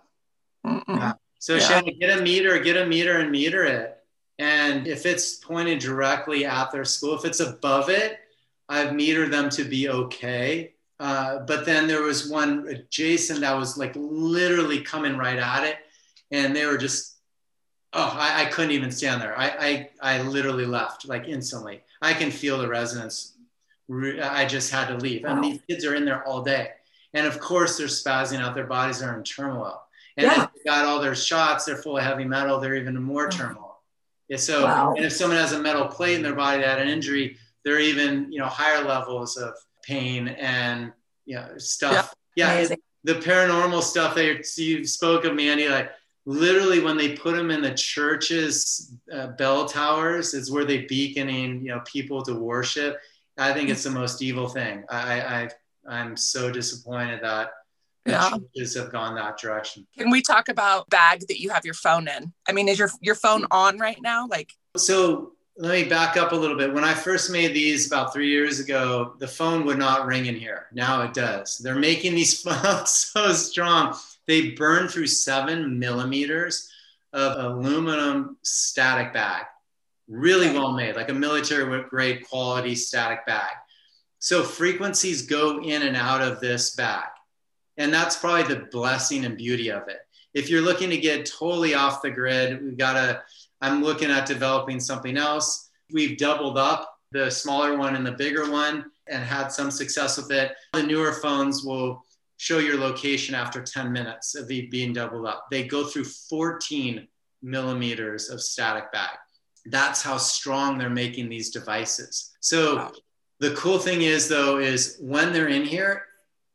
so 1.39 1.55
yeah. 1.55 1.61
Shannon, 1.61 1.99
get 1.99 2.19
a 2.19 2.23
meter, 2.23 2.59
get 2.59 2.77
a 2.77 2.87
meter 2.87 3.19
and 3.19 3.31
meter 3.31 3.65
it. 3.65 3.99
And 4.39 4.87
if 4.87 5.07
it's 5.07 5.37
pointed 5.37 5.79
directly 5.79 6.45
at 6.47 6.73
their 6.73 6.85
school, 6.85 7.15
if 7.15 7.25
it's 7.25 7.41
above 7.41 7.91
it, 7.91 8.19
I've 8.69 8.91
metered 8.91 9.31
them 9.31 9.51
to 9.51 9.65
be 9.65 9.89
okay. 9.89 10.75
Uh, 10.99 11.41
but 11.41 11.67
then 11.67 11.87
there 11.87 12.03
was 12.03 12.31
one 12.31 12.67
adjacent 12.69 13.41
that 13.41 13.57
was 13.57 13.77
like 13.77 13.93
literally 13.97 14.81
coming 14.81 15.17
right 15.17 15.39
at 15.39 15.65
it. 15.65 15.77
And 16.31 16.57
they 16.57 16.65
were 16.65 16.79
just, 16.79 17.12
oh, 17.95 18.17
I, 18.19 18.43
I 18.43 18.45
couldn't 18.47 18.73
even 18.73 18.91
stand 18.91 19.21
there. 19.21 19.39
I, 19.39 19.89
I, 20.03 20.17
I 20.17 20.23
literally 20.23 20.67
left 20.67 21.07
like 21.07 21.29
instantly. 21.29 21.83
I 22.01 22.15
can 22.15 22.31
feel 22.31 22.59
the 22.59 22.69
resonance. 22.69 23.35
I 23.91 24.47
just 24.47 24.71
had 24.71 24.89
to 24.89 24.97
leave. 24.97 25.25
Wow. 25.25 25.35
And 25.35 25.45
these 25.45 25.61
kids 25.69 25.85
are 25.85 25.95
in 25.95 26.05
there 26.05 26.27
all 26.27 26.43
day. 26.43 26.71
And 27.15 27.27
of 27.27 27.39
course, 27.39 27.77
they're 27.77 27.89
spazzing 27.89 28.41
out. 28.41 28.55
Their 28.55 28.67
bodies 28.67 29.03
are 29.03 29.17
in 29.17 29.23
turmoil. 29.23 29.83
And 30.17 30.27
yeah. 30.27 30.47
they 30.55 30.71
got 30.71 30.85
all 30.85 31.01
their 31.01 31.15
shots. 31.15 31.65
They're 31.65 31.77
full 31.77 31.99
of 31.99 32.05
heavy 32.05 32.25
metal. 32.25 32.59
They're 32.59 32.75
even 32.75 32.97
in 32.97 33.03
more 33.03 33.29
turmoil. 33.29 33.81
Yeah, 34.29 34.39
so, 34.39 34.65
wow. 34.65 34.95
and 34.97 35.05
if 35.05 35.13
someone 35.13 35.39
has 35.39 35.53
a 35.53 35.59
metal 35.59 35.87
plate 35.87 36.15
in 36.15 36.23
their 36.23 36.35
body 36.35 36.63
that 36.63 36.79
had 36.79 36.79
an 36.79 36.89
injury, 36.89 37.37
they're 37.65 37.81
even, 37.81 38.33
you 38.33 38.39
know, 38.39 38.47
higher 38.47 38.83
levels 38.83 39.37
of 39.37 39.53
pain 39.85 40.29
and, 40.29 40.93
you 41.27 41.37
know, 41.37 41.49
stuff. 41.59 42.15
Yeah. 42.35 42.61
yeah 42.61 42.75
the 43.05 43.15
paranormal 43.15 43.83
stuff 43.83 44.15
that 44.15 44.45
you 44.57 44.85
spoke 44.87 45.25
of, 45.25 45.35
Mandy, 45.35 45.69
like 45.69 45.91
literally 46.25 46.81
when 46.81 46.97
they 46.97 47.15
put 47.15 47.35
them 47.35 47.51
in 47.51 47.61
the 47.61 47.75
churches 47.75 48.95
uh, 49.13 49.29
bell 49.29 49.67
towers 49.67 50.35
is 50.35 50.51
where 50.51 50.65
they 50.65 50.83
beaconing 50.83 51.61
you 51.65 51.69
know 51.69 51.81
people 51.85 52.23
to 52.23 52.35
worship 52.35 52.99
i 53.39 53.53
think 53.53 53.69
it's 53.69 53.83
the 53.83 53.91
most 53.91 54.23
evil 54.23 54.49
thing 54.49 54.85
i 54.89 55.21
i 55.21 55.49
i'm 55.89 56.17
so 56.17 56.51
disappointed 56.51 57.21
that 57.23 57.51
yeah. 58.07 58.31
churches 58.31 58.77
have 58.77 58.93
gone 58.93 59.15
that 59.15 59.39
direction 59.39 59.87
can 59.97 60.11
we 60.11 60.23
talk 60.23 60.49
about 60.49 60.89
bag 60.91 61.21
that 61.29 61.41
you 61.41 61.51
have 61.51 61.65
your 61.65 61.75
phone 61.75 62.07
in 62.09 62.33
i 62.49 62.53
mean 62.53 62.69
is 62.69 62.79
your 62.79 62.91
your 63.01 63.15
phone 63.15 63.45
on 63.51 63.79
right 63.79 63.99
now 64.01 64.27
like 64.29 64.53
so 64.77 65.33
let 65.59 65.83
me 65.83 65.89
back 65.89 66.17
up 66.17 66.33
a 66.33 66.35
little 66.35 66.57
bit. 66.57 66.73
When 66.73 66.83
I 66.83 66.95
first 66.95 67.31
made 67.31 67.53
these 67.53 67.87
about 67.87 68.13
three 68.13 68.31
years 68.31 68.59
ago, 68.59 69.15
the 69.19 69.29
phone 69.29 69.67
would 69.67 69.79
not 69.79 70.07
ring 70.07 70.25
in 70.25 70.35
here. 70.35 70.69
Now 70.73 71.03
it 71.03 71.13
does. 71.13 71.59
They're 71.59 71.75
making 71.75 72.15
these 72.15 72.41
phones 72.43 72.91
so 72.91 73.33
strong 73.35 73.95
they 74.27 74.51
burn 74.51 74.89
through 74.89 75.07
seven 75.07 75.79
millimeters 75.79 76.71
of 77.13 77.37
aluminum 77.45 78.37
static 78.43 79.13
bag, 79.13 79.45
really 80.09 80.51
well 80.53 80.73
made, 80.73 80.97
like 80.97 81.11
a 81.11 81.15
military 81.15 81.85
grade 81.85 82.27
quality 82.29 82.75
static 82.75 83.27
bag. 83.27 83.55
So 84.19 84.43
frequencies 84.43 85.23
go 85.23 85.63
in 85.63 85.83
and 85.83 85.97
out 85.97 86.23
of 86.23 86.41
this 86.41 86.75
bag. 86.77 87.09
And 87.77 87.93
that's 87.93 88.17
probably 88.17 88.55
the 88.55 88.67
blessing 88.71 89.25
and 89.25 89.37
beauty 89.37 89.71
of 89.71 89.89
it. 89.89 89.99
If 90.35 90.49
you're 90.49 90.63
looking 90.63 90.91
to 90.91 90.97
get 90.97 91.27
totally 91.27 91.75
off 91.75 92.03
the 92.03 92.11
grid, 92.11 92.63
we've 92.63 92.77
got 92.77 92.95
to, 92.95 93.23
I'm 93.61 93.83
looking 93.83 94.11
at 94.11 94.27
developing 94.27 94.81
something 94.81 95.17
else. 95.17 95.71
We've 95.93 96.17
doubled 96.17 96.57
up 96.57 96.99
the 97.11 97.31
smaller 97.31 97.77
one 97.77 97.97
and 97.97 98.07
the 98.07 98.13
bigger 98.13 98.51
one 98.51 98.87
and 99.09 99.23
had 99.23 99.49
some 99.49 99.71
success 99.71 100.17
with 100.17 100.31
it. 100.31 100.53
The 100.73 100.83
newer 100.83 101.13
phones 101.13 101.65
will 101.65 102.05
show 102.43 102.59
your 102.59 102.77
location 102.77 103.37
after 103.37 103.63
10 103.63 103.93
minutes 103.93 104.35
of 104.35 104.49
being 104.49 104.93
doubled 104.93 105.27
up. 105.27 105.47
They 105.49 105.63
go 105.65 105.85
through 105.85 106.07
14 106.07 107.07
millimeters 107.41 108.31
of 108.31 108.43
static 108.43 108.91
bag. 108.91 109.17
That's 109.67 110.03
how 110.03 110.17
strong 110.17 110.77
they're 110.77 110.91
making 110.91 111.29
these 111.29 111.51
devices. 111.51 112.33
So 112.41 112.75
wow. 112.79 112.93
the 113.39 113.55
cool 113.55 113.79
thing 113.79 114.03
is 114.03 114.29
though, 114.29 114.59
is 114.59 114.99
when 115.01 115.33
they're 115.33 115.51
in 115.51 115.63
here, 115.63 116.03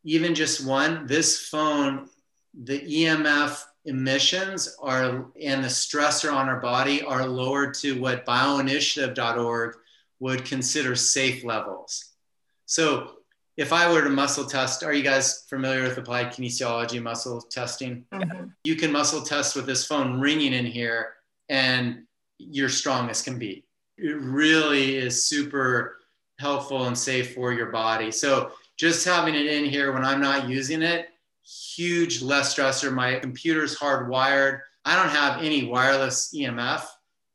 even 0.04 0.34
just 0.34 0.66
one, 0.66 1.06
this 1.06 1.48
phone, 1.48 2.10
the 2.64 2.80
EMF 2.80 3.58
emissions 3.86 4.76
are 4.82 5.30
and 5.42 5.64
the 5.64 5.68
stressor 5.68 6.30
on 6.30 6.50
our 6.50 6.60
body 6.60 7.00
are 7.00 7.26
lowered 7.26 7.72
to 7.76 7.98
what 7.98 8.26
bioinitiative.org 8.26 9.74
would 10.20 10.44
consider 10.44 10.94
safe 10.94 11.44
levels. 11.44 12.12
So 12.66 13.17
if 13.58 13.72
I 13.72 13.92
were 13.92 14.02
to 14.02 14.08
muscle 14.08 14.44
test, 14.44 14.84
are 14.84 14.92
you 14.92 15.02
guys 15.02 15.44
familiar 15.50 15.82
with 15.82 15.98
applied 15.98 16.28
kinesiology 16.28 17.02
muscle 17.02 17.40
testing? 17.40 18.04
Mm-hmm. 18.12 18.44
You 18.62 18.76
can 18.76 18.92
muscle 18.92 19.20
test 19.20 19.56
with 19.56 19.66
this 19.66 19.84
phone 19.84 20.20
ringing 20.20 20.52
in 20.52 20.64
here 20.64 21.14
and 21.48 22.04
you're 22.38 22.68
strong 22.68 23.10
as 23.10 23.20
can 23.20 23.36
be. 23.36 23.64
It 23.96 24.16
really 24.20 24.94
is 24.96 25.24
super 25.24 25.98
helpful 26.38 26.86
and 26.86 26.96
safe 26.96 27.34
for 27.34 27.52
your 27.52 27.72
body. 27.72 28.12
So 28.12 28.52
just 28.76 29.04
having 29.04 29.34
it 29.34 29.46
in 29.46 29.64
here 29.64 29.92
when 29.92 30.04
I'm 30.04 30.20
not 30.20 30.48
using 30.48 30.82
it, 30.82 31.08
huge 31.44 32.22
less 32.22 32.54
stressor. 32.54 32.92
My 32.92 33.16
computer's 33.16 33.76
hardwired. 33.76 34.60
I 34.84 34.94
don't 34.94 35.12
have 35.12 35.42
any 35.42 35.64
wireless 35.64 36.32
EMF 36.32 36.84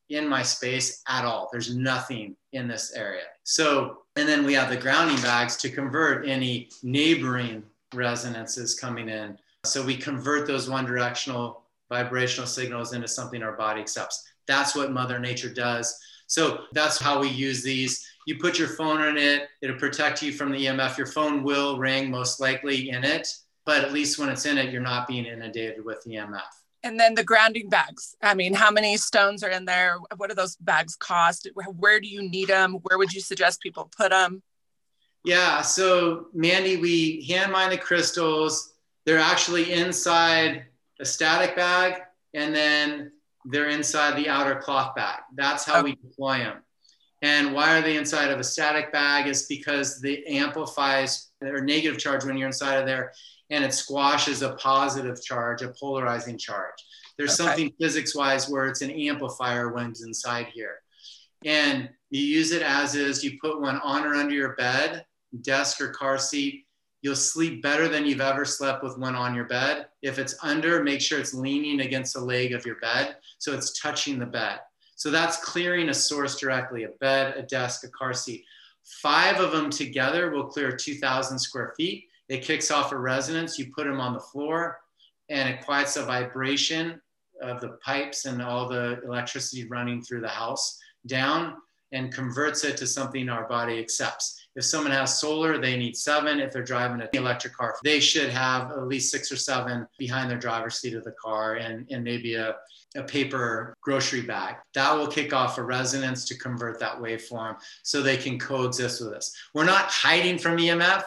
in 0.08 0.30
my 0.30 0.42
space 0.42 1.02
at 1.06 1.26
all. 1.26 1.50
There's 1.52 1.76
nothing 1.76 2.38
in 2.54 2.70
this 2.70 2.94
area. 2.94 3.24
So, 3.44 4.03
and 4.16 4.28
then 4.28 4.46
we 4.46 4.54
have 4.54 4.70
the 4.70 4.78
grounding 4.78 5.22
bags 5.22 5.58
to 5.58 5.70
convert 5.70 6.28
any 6.28 6.70
neighboring 6.84 7.64
resonances 7.94 8.76
coming 8.76 9.10
in. 9.10 9.38
So 9.66 9.84
we 9.84 9.96
convert 9.96 10.46
those 10.46 10.70
one 10.70 10.86
directional 10.86 11.64
vibrational 11.90 12.48
signals 12.48 12.94
into 12.94 13.08
something 13.08 13.42
our 13.42 13.56
body 13.56 13.82
accepts. 13.82 14.28
That's 14.48 14.76
what 14.76 14.92
Mother 14.92 15.20
Nature 15.20 15.54
does. 15.54 15.98
So 16.28 16.62
that's 16.74 17.00
how 17.00 17.20
we 17.20 17.30
use 17.30 17.64
these. 17.64 18.08
You 18.26 18.38
put 18.40 18.60
your 18.60 18.70
phone 18.70 19.04
in 19.04 19.18
it, 19.18 19.50
it'll 19.62 19.78
protect 19.78 20.22
you 20.22 20.32
from 20.32 20.52
the 20.52 20.66
EMF. 20.66 20.98
Your 20.98 21.08
phone 21.08 21.44
will 21.44 21.78
ring 21.78 22.10
most 22.10 22.40
likely 22.40 22.90
in 22.90 23.04
it, 23.04 23.28
but 23.66 23.84
at 23.84 23.94
least 23.94 24.18
when 24.18 24.30
it's 24.30 24.46
in 24.46 24.58
it, 24.58 24.72
you're 24.72 24.82
not 24.82 25.08
being 25.08 25.26
inundated 25.26 25.84
with 25.84 26.04
EMF. 26.08 26.42
And 26.84 27.00
then 27.00 27.16
the 27.16 27.24
grounding 27.24 27.70
bags. 27.70 28.16
I 28.22 28.34
mean, 28.34 28.54
how 28.54 28.70
many 28.70 28.98
stones 28.98 29.42
are 29.42 29.50
in 29.50 29.64
there? 29.64 29.98
What 30.18 30.30
do 30.30 30.36
those 30.36 30.58
bags 30.58 30.96
cost? 30.96 31.48
Where 31.78 32.00
do 32.00 32.08
you 32.08 32.30
need 32.30 32.50
them? 32.50 32.74
Where 32.84 32.98
would 32.98 33.14
you 33.14 33.22
suggest 33.22 33.62
people 33.62 33.90
put 33.96 34.12
them? 34.12 34.44
Yeah, 35.24 35.62
so 35.62 36.28
Mandy, 36.34 36.76
we 36.78 37.26
hand 37.30 37.52
mine 37.52 37.70
the 37.70 37.78
crystals. 37.78 38.74
They're 39.06 39.20
actually 39.20 39.72
inside 39.72 40.66
a 41.00 41.06
static 41.06 41.56
bag, 41.56 42.02
and 42.34 42.54
then 42.54 43.12
they're 43.46 43.70
inside 43.70 44.18
the 44.18 44.28
outer 44.28 44.56
cloth 44.56 44.96
bag. 44.96 45.20
That's 45.36 45.64
how 45.64 45.80
okay. 45.80 45.92
we 45.92 46.10
deploy 46.10 46.40
them. 46.40 46.58
And 47.22 47.54
why 47.54 47.78
are 47.78 47.82
they 47.82 47.96
inside 47.96 48.32
of 48.32 48.40
a 48.40 48.44
static 48.44 48.92
bag? 48.92 49.28
Is 49.28 49.46
because 49.46 50.02
they 50.02 50.24
amplifies 50.24 51.30
their 51.40 51.62
negative 51.62 51.98
charge 51.98 52.26
when 52.26 52.38
you're 52.38 52.48
inside 52.48 52.76
of 52.76 52.86
there 52.86 53.14
and 53.54 53.64
it 53.64 53.74
squashes 53.74 54.42
a 54.42 54.54
positive 54.56 55.24
charge, 55.24 55.62
a 55.62 55.74
polarizing 55.80 56.40
charge. 56.40 56.74
There's 57.18 57.40
okay. 57.40 57.50
something 57.50 57.74
physics 57.80 58.16
wise 58.16 58.50
where 58.50 58.66
it's 58.66 58.82
an 58.82 58.90
amplifier 58.90 59.72
when 59.72 59.92
it's 59.92 60.04
inside 60.04 60.48
here. 60.48 60.78
And 61.46 61.88
you 62.10 62.22
use 62.22 62.52
it 62.52 62.64
as 62.64 62.96
is, 62.96 63.24
you 63.24 63.38
put 63.40 63.62
one 63.62 63.80
on 63.84 64.06
or 64.06 64.16
under 64.16 64.34
your 64.34 64.56
bed, 64.56 65.06
desk 65.42 65.80
or 65.82 65.90
car 65.90 66.18
seat. 66.18 66.66
You'll 67.04 67.16
sleep 67.16 67.62
better 67.62 67.88
than 67.88 68.08
you've 68.08 68.22
ever 68.22 68.44
slept 68.44 68.84
with 68.84 68.98
one 68.98 69.14
on 69.14 69.36
your 69.36 69.46
bed. 69.46 69.86
If 70.02 70.18
it's 70.18 70.36
under, 70.42 70.82
make 70.82 71.02
sure 71.02 71.20
it's 71.20 71.36
leaning 71.36 71.82
against 71.82 72.16
the 72.16 72.22
leg 72.22 72.54
of 72.54 72.66
your 72.66 72.80
bed 72.80 73.18
so 73.38 73.54
it's 73.54 73.80
touching 73.80 74.18
the 74.18 74.26
bed. 74.26 74.62
So 74.96 75.12
that's 75.12 75.44
clearing 75.46 75.90
a 75.90 75.94
source 75.94 76.40
directly 76.40 76.86
a 76.86 76.90
bed, 77.00 77.36
a 77.38 77.44
desk, 77.44 77.84
a 77.84 77.90
car 77.90 78.14
seat. 78.14 78.46
Five 78.84 79.40
of 79.40 79.52
them 79.52 79.70
together 79.70 80.32
will 80.32 80.46
clear 80.46 80.76
2,000 80.76 81.38
square 81.38 81.74
feet. 81.78 82.06
It 82.30 82.44
kicks 82.44 82.72
off 82.72 82.92
a 82.92 82.98
resonance. 82.98 83.60
You 83.60 83.72
put 83.76 83.86
them 83.86 84.00
on 84.00 84.14
the 84.14 84.20
floor 84.20 84.78
and 85.30 85.50
it 85.50 85.66
quiets 85.66 85.96
the 85.96 86.04
vibration 86.04 87.02
of 87.42 87.60
the 87.60 87.78
pipes 87.84 88.26
and 88.26 88.42
all 88.42 88.68
the 88.68 89.02
electricity 89.04 89.68
running 89.68 90.02
through 90.02 90.22
the 90.22 90.28
house 90.28 90.80
down 91.08 91.56
and 91.92 92.14
converts 92.14 92.64
it 92.64 92.78
to 92.78 92.88
something 92.88 93.30
our 93.30 93.48
body 93.48 93.80
accepts. 93.80 94.43
If 94.56 94.66
someone 94.66 94.92
has 94.92 95.20
solar, 95.20 95.58
they 95.58 95.78
need 95.78 95.98
seven. 95.98 96.40
If 96.40 96.52
they're 96.52 96.64
driving 96.64 97.02
an 97.02 97.10
electric 97.14 97.54
car, 97.54 97.76
they 97.84 98.00
should 98.00 98.30
have 98.30 98.72
at 98.72 98.88
least 98.88 99.12
six 99.12 99.32
or 99.32 99.36
seven 99.36 99.88
behind 99.98 100.30
their 100.30 100.38
driver's 100.38 100.80
seat 100.80 100.94
of 100.94 101.04
the 101.04 101.14
car 101.14 101.56
and, 101.56 101.88
and 101.90 102.04
maybe 102.04 102.36
a, 102.36 102.56
a 102.96 103.04
paper 103.04 103.76
grocery 103.82 104.22
bag. 104.22 104.56
That 104.76 104.94
will 104.94 105.08
kick 105.08 105.34
off 105.34 105.58
a 105.58 105.64
resonance 105.64 106.26
to 106.26 106.38
convert 106.38 106.80
that 106.80 107.00
waveform 107.00 107.58
so 107.82 108.02
they 108.02 108.18
can 108.18 108.38
coexist 108.38 109.04
with 109.04 109.14
us. 109.14 109.36
We're 109.56 109.66
not 109.66 109.86
hiding 109.86 110.38
from 110.38 110.58
EMF, 110.58 111.04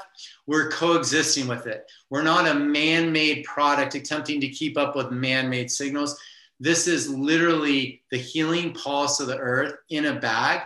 we're 0.46 0.70
coexisting 0.70 1.46
with 1.46 1.68
it. 1.68 1.88
We're 2.10 2.22
not 2.22 2.48
a 2.48 2.54
man 2.54 3.12
made 3.12 3.44
product 3.44 3.94
attempting 3.94 4.40
to 4.40 4.48
keep 4.48 4.76
up 4.76 4.96
with 4.96 5.12
man 5.12 5.48
made 5.48 5.70
signals. 5.70 6.18
This 6.58 6.88
is 6.88 7.08
literally 7.10 8.02
the 8.10 8.16
healing 8.16 8.72
pulse 8.72 9.20
of 9.20 9.26
the 9.28 9.38
earth 9.38 9.74
in 9.90 10.06
a 10.06 10.18
bag 10.18 10.62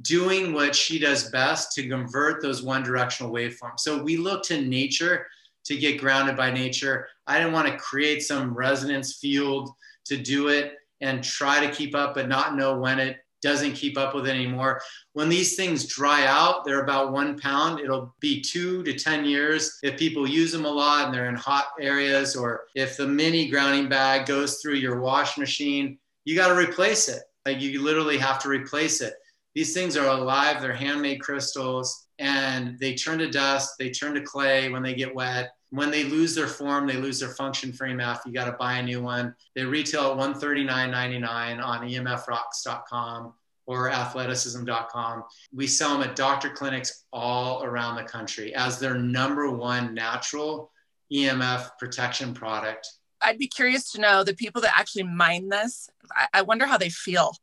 doing 0.00 0.52
what 0.54 0.74
she 0.74 0.98
does 0.98 1.30
best 1.30 1.72
to 1.72 1.88
convert 1.88 2.40
those 2.40 2.62
one 2.62 2.82
directional 2.82 3.32
waveforms. 3.32 3.80
So 3.80 4.02
we 4.02 4.16
look 4.16 4.42
to 4.44 4.62
nature 4.62 5.26
to 5.64 5.76
get 5.76 6.00
grounded 6.00 6.36
by 6.36 6.50
nature. 6.50 7.08
I 7.26 7.38
didn't 7.38 7.52
want 7.52 7.68
to 7.68 7.76
create 7.76 8.22
some 8.22 8.54
resonance 8.54 9.18
field 9.18 9.70
to 10.06 10.16
do 10.16 10.48
it 10.48 10.74
and 11.00 11.22
try 11.22 11.64
to 11.64 11.72
keep 11.72 11.94
up, 11.94 12.14
but 12.14 12.28
not 12.28 12.56
know 12.56 12.78
when 12.78 12.98
it 12.98 13.18
doesn't 13.42 13.74
keep 13.74 13.98
up 13.98 14.14
with 14.14 14.26
it 14.26 14.30
anymore. 14.30 14.80
When 15.12 15.28
these 15.28 15.56
things 15.56 15.86
dry 15.86 16.26
out, 16.26 16.64
they're 16.64 16.84
about 16.84 17.12
one 17.12 17.38
pound. 17.38 17.80
It'll 17.80 18.14
be 18.20 18.40
two 18.40 18.82
to 18.84 18.94
10 18.94 19.24
years 19.24 19.78
if 19.82 19.98
people 19.98 20.28
use 20.28 20.52
them 20.52 20.64
a 20.64 20.70
lot 20.70 21.06
and 21.06 21.14
they're 21.14 21.28
in 21.28 21.34
hot 21.34 21.66
areas, 21.80 22.36
or 22.36 22.62
if 22.74 22.96
the 22.96 23.06
mini 23.06 23.48
grounding 23.48 23.88
bag 23.88 24.26
goes 24.26 24.60
through 24.60 24.74
your 24.74 25.00
wash 25.00 25.36
machine, 25.36 25.98
you 26.24 26.36
got 26.36 26.48
to 26.48 26.54
replace 26.54 27.08
it. 27.08 27.22
Like 27.44 27.60
you 27.60 27.82
literally 27.82 28.16
have 28.18 28.38
to 28.42 28.48
replace 28.48 29.00
it. 29.00 29.14
These 29.54 29.74
things 29.74 29.96
are 29.96 30.08
alive, 30.08 30.60
they're 30.60 30.72
handmade 30.72 31.20
crystals, 31.20 32.06
and 32.18 32.78
they 32.78 32.94
turn 32.94 33.18
to 33.18 33.30
dust, 33.30 33.74
they 33.78 33.90
turn 33.90 34.14
to 34.14 34.22
clay 34.22 34.68
when 34.68 34.82
they 34.82 34.94
get 34.94 35.14
wet. 35.14 35.52
When 35.70 35.90
they 35.90 36.04
lose 36.04 36.34
their 36.34 36.48
form, 36.48 36.86
they 36.86 36.96
lose 36.96 37.18
their 37.18 37.30
function 37.30 37.72
for 37.72 37.86
EMF. 37.86 38.26
You 38.26 38.32
got 38.32 38.44
to 38.44 38.52
buy 38.52 38.74
a 38.74 38.82
new 38.82 39.02
one. 39.02 39.34
They 39.54 39.64
retail 39.64 40.12
at 40.12 40.18
$139.99 40.18 41.64
on 41.64 41.88
emfrocks.com 41.88 43.32
or 43.66 43.90
athleticism.com. 43.90 45.24
We 45.54 45.66
sell 45.66 45.98
them 45.98 46.08
at 46.08 46.16
doctor 46.16 46.50
clinics 46.50 47.04
all 47.12 47.62
around 47.62 47.96
the 47.96 48.02
country 48.02 48.54
as 48.54 48.78
their 48.78 48.94
number 48.94 49.50
one 49.50 49.94
natural 49.94 50.70
EMF 51.12 51.78
protection 51.78 52.34
product. 52.34 52.88
I'd 53.20 53.38
be 53.38 53.48
curious 53.48 53.92
to 53.92 54.00
know 54.00 54.24
the 54.24 54.34
people 54.34 54.60
that 54.62 54.76
actually 54.76 55.04
mine 55.04 55.48
this. 55.48 55.88
I, 56.14 56.26
I 56.34 56.42
wonder 56.42 56.66
how 56.66 56.76
they 56.76 56.90
feel. 56.90 57.34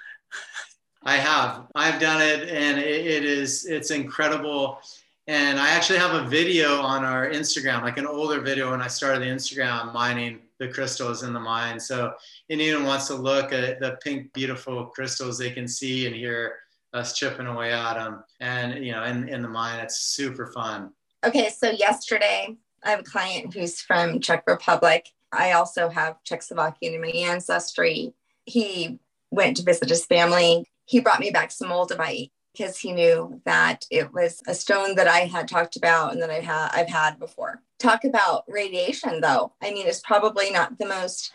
I 1.05 1.17
have. 1.17 1.67
I've 1.75 2.01
done 2.01 2.23
it, 2.23 2.49
and 2.49 2.79
it, 2.79 3.07
it 3.07 3.25
is 3.25 3.67
it's 3.67 3.91
incredible. 3.91 4.79
And 5.27 5.59
I 5.59 5.71
actually 5.71 5.99
have 5.99 6.15
a 6.15 6.29
video 6.29 6.81
on 6.81 7.05
our 7.05 7.31
Instagram, 7.31 7.83
like 7.83 7.97
an 7.97 8.07
older 8.07 8.41
video 8.41 8.71
when 8.73 8.83
I 8.83 8.89
started 8.89 9.23
the 9.23 9.27
Instagram 9.27 9.93
mining 9.95 10.41
the 10.59 10.69
crystals 10.69 11.23
in 11.23 11.33
the 11.33 11.41
mine. 11.41 11.81
So 11.81 12.13
anyone 12.51 12.85
wants 12.85 13.07
to 13.09 13.15
look 13.15 13.53
at 13.53 13.81
the 13.81 13.99
pink, 14.03 14.33
beautiful 14.33 14.87
crystals, 14.87 15.39
they 15.39 15.51
can 15.51 15.67
see 15.67 16.07
and 16.07 16.15
hear 16.15 16.57
us 16.93 17.17
chipping 17.17 17.47
away 17.47 17.73
at 17.73 17.95
them. 17.95 18.23
And 18.41 18.85
you 18.85 18.93
know, 18.93 19.05
in, 19.05 19.29
in 19.29 19.43
the 19.43 19.49
mine, 19.49 19.81
it's 19.81 19.99
super 19.99 20.47
fun. 20.49 20.93
Okay, 21.25 21.49
so 21.49 21.71
yesterday 21.71 22.57
I 22.83 22.91
have 22.91 23.01
a 23.01 23.05
client 23.05 23.55
who's 23.55 23.81
from 23.81 24.21
Czech 24.21 24.45
Republic. 24.47 25.09
I 25.33 25.53
also 25.53 25.89
have 25.89 26.17
Czechoslovakian 26.25 26.95
in 26.95 27.01
my 27.01 27.09
ancestry. 27.09 28.15
He 28.45 28.99
went 29.31 29.57
to 29.57 29.65
visit 29.65 29.89
his 29.89 30.05
family 30.05 30.67
he 30.87 31.01
brought 31.01 31.20
me 31.20 31.30
back 31.30 31.51
some 31.51 31.68
moldavite 31.68 32.30
because 32.53 32.78
he 32.78 32.93
knew 32.93 33.41
that 33.45 33.85
it 33.91 34.12
was 34.12 34.43
a 34.47 34.55
stone 34.55 34.95
that 34.95 35.09
I 35.09 35.20
had 35.20 35.49
talked 35.49 35.76
about 35.76 36.12
and 36.12 36.22
that 36.22 36.30
I 36.30 36.41
had 36.41 36.70
I've 36.72 36.89
had 36.89 37.18
before. 37.18 37.62
Talk 37.78 38.05
about 38.05 38.45
radiation 38.49 39.20
though. 39.20 39.53
I 39.61 39.72
mean, 39.72 39.87
it's 39.87 40.01
probably 40.01 40.51
not 40.51 40.78
the 40.78 40.87
most 40.87 41.32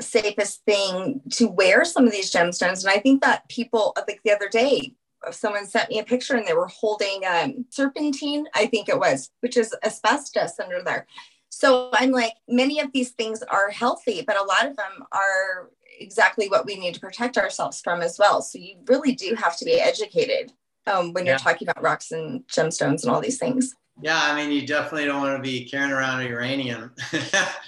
safest 0.00 0.64
thing 0.64 1.20
to 1.32 1.48
wear 1.48 1.84
some 1.84 2.06
of 2.06 2.12
these 2.12 2.32
gemstones. 2.32 2.84
And 2.84 2.90
I 2.90 2.98
think 2.98 3.22
that 3.22 3.48
people 3.48 3.94
like 4.06 4.20
the 4.24 4.32
other 4.32 4.48
day, 4.48 4.94
someone 5.30 5.66
sent 5.66 5.90
me 5.90 5.98
a 5.98 6.04
picture 6.04 6.36
and 6.36 6.46
they 6.46 6.54
were 6.54 6.68
holding 6.68 7.22
um, 7.28 7.66
serpentine, 7.68 8.46
I 8.54 8.66
think 8.66 8.88
it 8.88 8.98
was, 8.98 9.30
which 9.40 9.56
is 9.56 9.74
asbestos 9.84 10.58
under 10.58 10.82
there. 10.82 11.06
So 11.50 11.90
I'm 11.92 12.12
like, 12.12 12.34
many 12.48 12.80
of 12.80 12.92
these 12.92 13.10
things 13.10 13.42
are 13.42 13.70
healthy, 13.70 14.22
but 14.26 14.40
a 14.40 14.44
lot 14.44 14.66
of 14.66 14.76
them 14.76 15.04
are 15.12 15.70
exactly 16.00 16.48
what 16.48 16.66
we 16.66 16.76
need 16.76 16.94
to 16.94 17.00
protect 17.00 17.38
ourselves 17.38 17.80
from 17.80 18.02
as 18.02 18.18
well. 18.18 18.42
So 18.42 18.58
you 18.58 18.76
really 18.86 19.12
do 19.12 19.34
have 19.36 19.56
to 19.58 19.64
be 19.64 19.80
educated 19.80 20.52
um, 20.86 21.12
when 21.12 21.26
you're 21.26 21.38
talking 21.38 21.68
about 21.68 21.82
rocks 21.82 22.10
and 22.10 22.46
gemstones 22.48 23.02
and 23.02 23.12
all 23.12 23.20
these 23.20 23.38
things. 23.38 23.74
Yeah, 24.02 24.18
I 24.20 24.34
mean, 24.34 24.50
you 24.50 24.66
definitely 24.66 25.04
don't 25.04 25.20
want 25.20 25.36
to 25.36 25.42
be 25.42 25.68
carrying 25.68 25.92
around 25.92 26.24
uranium. 26.24 26.92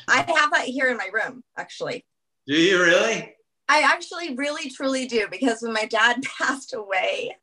I 0.09 0.24
have 0.37 0.51
that 0.53 0.64
here 0.64 0.89
in 0.89 0.97
my 0.97 1.09
room, 1.12 1.45
actually. 1.59 2.07
Do 2.47 2.55
you 2.55 2.83
really? 2.83 3.35
I 3.68 3.83
actually 3.83 4.35
really 4.35 4.70
truly 4.70 5.07
do 5.07 5.28
because 5.30 5.62
when 5.62 5.72
my 5.72 5.85
dad 5.85 6.22
passed 6.39 6.74
away, 6.74 7.37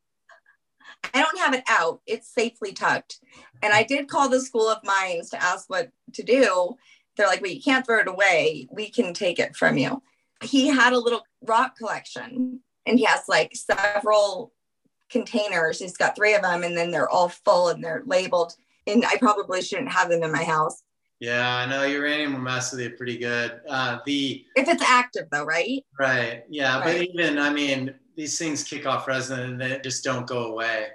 I 1.13 1.21
don't 1.21 1.39
have 1.39 1.53
it 1.53 1.63
out. 1.67 2.01
It's 2.07 2.33
safely 2.33 2.73
tucked. 2.73 3.19
And 3.61 3.73
I 3.73 3.83
did 3.83 4.07
call 4.07 4.27
the 4.27 4.41
School 4.41 4.67
of 4.67 4.83
Mines 4.83 5.29
to 5.29 5.41
ask 5.41 5.69
what 5.69 5.91
to 6.13 6.23
do 6.23 6.75
they're 7.19 7.27
like, 7.27 7.41
well, 7.41 7.51
you 7.51 7.61
can't 7.61 7.85
throw 7.85 7.99
it 7.99 8.07
away. 8.07 8.69
We 8.71 8.89
can 8.89 9.13
take 9.13 9.39
it 9.39 9.55
from 9.55 9.77
you. 9.77 10.01
He 10.43 10.67
had 10.67 10.93
a 10.93 10.99
little 10.99 11.21
rock 11.41 11.77
collection 11.77 12.61
and 12.85 12.99
he 12.99 13.05
has 13.05 13.23
like 13.27 13.55
several 13.55 14.53
containers. 15.09 15.79
He's 15.79 15.97
got 15.97 16.15
three 16.15 16.33
of 16.33 16.41
them 16.41 16.63
and 16.63 16.77
then 16.77 16.91
they're 16.91 17.09
all 17.09 17.29
full 17.29 17.69
and 17.69 17.83
they're 17.83 18.03
labeled. 18.05 18.55
And 18.87 19.05
I 19.05 19.17
probably 19.17 19.61
shouldn't 19.61 19.91
have 19.91 20.09
them 20.09 20.23
in 20.23 20.31
my 20.31 20.43
house. 20.43 20.81
Yeah, 21.19 21.57
I 21.57 21.65
know 21.65 21.83
uranium 21.83 22.33
will 22.33 22.39
mess 22.39 22.71
with 22.71 22.79
you 22.79 22.91
pretty 22.91 23.17
good. 23.17 23.59
Uh, 23.67 23.99
the 24.05 24.45
if 24.55 24.69
it's 24.69 24.81
active 24.81 25.27
though, 25.31 25.43
right? 25.43 25.83
Right. 25.99 26.43
Yeah, 26.49 26.79
right. 26.79 26.85
but 26.85 27.01
even 27.01 27.37
I 27.37 27.49
mean, 27.49 27.93
these 28.15 28.37
things 28.37 28.63
kick 28.63 28.85
off 28.85 29.07
resin 29.07 29.41
and 29.41 29.61
they 29.61 29.79
just 29.83 30.03
don't 30.03 30.25
go 30.25 30.45
away. 30.45 30.87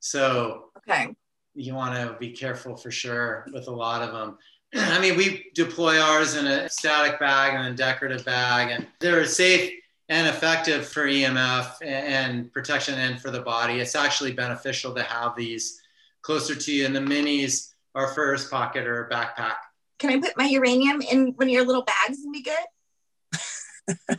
So 0.00 0.70
okay, 0.76 1.14
you 1.54 1.74
want 1.74 1.94
to 1.94 2.16
be 2.18 2.30
careful 2.30 2.76
for 2.76 2.90
sure 2.90 3.46
with 3.52 3.68
a 3.68 3.72
lot 3.72 4.02
of 4.02 4.12
them. 4.12 4.36
I 4.74 4.98
mean, 5.00 5.16
we 5.16 5.50
deploy 5.54 6.00
ours 6.00 6.34
in 6.34 6.46
a 6.46 6.68
static 6.68 7.20
bag 7.20 7.54
and 7.54 7.66
a 7.66 7.76
decorative 7.76 8.24
bag, 8.24 8.70
and 8.70 8.86
they're 9.00 9.24
safe 9.26 9.72
and 10.08 10.26
effective 10.26 10.86
for 10.86 11.04
EMF 11.04 11.74
and 11.82 12.52
protection 12.52 12.94
and 12.98 13.20
for 13.20 13.30
the 13.30 13.40
body. 13.40 13.80
It's 13.80 13.94
actually 13.94 14.32
beneficial 14.32 14.94
to 14.94 15.02
have 15.02 15.36
these 15.36 15.80
closer 16.22 16.54
to 16.54 16.72
you. 16.72 16.86
And 16.86 16.94
the 16.94 17.00
minis 17.00 17.72
our 17.94 18.08
first 18.08 18.50
pocket 18.50 18.86
or 18.86 19.08
backpack. 19.12 19.56
Can 19.98 20.10
I 20.10 20.20
put 20.20 20.36
my 20.36 20.46
uranium 20.46 21.02
in 21.02 21.32
one 21.36 21.48
of 21.48 21.52
your 21.52 21.66
little 21.66 21.84
bags 21.84 22.18
and 22.24 22.32
be 22.32 22.42
good? 22.42 24.18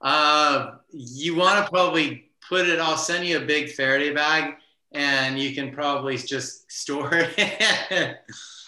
uh, 0.00 0.72
you 0.92 1.34
want 1.34 1.64
to 1.64 1.70
probably 1.70 2.30
put 2.48 2.68
it, 2.68 2.78
I'll 2.78 2.96
send 2.96 3.26
you 3.26 3.38
a 3.38 3.44
big 3.44 3.70
Faraday 3.70 4.12
bag 4.12 4.54
and 4.92 5.38
you 5.38 5.54
can 5.54 5.72
probably 5.72 6.18
just 6.18 6.70
store 6.70 7.10
it. 7.12 8.18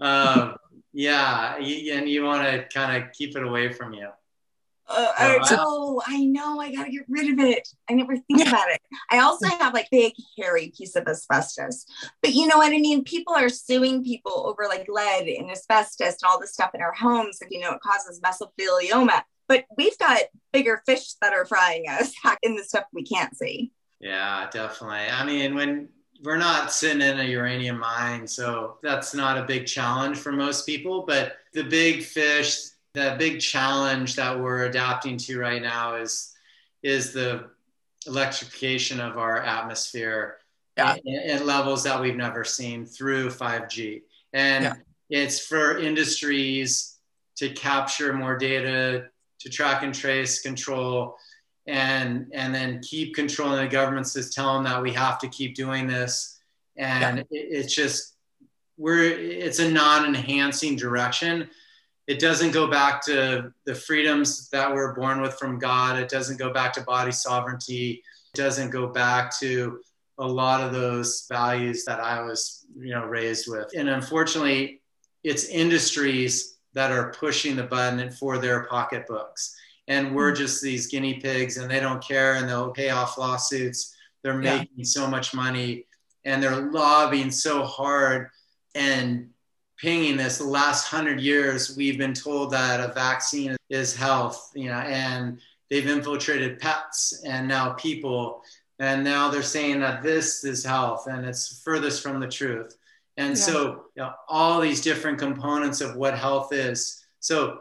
um, 0.00 0.56
yeah, 0.92 1.56
and 1.56 2.08
you 2.08 2.24
want 2.24 2.44
to 2.44 2.66
kind 2.72 3.02
of 3.02 3.12
keep 3.12 3.36
it 3.36 3.42
away 3.42 3.72
from 3.72 3.92
you. 3.92 4.08
Uh, 4.90 5.12
I 5.18 5.38
know, 5.50 6.02
I 6.06 6.24
know. 6.24 6.60
I 6.60 6.74
gotta 6.74 6.90
get 6.90 7.04
rid 7.08 7.30
of 7.30 7.38
it. 7.40 7.68
I 7.90 7.92
never 7.92 8.16
think 8.16 8.48
about 8.48 8.70
it. 8.70 8.80
I 9.10 9.18
also 9.18 9.46
have 9.46 9.74
like 9.74 9.88
big 9.90 10.14
hairy 10.38 10.72
piece 10.76 10.96
of 10.96 11.06
asbestos, 11.06 11.84
but 12.22 12.32
you 12.32 12.46
know 12.46 12.56
what 12.56 12.72
I 12.72 12.78
mean. 12.78 13.04
People 13.04 13.34
are 13.34 13.50
suing 13.50 14.02
people 14.02 14.46
over 14.46 14.66
like 14.66 14.86
lead 14.88 15.28
and 15.28 15.50
asbestos 15.50 16.16
and 16.22 16.30
all 16.30 16.40
this 16.40 16.54
stuff 16.54 16.70
in 16.74 16.80
our 16.80 16.94
homes. 16.94 17.38
If 17.42 17.50
you 17.50 17.60
know, 17.60 17.72
it 17.72 17.80
causes 17.82 18.20
mesothelioma. 18.20 19.22
But 19.46 19.64
we've 19.76 19.96
got 19.98 20.22
bigger 20.52 20.82
fish 20.86 21.14
that 21.20 21.32
are 21.32 21.44
frying 21.44 21.84
us 21.88 22.12
in 22.42 22.56
the 22.56 22.64
stuff 22.64 22.84
we 22.92 23.02
can't 23.02 23.36
see. 23.36 23.72
Yeah, 24.00 24.48
definitely. 24.50 25.08
I 25.10 25.24
mean, 25.24 25.54
when 25.54 25.88
we're 26.22 26.38
not 26.38 26.72
sitting 26.72 27.02
in 27.02 27.20
a 27.20 27.24
uranium 27.24 27.78
mine, 27.78 28.26
so 28.26 28.78
that's 28.82 29.14
not 29.14 29.38
a 29.38 29.44
big 29.44 29.66
challenge 29.66 30.18
for 30.18 30.32
most 30.32 30.66
people. 30.66 31.04
But 31.06 31.36
the 31.52 31.62
big 31.62 32.02
fish 32.02 32.70
the 32.94 33.16
big 33.18 33.40
challenge 33.40 34.16
that 34.16 34.38
we're 34.38 34.64
adapting 34.64 35.16
to 35.16 35.38
right 35.38 35.62
now 35.62 35.96
is 35.96 36.34
is 36.82 37.12
the 37.12 37.50
electrification 38.06 39.00
of 39.00 39.18
our 39.18 39.42
atmosphere 39.42 40.38
yeah. 40.76 40.96
at, 41.28 41.44
levels 41.44 41.82
that 41.84 42.00
we've 42.00 42.16
never 42.16 42.44
seen 42.44 42.86
through 42.86 43.28
5G. 43.28 44.02
And 44.32 44.64
yeah. 44.64 44.74
it's 45.10 45.44
for 45.44 45.78
industries 45.78 46.96
to 47.36 47.50
capture 47.50 48.12
more 48.12 48.38
data, 48.38 49.06
to 49.40 49.50
track 49.50 49.82
and 49.82 49.92
trace, 49.92 50.40
control, 50.40 51.16
and 51.68 52.26
and 52.32 52.52
then 52.52 52.80
keep 52.82 53.14
controlling 53.14 53.62
the 53.62 53.70
governments 53.70 54.12
to 54.14 54.28
tell 54.28 54.54
them 54.54 54.64
that 54.64 54.82
we 54.82 54.92
have 54.92 55.20
to 55.20 55.28
keep 55.28 55.54
doing 55.54 55.86
this. 55.86 56.40
And 56.76 57.18
yeah. 57.18 57.38
it, 57.38 57.48
it's 57.50 57.74
just 57.74 58.16
we're 58.76 59.04
it's 59.04 59.60
a 59.60 59.70
non-enhancing 59.70 60.74
direction 60.74 61.48
it 62.08 62.18
doesn't 62.18 62.52
go 62.52 62.66
back 62.66 63.04
to 63.04 63.52
the 63.66 63.74
freedoms 63.74 64.48
that 64.48 64.72
we're 64.72 64.94
born 64.94 65.20
with 65.20 65.34
from 65.34 65.58
God. 65.58 65.98
It 65.98 66.08
doesn't 66.08 66.38
go 66.38 66.50
back 66.50 66.72
to 66.72 66.80
body 66.80 67.12
sovereignty. 67.12 68.02
It 68.32 68.36
doesn't 68.36 68.70
go 68.70 68.86
back 68.86 69.38
to 69.40 69.80
a 70.16 70.26
lot 70.26 70.62
of 70.62 70.72
those 70.72 71.26
values 71.30 71.84
that 71.84 72.00
I 72.00 72.22
was, 72.22 72.64
you 72.78 72.94
know, 72.94 73.04
raised 73.04 73.46
with. 73.46 73.68
And 73.76 73.90
unfortunately, 73.90 74.80
it's 75.22 75.44
industries 75.44 76.56
that 76.72 76.90
are 76.90 77.12
pushing 77.12 77.56
the 77.56 77.64
button 77.64 78.10
for 78.10 78.38
their 78.38 78.64
pocketbooks. 78.64 79.54
And 79.88 80.14
we're 80.14 80.32
mm-hmm. 80.32 80.42
just 80.42 80.62
these 80.62 80.86
guinea 80.86 81.14
pigs 81.14 81.56
and 81.56 81.70
they 81.70 81.80
don't 81.80 82.02
care 82.06 82.34
and 82.34 82.48
they'll 82.48 82.70
pay 82.70 82.90
off 82.90 83.18
lawsuits. 83.18 83.96
They're 84.22 84.34
making 84.34 84.68
yeah. 84.76 84.84
so 84.84 85.06
much 85.06 85.34
money 85.34 85.86
and 86.24 86.42
they're 86.42 86.70
lobbying 86.70 87.30
so 87.30 87.64
hard 87.64 88.28
and 88.74 89.30
pinging 89.78 90.16
this 90.16 90.38
the 90.38 90.44
last 90.44 90.86
hundred 90.86 91.20
years 91.20 91.76
we've 91.76 91.98
been 91.98 92.12
told 92.12 92.50
that 92.50 92.80
a 92.80 92.92
vaccine 92.92 93.56
is 93.70 93.94
health 93.94 94.50
you 94.54 94.68
know 94.68 94.78
and 94.78 95.40
they've 95.70 95.88
infiltrated 95.88 96.58
pets 96.58 97.22
and 97.24 97.46
now 97.46 97.72
people 97.74 98.42
and 98.80 99.02
now 99.02 99.30
they're 99.30 99.42
saying 99.42 99.80
that 99.80 100.02
this 100.02 100.44
is 100.44 100.64
health 100.64 101.06
and 101.06 101.24
it's 101.24 101.62
furthest 101.62 102.02
from 102.02 102.20
the 102.20 102.28
truth 102.28 102.76
and 103.16 103.30
yeah. 103.30 103.34
so 103.34 103.84
you 103.96 104.02
know, 104.02 104.12
all 104.28 104.60
these 104.60 104.80
different 104.80 105.18
components 105.18 105.80
of 105.80 105.96
what 105.96 106.18
health 106.18 106.52
is 106.52 107.06
so 107.20 107.60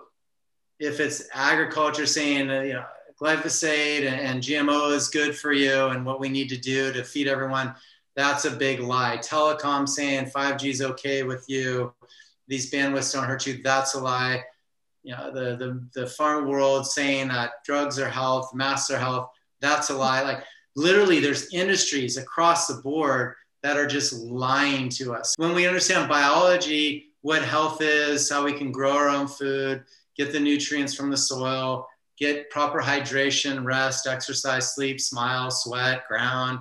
if 0.79 0.99
it's 0.99 1.27
agriculture 1.33 2.05
saying 2.05 2.49
uh, 2.49 2.61
you 2.61 2.73
know 2.73 2.85
glyphosate 3.19 4.05
and, 4.07 4.19
and 4.19 4.43
gmo 4.43 4.93
is 4.93 5.07
good 5.07 5.35
for 5.35 5.51
you 5.51 5.87
and 5.87 6.05
what 6.05 6.19
we 6.19 6.29
need 6.29 6.49
to 6.49 6.57
do 6.57 6.93
to 6.93 7.03
feed 7.03 7.27
everyone 7.27 7.73
that's 8.17 8.45
a 8.45 8.51
big 8.51 8.79
lie. 8.79 9.19
Telecom 9.19 9.87
saying 9.87 10.31
5G 10.35 10.71
is 10.71 10.81
okay 10.81 11.21
with 11.21 11.45
you. 11.47 11.93
These 12.47 12.71
bandwidths 12.71 13.13
don't 13.13 13.25
hurt 13.25 13.45
you. 13.45 13.61
That's 13.61 13.93
a 13.93 13.99
lie. 13.99 14.41
You 15.03 15.15
know, 15.15 15.31
the, 15.31 15.55
the, 15.55 15.87
the 15.93 16.07
farm 16.07 16.47
world 16.47 16.87
saying 16.87 17.27
that 17.27 17.51
drugs 17.63 17.99
are 17.99 18.09
health, 18.09 18.55
masks 18.55 18.89
are 18.89 18.97
health. 18.97 19.29
That's 19.61 19.91
a 19.91 19.95
lie. 19.95 20.23
Like 20.23 20.43
literally 20.75 21.19
there's 21.19 21.53
industries 21.53 22.17
across 22.17 22.65
the 22.65 22.81
board 22.81 23.35
that 23.61 23.77
are 23.77 23.87
just 23.87 24.13
lying 24.13 24.89
to 24.89 25.13
us. 25.13 25.35
When 25.37 25.53
we 25.53 25.67
understand 25.67 26.09
biology, 26.09 27.11
what 27.21 27.43
health 27.43 27.81
is, 27.81 28.27
how 28.31 28.43
we 28.43 28.53
can 28.53 28.71
grow 28.71 28.93
our 28.93 29.09
own 29.09 29.27
food, 29.27 29.83
get 30.17 30.31
the 30.31 30.39
nutrients 30.39 30.93
from 30.93 31.09
the 31.09 31.17
soil, 31.17 31.87
get 32.17 32.49
proper 32.49 32.81
hydration, 32.81 33.63
rest, 33.63 34.07
exercise, 34.07 34.73
sleep, 34.73 34.99
smile, 34.99 35.51
sweat, 35.51 36.07
ground, 36.07 36.59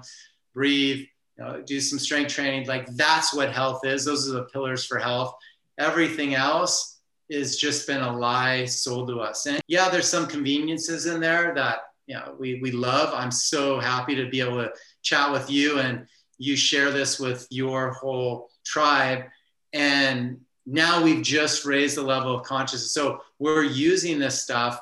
breathe, 0.55 1.07
you 1.39 1.45
know, 1.45 1.63
do 1.63 1.81
some 1.81 1.99
strength 1.99 2.33
training. 2.33 2.67
Like 2.67 2.87
that's 2.95 3.35
what 3.35 3.53
health 3.53 3.85
is. 3.85 4.05
Those 4.05 4.29
are 4.29 4.35
the 4.35 4.45
pillars 4.45 4.85
for 4.85 4.99
health. 4.99 5.35
Everything 5.79 6.35
else 6.35 7.01
is 7.29 7.57
just 7.57 7.87
been 7.87 8.03
a 8.03 8.17
lie 8.17 8.65
sold 8.65 9.09
to 9.09 9.21
us. 9.21 9.47
And 9.47 9.61
yeah, 9.67 9.89
there's 9.89 10.09
some 10.09 10.27
conveniences 10.27 11.07
in 11.07 11.21
there 11.21 11.55
that 11.55 11.81
you 12.07 12.15
know 12.15 12.37
we 12.39 12.61
we 12.61 12.71
love. 12.71 13.13
I'm 13.13 13.31
so 13.31 13.81
happy 13.81 14.15
to 14.15 14.29
be 14.29 14.41
able 14.41 14.63
to 14.63 14.73
chat 15.03 15.31
with 15.33 15.51
you 15.51 15.81
and 15.81 16.07
you 16.39 16.57
share 16.57 16.91
this 16.91 17.19
with 17.19 17.47
your 17.51 17.93
whole 17.93 18.51
tribe. 18.65 19.25
And 19.73 20.41
now 20.67 21.03
we've 21.03 21.23
just 21.23 21.65
raised 21.65 21.97
the 21.97 22.03
level 22.03 22.37
of 22.37 22.45
consciousness. 22.45 22.93
So 22.93 23.21
we're 23.39 23.64
using 23.64 24.18
this 24.18 24.41
stuff, 24.43 24.80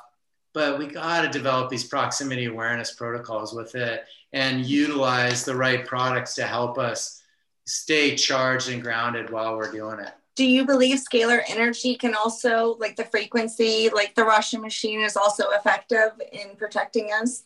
but 0.53 0.79
we 0.79 0.87
got 0.87 1.21
to 1.21 1.29
develop 1.29 1.69
these 1.69 1.83
proximity 1.83 2.45
awareness 2.45 2.93
protocols 2.93 3.53
with 3.53 3.75
it 3.75 4.05
and 4.33 4.65
utilize 4.65 5.43
the 5.43 5.55
right 5.55 5.85
products 5.85 6.35
to 6.35 6.43
help 6.43 6.77
us 6.77 7.21
stay 7.65 8.15
charged 8.15 8.69
and 8.69 8.81
grounded 8.81 9.29
while 9.29 9.57
we're 9.57 9.71
doing 9.71 9.99
it. 9.99 10.11
Do 10.35 10.45
you 10.45 10.65
believe 10.65 10.99
scalar 10.99 11.41
energy 11.47 11.95
can 11.95 12.13
also, 12.13 12.75
like 12.79 12.97
the 12.97 13.05
frequency, 13.05 13.89
like 13.93 14.15
the 14.15 14.23
Rasha 14.23 14.59
machine, 14.59 14.99
is 15.01 15.15
also 15.15 15.49
effective 15.51 16.11
in 16.31 16.55
protecting 16.57 17.09
us? 17.13 17.43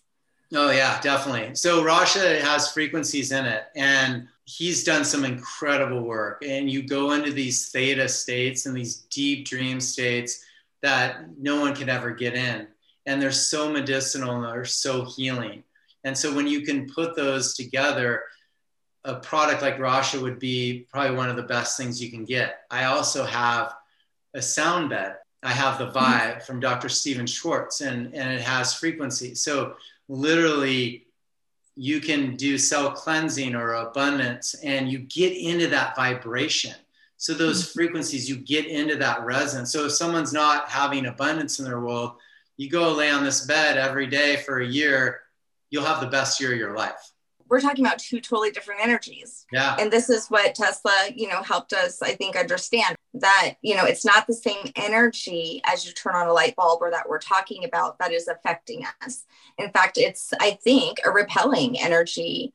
Oh, 0.51 0.72
yeah, 0.72 0.99
definitely. 1.01 1.53
So, 1.53 1.84
Rasha 1.84 2.41
has 2.41 2.72
frequencies 2.72 3.32
in 3.32 3.45
it, 3.45 3.66
and 3.76 4.28
he's 4.45 4.84
done 4.84 5.05
some 5.05 5.24
incredible 5.24 6.01
work. 6.01 6.43
And 6.43 6.70
you 6.72 6.82
go 6.82 7.12
into 7.12 7.32
these 7.32 7.70
theta 7.70 8.10
states 8.10 8.66
and 8.66 8.76
these 8.76 9.01
deep 9.12 9.45
dream 9.45 9.80
states 9.80 10.43
that 10.82 11.38
no 11.38 11.60
one 11.60 11.76
can 11.76 11.90
ever 11.90 12.12
get 12.12 12.36
in. 12.36 12.68
And 13.06 13.22
they're 13.22 13.32
so 13.32 13.72
medicinal 13.72 14.36
and 14.36 14.46
they're 14.46 14.66
so 14.66 15.06
healing. 15.06 15.64
And 16.04 16.18
so 16.18 16.34
when 16.34 16.48
you 16.48 16.62
can 16.62 16.88
put 16.88 17.16
those 17.16 17.56
together, 17.56 18.24
a 19.04 19.16
product 19.16 19.62
like 19.62 19.78
Rasha 19.78 20.22
would 20.22 20.40
be 20.40 20.88
probably 20.92 21.16
one 21.16 21.30
of 21.30 21.36
the 21.36 21.44
best 21.44 21.78
things 21.78 22.02
you 22.02 22.12
can 22.12 22.26
get. 22.26 22.62
I 22.70 22.86
also 22.86 23.24
have 23.24 23.74
a 24.34 24.42
sound 24.42 24.90
bed. 24.90 25.16
I 25.42 25.52
have 25.52 25.80
the 25.80 25.88
mm-hmm. 25.88 25.98
Vibe 25.98 26.44
from 26.44 26.60
Dr. 26.60 26.90
Stephen 26.90 27.26
Schwartz, 27.26 27.82
and, 27.82 28.14
and 28.14 28.34
it 28.34 28.42
has 28.42 28.74
frequency. 28.74 29.36
So 29.36 29.76
literally, 30.08 31.06
you 31.76 32.02
can 32.02 32.36
do 32.36 32.58
cell 32.58 32.92
cleansing 32.92 33.56
or 33.56 33.74
abundance, 33.76 34.54
and 34.64 34.92
you 34.92 35.00
get 35.00 35.36
into 35.36 35.68
that 35.68 35.96
vibration. 35.96 36.76
So 37.20 37.34
those 37.34 37.62
mm-hmm. 37.62 37.80
frequencies, 37.80 38.28
you 38.28 38.38
get 38.38 38.66
into 38.66 38.96
that 38.96 39.24
resonance. 39.24 39.72
So 39.72 39.86
if 39.86 39.92
someone's 39.92 40.34
not 40.34 40.70
having 40.70 41.06
abundance 41.06 41.60
in 41.60 41.66
their 41.66 41.80
world, 41.80 42.14
you 42.58 42.70
go 42.70 42.92
lay 42.92 43.12
on 43.12 43.24
this 43.24 43.46
bed 43.46 43.78
every 43.78 44.08
day 44.08 44.38
for 44.38 44.60
a 44.60 44.66
year 44.66 45.22
you'll 45.70 45.86
have 45.86 46.02
the 46.02 46.08
best 46.08 46.40
year 46.40 46.54
of 46.54 46.58
your 46.58 46.76
life. 46.76 47.12
we're 47.48 47.62
talking 47.62 47.84
about 47.84 47.98
two 47.98 48.20
totally 48.20 48.52
different 48.52 48.80
energies. 48.84 49.48
Yeah. 49.52 49.76
And 49.80 49.92
this 49.92 50.08
is 50.10 50.28
what 50.28 50.54
Tesla, 50.54 51.10
you 51.16 51.28
know, 51.28 51.42
helped 51.42 51.74
us, 51.74 52.00
I 52.00 52.14
think, 52.14 52.36
understand 52.36 52.96
that, 53.16 53.56
you 53.64 53.76
know, 53.76 53.86
it's 53.86 54.06
not 54.06 54.28
the 54.28 54.36
same 54.36 54.72
energy 54.76 55.60
as 55.66 55.84
you 55.84 55.92
turn 55.94 56.14
on 56.14 56.28
a 56.28 56.34
light 56.34 56.56
bulb 56.56 56.80
or 56.82 56.92
that 56.92 57.10
we're 57.10 57.18
talking 57.18 57.66
about 57.66 57.98
that 57.98 58.12
is 58.12 58.28
affecting 58.28 58.86
us. 59.04 59.26
In 59.58 59.72
fact, 59.72 59.98
it's, 59.98 60.32
I 60.40 60.60
think, 60.64 61.00
a 61.04 61.10
repelling 61.10 61.80
energy 61.80 62.54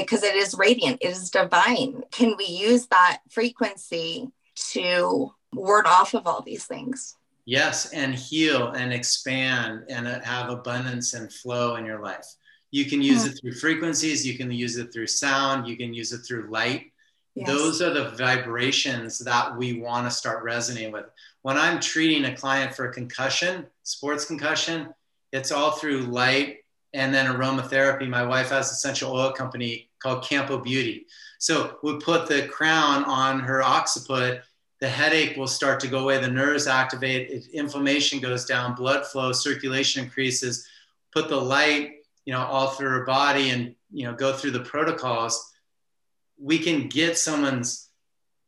because 0.00 0.22
it 0.22 0.34
is 0.34 0.54
radiant, 0.54 0.98
it 1.00 1.08
is 1.08 1.30
divine. 1.30 2.02
Can 2.10 2.34
we 2.36 2.46
use 2.46 2.86
that 2.88 3.20
frequency 3.30 4.30
to 4.72 5.32
ward 5.52 5.86
off 5.86 6.14
of 6.14 6.26
all 6.26 6.42
these 6.42 6.64
things? 6.64 7.16
Yes, 7.44 7.92
and 7.92 8.14
heal 8.14 8.68
and 8.70 8.92
expand 8.92 9.84
and 9.88 10.06
have 10.06 10.50
abundance 10.50 11.14
and 11.14 11.32
flow 11.32 11.76
in 11.76 11.86
your 11.86 12.02
life. 12.02 12.26
You 12.72 12.84
can 12.86 13.00
use 13.00 13.20
mm-hmm. 13.20 13.32
it 13.32 13.40
through 13.40 13.52
frequencies, 13.52 14.26
you 14.26 14.36
can 14.36 14.50
use 14.50 14.76
it 14.76 14.92
through 14.92 15.06
sound, 15.06 15.68
you 15.68 15.76
can 15.76 15.94
use 15.94 16.12
it 16.12 16.18
through 16.18 16.50
light. 16.50 16.92
Yes. 17.36 17.46
Those 17.46 17.82
are 17.82 17.92
the 17.92 18.10
vibrations 18.10 19.18
that 19.20 19.56
we 19.56 19.80
want 19.80 20.06
to 20.06 20.10
start 20.10 20.42
resonating 20.42 20.90
with. 20.90 21.04
When 21.42 21.56
I'm 21.56 21.78
treating 21.78 22.24
a 22.24 22.34
client 22.34 22.74
for 22.74 22.88
a 22.88 22.92
concussion, 22.92 23.66
sports 23.82 24.24
concussion, 24.24 24.88
it's 25.32 25.52
all 25.52 25.72
through 25.72 26.00
light 26.02 26.64
and 26.94 27.14
then 27.14 27.26
aromatherapy. 27.26 28.08
My 28.08 28.24
wife 28.24 28.48
has 28.48 28.70
an 28.70 28.74
essential 28.74 29.12
oil 29.12 29.32
company 29.32 29.85
called 29.98 30.24
Campo 30.24 30.58
Beauty. 30.58 31.06
So 31.38 31.78
we 31.82 31.98
put 31.98 32.26
the 32.26 32.48
crown 32.48 33.04
on 33.04 33.40
her 33.40 33.62
occiput, 33.62 34.42
the 34.80 34.88
headache 34.88 35.36
will 35.36 35.46
start 35.46 35.80
to 35.80 35.88
go 35.88 36.00
away, 36.00 36.18
the 36.18 36.28
nerves 36.28 36.66
activate, 36.66 37.46
inflammation 37.52 38.20
goes 38.20 38.44
down, 38.44 38.74
blood 38.74 39.06
flow, 39.06 39.32
circulation 39.32 40.04
increases. 40.04 40.66
Put 41.12 41.28
the 41.28 41.40
light, 41.40 42.00
you 42.26 42.32
know, 42.34 42.44
all 42.44 42.68
through 42.68 42.90
her 42.90 43.04
body 43.04 43.50
and 43.50 43.74
you 43.90 44.04
know 44.04 44.14
go 44.14 44.32
through 44.34 44.50
the 44.50 44.60
protocols. 44.60 45.52
We 46.38 46.58
can 46.58 46.88
get 46.88 47.16
someone's 47.16 47.88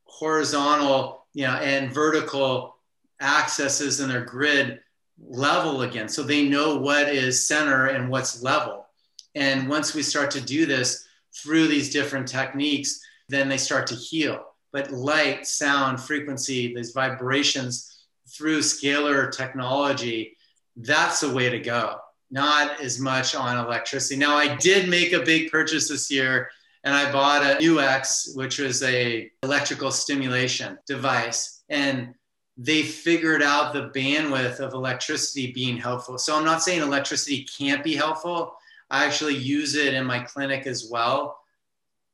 horizontal, 0.04 1.26
you 1.32 1.46
know, 1.46 1.54
and 1.54 1.92
vertical 1.92 2.76
accesses 3.20 4.00
in 4.00 4.08
their 4.08 4.24
grid 4.24 4.80
level 5.20 5.82
again 5.82 6.08
so 6.08 6.22
they 6.22 6.48
know 6.48 6.76
what 6.76 7.08
is 7.08 7.46
center 7.46 7.86
and 7.86 8.08
what's 8.08 8.40
level 8.40 8.86
and 9.34 9.68
once 9.68 9.92
we 9.92 10.00
start 10.00 10.30
to 10.30 10.40
do 10.40 10.64
this 10.64 11.07
through 11.42 11.66
these 11.66 11.92
different 11.92 12.26
techniques 12.26 13.00
then 13.28 13.48
they 13.48 13.56
start 13.56 13.86
to 13.86 13.94
heal 13.94 14.44
but 14.72 14.90
light 14.90 15.46
sound 15.46 16.00
frequency 16.00 16.74
these 16.74 16.92
vibrations 16.92 18.04
through 18.28 18.60
scalar 18.60 19.30
technology 19.30 20.36
that's 20.76 21.20
the 21.20 21.34
way 21.34 21.48
to 21.48 21.58
go 21.58 21.96
not 22.30 22.80
as 22.80 22.98
much 22.98 23.34
on 23.34 23.64
electricity 23.64 24.16
now 24.16 24.36
i 24.36 24.54
did 24.56 24.88
make 24.88 25.12
a 25.12 25.22
big 25.22 25.50
purchase 25.50 25.88
this 25.88 26.10
year 26.10 26.48
and 26.84 26.94
i 26.94 27.10
bought 27.10 27.42
a 27.42 27.58
UX 27.66 28.32
which 28.34 28.58
was 28.58 28.82
a 28.82 29.30
electrical 29.42 29.90
stimulation 29.90 30.78
device 30.86 31.62
and 31.68 32.14
they 32.58 32.82
figured 32.82 33.40
out 33.40 33.72
the 33.72 33.88
bandwidth 33.94 34.58
of 34.58 34.74
electricity 34.74 35.52
being 35.52 35.76
helpful. 35.76 36.18
So 36.18 36.36
I'm 36.36 36.44
not 36.44 36.60
saying 36.60 36.82
electricity 36.82 37.46
can't 37.56 37.84
be 37.84 37.94
helpful. 37.94 38.56
I 38.90 39.04
actually 39.04 39.36
use 39.36 39.74
it 39.74 39.94
in 39.94 40.04
my 40.04 40.20
clinic 40.20 40.66
as 40.66 40.88
well. 40.90 41.38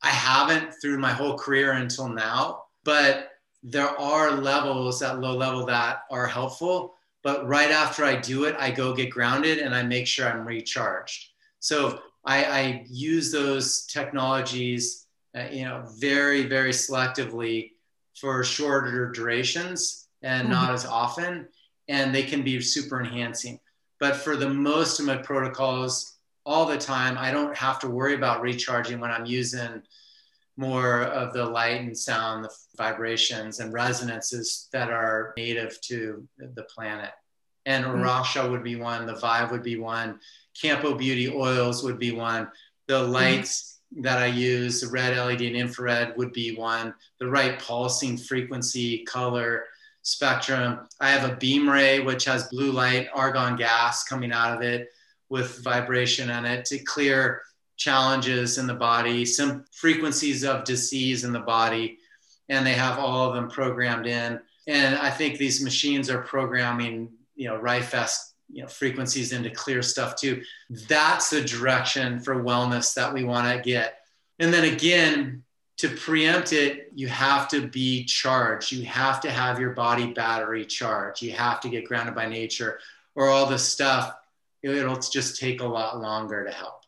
I 0.03 0.09
haven't 0.11 0.75
through 0.81 0.99
my 0.99 1.13
whole 1.13 1.39
career 1.39 1.73
until 1.73 2.09
now, 2.09 2.65
but 2.85 3.31
there 3.63 3.89
are 3.99 4.33
levels 4.33 5.01
at 5.03 5.21
low 5.21 5.37
level 5.37 5.65
that 5.67 6.03
are 6.11 6.27
helpful. 6.27 6.95
But 7.23 7.49
right 7.49 7.71
after 7.71 8.05
I 8.05 8.17
do 8.17 8.45
it, 8.45 8.55
I 8.59 8.71
go 8.71 8.95
get 8.95 9.09
grounded 9.09 9.59
and 9.59 9.75
I 9.75 9.83
make 9.83 10.07
sure 10.07 10.29
I'm 10.29 10.47
recharged. 10.47 11.31
So 11.61 12.01
I, 12.25 12.45
I 12.45 12.85
use 12.89 13.33
those 13.33 13.87
technologies, 13.87 15.07
uh, 15.35 15.47
you 15.51 15.65
know, 15.65 15.85
very, 15.99 16.45
very 16.45 16.73
selectively 16.73 17.71
for 18.21 18.45
shorter 18.45 19.11
durations 19.11 20.09
and 20.23 20.49
mm-hmm. 20.49 20.53
not 20.53 20.75
as 20.75 20.85
often, 20.85 21.49
and 21.89 22.15
they 22.15 22.23
can 22.23 22.43
be 22.43 22.61
super 22.61 23.01
enhancing. 23.01 23.59
But 24.01 24.17
for 24.17 24.37
the 24.37 24.49
most 24.49 25.01
of 25.01 25.07
my 25.07 25.17
protocols, 25.17 26.14
all 26.47 26.67
the 26.67 26.79
time, 26.79 27.17
I 27.19 27.31
don't 27.31 27.57
have 27.57 27.79
to 27.81 27.89
worry 27.89 28.15
about 28.15 28.43
recharging 28.43 29.01
when 29.01 29.11
I'm 29.11 29.25
using 29.25 29.83
more 30.57 31.03
of 31.03 31.33
the 31.33 31.45
light 31.45 31.81
and 31.81 31.97
sound, 31.97 32.45
the 32.45 32.51
vibrations 32.77 33.61
and 33.61 33.73
resonances 33.73 34.69
that 34.73 34.91
are 34.91 35.33
native 35.37 35.81
to 35.83 36.27
the 36.39 36.63
planet. 36.65 37.11
And 37.67 37.85
mm-hmm. 37.85 38.03
Arasha 38.03 38.49
would 38.49 38.63
be 38.63 38.77
one, 38.77 39.07
the 39.07 39.17
Vive 39.17 39.51
would 39.51 39.63
be 39.63 39.79
one, 39.79 40.21
Campo 40.61 40.95
Beauty 40.95 41.29
oils 41.31 41.83
would 41.83 41.99
be 41.99 42.13
one, 42.13 42.49
the 42.87 43.03
mm-hmm. 43.03 43.13
lights 43.13 43.81
mm-hmm. 43.93 44.03
that 44.03 44.19
I 44.19 44.27
use, 44.27 44.83
the 44.83 44.89
red 44.89 45.17
LED 45.17 45.41
and 45.41 45.57
infrared 45.57 46.17
would 46.17 46.33
be 46.33 46.55
one, 46.55 46.95
the 47.19 47.29
right 47.29 47.59
pulsing 47.59 48.17
frequency, 48.17 49.03
color, 49.05 49.65
spectrum. 50.03 50.87
I 51.01 51.11
have 51.11 51.29
a 51.29 51.37
beam 51.37 51.69
ray, 51.69 52.01
which 52.01 52.27
has 52.27 52.49
blue 52.49 52.71
light, 52.71 53.09
argon 53.15 53.57
gas 53.57 54.05
coming 54.05 54.31
out 54.31 54.55
of 54.55 54.63
it 54.63 54.91
with 55.29 55.63
vibration 55.65 56.31
in 56.31 56.45
it 56.45 56.65
to 56.67 56.79
clear 56.79 57.43
challenges 57.77 58.59
in 58.59 58.67
the 58.67 58.75
body, 58.75 59.25
some 59.25 59.65
frequencies 59.73 60.45
of 60.45 60.65
disease 60.65 61.25
in 61.25 61.33
the 61.33 61.41
body, 61.41 61.99
and 62.49 62.67
they 62.67 62.75
have 62.75 62.99
all 62.99 63.29
of 63.29 63.35
them 63.35 63.49
programmed 63.49 64.07
in. 64.07 64.39
And 64.67 64.95
I 64.97 65.11
think 65.11 65.39
these 65.39 65.63
machines 65.63 66.09
are 66.09 66.23
programming, 66.23 67.11
you 67.35 67.49
know, 67.49 67.59
RIFEST, 67.59 68.35
you 68.51 68.63
know, 68.63 68.69
frequencies 68.69 69.33
into 69.33 69.51
clear 69.51 69.83
stuff 69.83 70.15
too. 70.17 70.43
That's 70.89 71.31
the 71.31 71.41
direction 71.41 72.21
for 72.21 72.43
wellness 72.43 72.95
that 72.95 73.13
we 73.13 73.25
want 73.25 73.49
to 73.49 73.63
get. 73.63 73.99
And 74.39 74.53
then 74.53 74.73
again, 74.73 75.43
to 75.79 75.89
preempt 75.89 76.53
it, 76.53 76.93
you 76.95 77.09
have 77.09 77.49
to 77.49 77.67
be 77.67 78.05
charged. 78.05 78.71
You 78.71 78.85
have 78.85 79.21
to 79.23 79.31
have 79.31 79.59
your 79.59 79.71
body 79.71 80.13
battery 80.13 80.65
charged. 80.65 81.23
You 81.23 81.33
have 81.33 81.61
to 81.61 81.69
get 81.69 81.87
grounded 81.87 82.15
by 82.15 82.27
nature, 82.27 82.79
or 83.17 83.29
all 83.29 83.47
this 83.47 83.65
stuff. 83.65 84.15
It'll 84.65 84.97
just 84.97 85.39
take 85.39 85.61
a 85.61 85.67
lot 85.67 86.01
longer 86.01 86.45
to 86.45 86.51
help. 86.51 86.81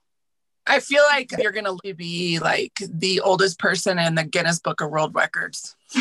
I 0.66 0.80
feel 0.80 1.02
like 1.10 1.30
you're 1.38 1.52
going 1.52 1.64
to 1.64 1.94
be 1.94 2.38
like 2.40 2.72
the 2.88 3.20
oldest 3.20 3.58
person 3.58 3.98
in 3.98 4.16
the 4.16 4.24
Guinness 4.24 4.58
Book 4.58 4.80
of 4.80 4.90
World 4.90 5.14
Records. 5.14 5.76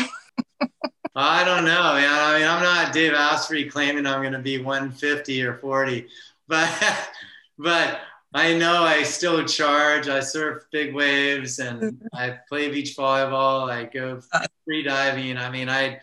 I 1.14 1.44
don't 1.44 1.64
know, 1.64 1.94
man. 1.94 2.10
I 2.10 2.38
mean, 2.38 2.48
I'm 2.48 2.62
not 2.62 2.92
Dave 2.92 3.14
Asprey 3.14 3.64
claiming 3.70 4.06
I'm 4.06 4.20
going 4.20 4.34
to 4.34 4.38
be 4.38 4.58
150 4.58 5.44
or 5.44 5.54
40, 5.54 6.08
but 6.48 7.08
but 7.58 8.00
I 8.34 8.54
know 8.54 8.82
I 8.84 9.02
still 9.02 9.42
charge. 9.46 10.08
I 10.08 10.20
surf 10.20 10.64
big 10.70 10.94
waves 10.94 11.58
and 11.58 12.02
I 12.12 12.38
play 12.48 12.70
beach 12.70 12.96
volleyball. 12.96 13.70
I 13.70 13.84
go 13.84 14.20
free 14.66 14.82
diving. 14.82 15.38
I 15.38 15.50
mean, 15.50 15.70
I 15.70 16.00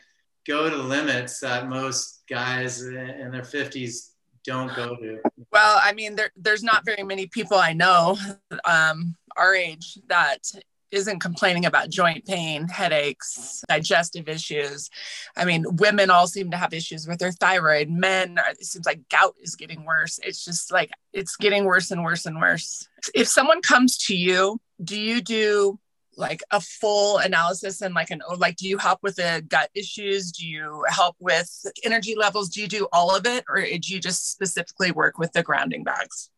go 0.47 0.69
to 0.69 0.77
limits 0.77 1.39
that 1.41 1.69
most 1.69 2.23
guys 2.27 2.81
in 2.81 3.29
their 3.31 3.43
50s 3.43 4.12
don't 4.43 4.75
go 4.75 4.95
to. 4.95 5.19
Well, 5.51 5.79
I 5.81 5.93
mean, 5.93 6.15
there, 6.15 6.31
there's 6.35 6.63
not 6.63 6.85
very 6.85 7.03
many 7.03 7.27
people 7.27 7.57
I 7.57 7.73
know 7.73 8.17
um, 8.65 9.15
our 9.35 9.55
age 9.55 9.99
that 10.07 10.39
isn't 10.93 11.19
complaining 11.19 11.65
about 11.65 11.89
joint 11.89 12.23
pain, 12.25 12.67
headaches, 12.67 13.63
digestive 13.67 14.29
issues. 14.29 14.89
I 15.35 15.43
mean, 15.43 15.65
women 15.77 16.11
all 16.11 16.27
seem 16.27 16.51
to 16.51 16.57
have 16.57 16.73
issues 16.73 17.07
with 17.07 17.17
their 17.17 17.31
thyroid. 17.31 17.89
Men, 17.89 18.37
are, 18.37 18.51
it 18.51 18.63
seems 18.63 18.85
like 18.85 19.09
gout 19.09 19.33
is 19.41 19.55
getting 19.55 19.85
worse. 19.85 20.19
It's 20.21 20.45
just 20.45 20.71
like 20.71 20.91
it's 21.11 21.35
getting 21.35 21.65
worse 21.65 21.89
and 21.89 22.03
worse 22.03 22.27
and 22.27 22.39
worse. 22.39 22.87
If 23.15 23.27
someone 23.27 23.61
comes 23.61 23.97
to 24.05 24.15
you, 24.15 24.59
do 24.83 24.99
you 24.99 25.21
do 25.21 25.79
like 26.15 26.41
a 26.51 26.59
full 26.59 27.17
analysis 27.17 27.81
and 27.81 27.93
like 27.93 28.11
an 28.11 28.21
like 28.37 28.55
do 28.55 28.67
you 28.67 28.77
help 28.77 28.99
with 29.01 29.15
the 29.15 29.43
gut 29.47 29.69
issues 29.73 30.31
do 30.31 30.47
you 30.47 30.83
help 30.87 31.15
with 31.19 31.65
energy 31.83 32.15
levels 32.15 32.49
do 32.49 32.61
you 32.61 32.67
do 32.67 32.87
all 32.93 33.15
of 33.15 33.25
it 33.25 33.43
or 33.49 33.61
do 33.61 33.93
you 33.93 33.99
just 33.99 34.31
specifically 34.31 34.91
work 34.91 35.17
with 35.17 35.31
the 35.33 35.43
grounding 35.43 35.83
bags 35.83 36.29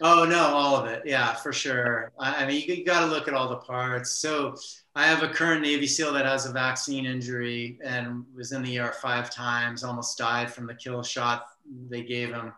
Oh 0.00 0.24
no, 0.24 0.38
all 0.38 0.76
of 0.76 0.86
it. 0.86 1.02
Yeah, 1.04 1.34
for 1.34 1.52
sure. 1.52 2.12
I, 2.20 2.46
mean, 2.46 2.62
you, 2.62 2.76
you 2.76 2.84
got 2.84 3.00
to 3.00 3.06
look 3.06 3.26
at 3.26 3.34
all 3.34 3.48
the 3.48 3.56
parts. 3.56 4.12
So 4.12 4.54
I 4.94 5.06
have 5.06 5.24
a 5.24 5.28
current 5.28 5.62
Navy 5.62 5.88
SEAL 5.88 6.12
that 6.12 6.24
has 6.24 6.46
a 6.46 6.52
vaccine 6.52 7.04
injury 7.04 7.80
and 7.82 8.24
was 8.32 8.52
in 8.52 8.62
the 8.62 8.78
ER 8.78 8.92
five 9.02 9.28
times, 9.28 9.82
almost 9.82 10.16
died 10.16 10.52
from 10.52 10.68
the 10.68 10.74
kill 10.74 11.02
shot 11.02 11.46
they 11.90 12.02
gave 12.02 12.28
him. 12.28 12.52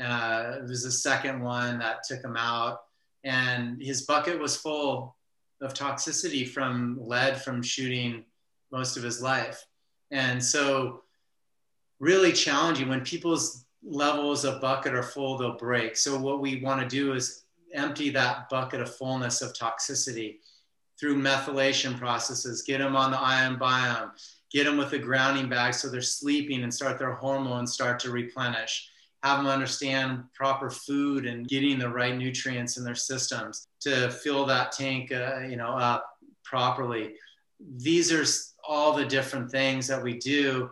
Uh, 0.00 0.58
it 0.58 0.68
was 0.68 0.84
the 0.84 0.90
second 0.90 1.42
one 1.42 1.78
that 1.80 2.04
took 2.04 2.22
him 2.22 2.36
out, 2.36 2.82
and 3.24 3.82
his 3.82 4.02
bucket 4.02 4.38
was 4.38 4.56
full 4.56 5.16
of 5.60 5.74
toxicity 5.74 6.48
from 6.48 6.98
lead 7.00 7.40
from 7.40 7.62
shooting 7.62 8.24
most 8.70 8.96
of 8.96 9.02
his 9.02 9.22
life. 9.22 9.64
And 10.10 10.42
so, 10.42 11.02
really 11.98 12.32
challenging 12.32 12.88
when 12.88 13.00
people's 13.00 13.64
levels 13.82 14.44
of 14.44 14.60
bucket 14.60 14.94
are 14.94 15.02
full, 15.02 15.38
they'll 15.38 15.56
break. 15.56 15.96
So 15.96 16.18
what 16.18 16.40
we 16.40 16.60
want 16.60 16.80
to 16.80 16.88
do 16.88 17.14
is 17.14 17.44
empty 17.72 18.10
that 18.10 18.48
bucket 18.48 18.80
of 18.80 18.94
fullness 18.94 19.42
of 19.42 19.52
toxicity 19.52 20.38
through 20.98 21.20
methylation 21.20 21.96
processes, 21.98 22.62
get 22.62 22.78
them 22.78 22.96
on 22.96 23.10
the 23.10 23.20
ion 23.20 23.56
biome, 23.56 24.10
get 24.50 24.64
them 24.64 24.78
with 24.78 24.92
a 24.92 24.98
grounding 24.98 25.48
bag 25.48 25.74
so 25.74 25.88
they're 25.88 26.00
sleeping 26.00 26.62
and 26.62 26.72
start 26.72 26.98
their 26.98 27.14
hormones 27.14 27.72
start 27.72 27.98
to 28.00 28.10
replenish. 28.10 28.88
Have 29.26 29.38
them 29.38 29.48
understand 29.48 30.22
proper 30.34 30.70
food 30.70 31.26
and 31.26 31.48
getting 31.48 31.78
the 31.78 31.88
right 31.88 32.16
nutrients 32.16 32.76
in 32.76 32.84
their 32.84 32.94
systems 32.94 33.66
to 33.80 34.08
fill 34.10 34.46
that 34.46 34.70
tank, 34.70 35.10
uh, 35.10 35.40
you 35.40 35.56
know, 35.56 35.70
up 35.70 36.18
properly. 36.44 37.14
These 37.78 38.12
are 38.12 38.24
all 38.66 38.92
the 38.92 39.04
different 39.04 39.50
things 39.50 39.88
that 39.88 40.00
we 40.00 40.18
do. 40.18 40.70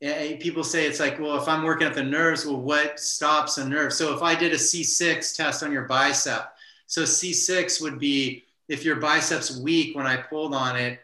People 0.00 0.62
say 0.62 0.86
it's 0.86 1.00
like, 1.00 1.18
well, 1.18 1.36
if 1.36 1.48
I'm 1.48 1.64
working 1.64 1.88
at 1.88 1.94
the 1.94 2.02
nerves, 2.02 2.46
well, 2.46 2.60
what 2.60 3.00
stops 3.00 3.58
a 3.58 3.68
nerve? 3.68 3.92
So 3.92 4.14
if 4.14 4.22
I 4.22 4.36
did 4.36 4.52
a 4.52 4.56
C6 4.56 5.36
test 5.36 5.62
on 5.64 5.72
your 5.72 5.88
bicep, 5.88 6.52
so 6.86 7.02
C6 7.02 7.82
would 7.82 7.98
be 7.98 8.44
if 8.68 8.84
your 8.84 8.96
bicep's 8.96 9.58
weak 9.58 9.96
when 9.96 10.06
I 10.06 10.16
pulled 10.16 10.54
on 10.54 10.76
it, 10.76 11.00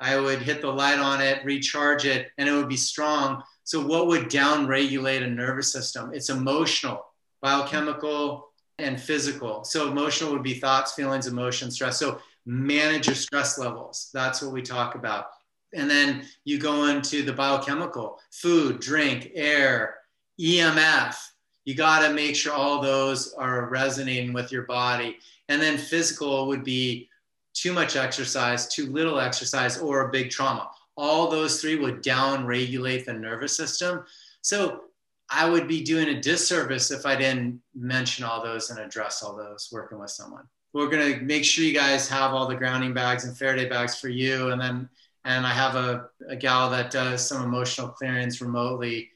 I 0.00 0.18
would 0.18 0.40
hit 0.40 0.60
the 0.60 0.72
light 0.72 0.98
on 0.98 1.20
it, 1.20 1.44
recharge 1.44 2.04
it, 2.04 2.32
and 2.36 2.48
it 2.48 2.52
would 2.52 2.68
be 2.68 2.76
strong. 2.76 3.44
So, 3.64 3.84
what 3.84 4.06
would 4.06 4.28
down 4.28 4.66
regulate 4.66 5.22
a 5.22 5.28
nervous 5.28 5.72
system? 5.72 6.12
It's 6.12 6.30
emotional, 6.30 7.06
biochemical, 7.40 8.48
and 8.78 9.00
physical. 9.00 9.64
So, 9.64 9.88
emotional 9.88 10.32
would 10.32 10.42
be 10.42 10.54
thoughts, 10.54 10.94
feelings, 10.94 11.26
emotions, 11.26 11.74
stress. 11.74 11.98
So, 11.98 12.20
manage 12.46 13.06
your 13.06 13.16
stress 13.16 13.58
levels. 13.58 14.10
That's 14.12 14.42
what 14.42 14.52
we 14.52 14.62
talk 14.62 14.94
about. 14.94 15.26
And 15.72 15.88
then 15.88 16.26
you 16.44 16.58
go 16.58 16.86
into 16.86 17.22
the 17.22 17.32
biochemical 17.32 18.18
food, 18.32 18.80
drink, 18.80 19.30
air, 19.34 19.98
EMF. 20.40 21.16
You 21.64 21.74
got 21.74 22.06
to 22.06 22.12
make 22.12 22.34
sure 22.34 22.52
all 22.52 22.80
those 22.80 23.34
are 23.34 23.68
resonating 23.68 24.32
with 24.32 24.50
your 24.50 24.62
body. 24.62 25.18
And 25.48 25.60
then 25.60 25.78
physical 25.78 26.48
would 26.48 26.64
be 26.64 27.08
too 27.54 27.72
much 27.72 27.96
exercise, 27.96 28.68
too 28.68 28.90
little 28.90 29.20
exercise, 29.20 29.78
or 29.78 30.08
a 30.08 30.10
big 30.10 30.30
trauma. 30.30 30.70
All 31.00 31.28
those 31.28 31.60
three 31.60 31.76
would 31.76 32.02
down 32.02 32.44
regulate 32.44 33.06
the 33.06 33.14
nervous 33.14 33.56
system. 33.56 34.04
So 34.42 34.82
I 35.30 35.48
would 35.48 35.66
be 35.66 35.82
doing 35.82 36.08
a 36.08 36.20
disservice 36.20 36.90
if 36.90 37.06
I 37.06 37.16
didn't 37.16 37.62
mention 37.74 38.24
all 38.24 38.42
those 38.44 38.68
and 38.68 38.78
address 38.78 39.22
all 39.22 39.34
those 39.34 39.70
working 39.72 39.98
with 39.98 40.10
someone. 40.10 40.44
We're 40.74 40.90
going 40.90 41.14
to 41.14 41.20
make 41.24 41.44
sure 41.44 41.64
you 41.64 41.72
guys 41.72 42.08
have 42.08 42.32
all 42.32 42.46
the 42.46 42.54
grounding 42.54 42.92
bags 42.92 43.24
and 43.24 43.36
Faraday 43.36 43.68
bags 43.68 43.98
for 43.98 44.08
you. 44.08 44.50
And 44.50 44.60
then, 44.60 44.88
and 45.24 45.46
I 45.46 45.52
have 45.52 45.74
a, 45.74 46.10
a 46.28 46.36
gal 46.36 46.68
that 46.70 46.90
does 46.90 47.26
some 47.26 47.42
emotional 47.42 47.88
clearance 47.88 48.42
remotely 48.42 49.10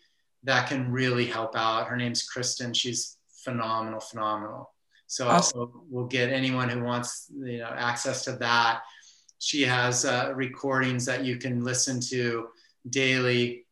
that 0.45 0.69
can 0.69 0.91
really 0.91 1.27
help 1.27 1.55
out. 1.55 1.89
Her 1.89 1.97
name's 1.97 2.23
Kristen. 2.23 2.73
She's 2.73 3.17
phenomenal, 3.45 4.01
phenomenal. 4.01 4.71
So 5.07 5.29
awesome. 5.29 5.71
we'll 5.91 6.07
get 6.07 6.31
anyone 6.31 6.69
who 6.69 6.83
wants 6.83 7.31
you 7.31 7.59
know 7.59 7.73
access 7.77 8.25
to 8.25 8.33
that. 8.33 8.83
She 9.45 9.63
has 9.63 10.05
uh, 10.05 10.33
recordings 10.35 11.05
that 11.07 11.25
you 11.25 11.37
can 11.37 11.63
listen 11.63 12.01
to 12.09 12.49
daily, 12.91 13.67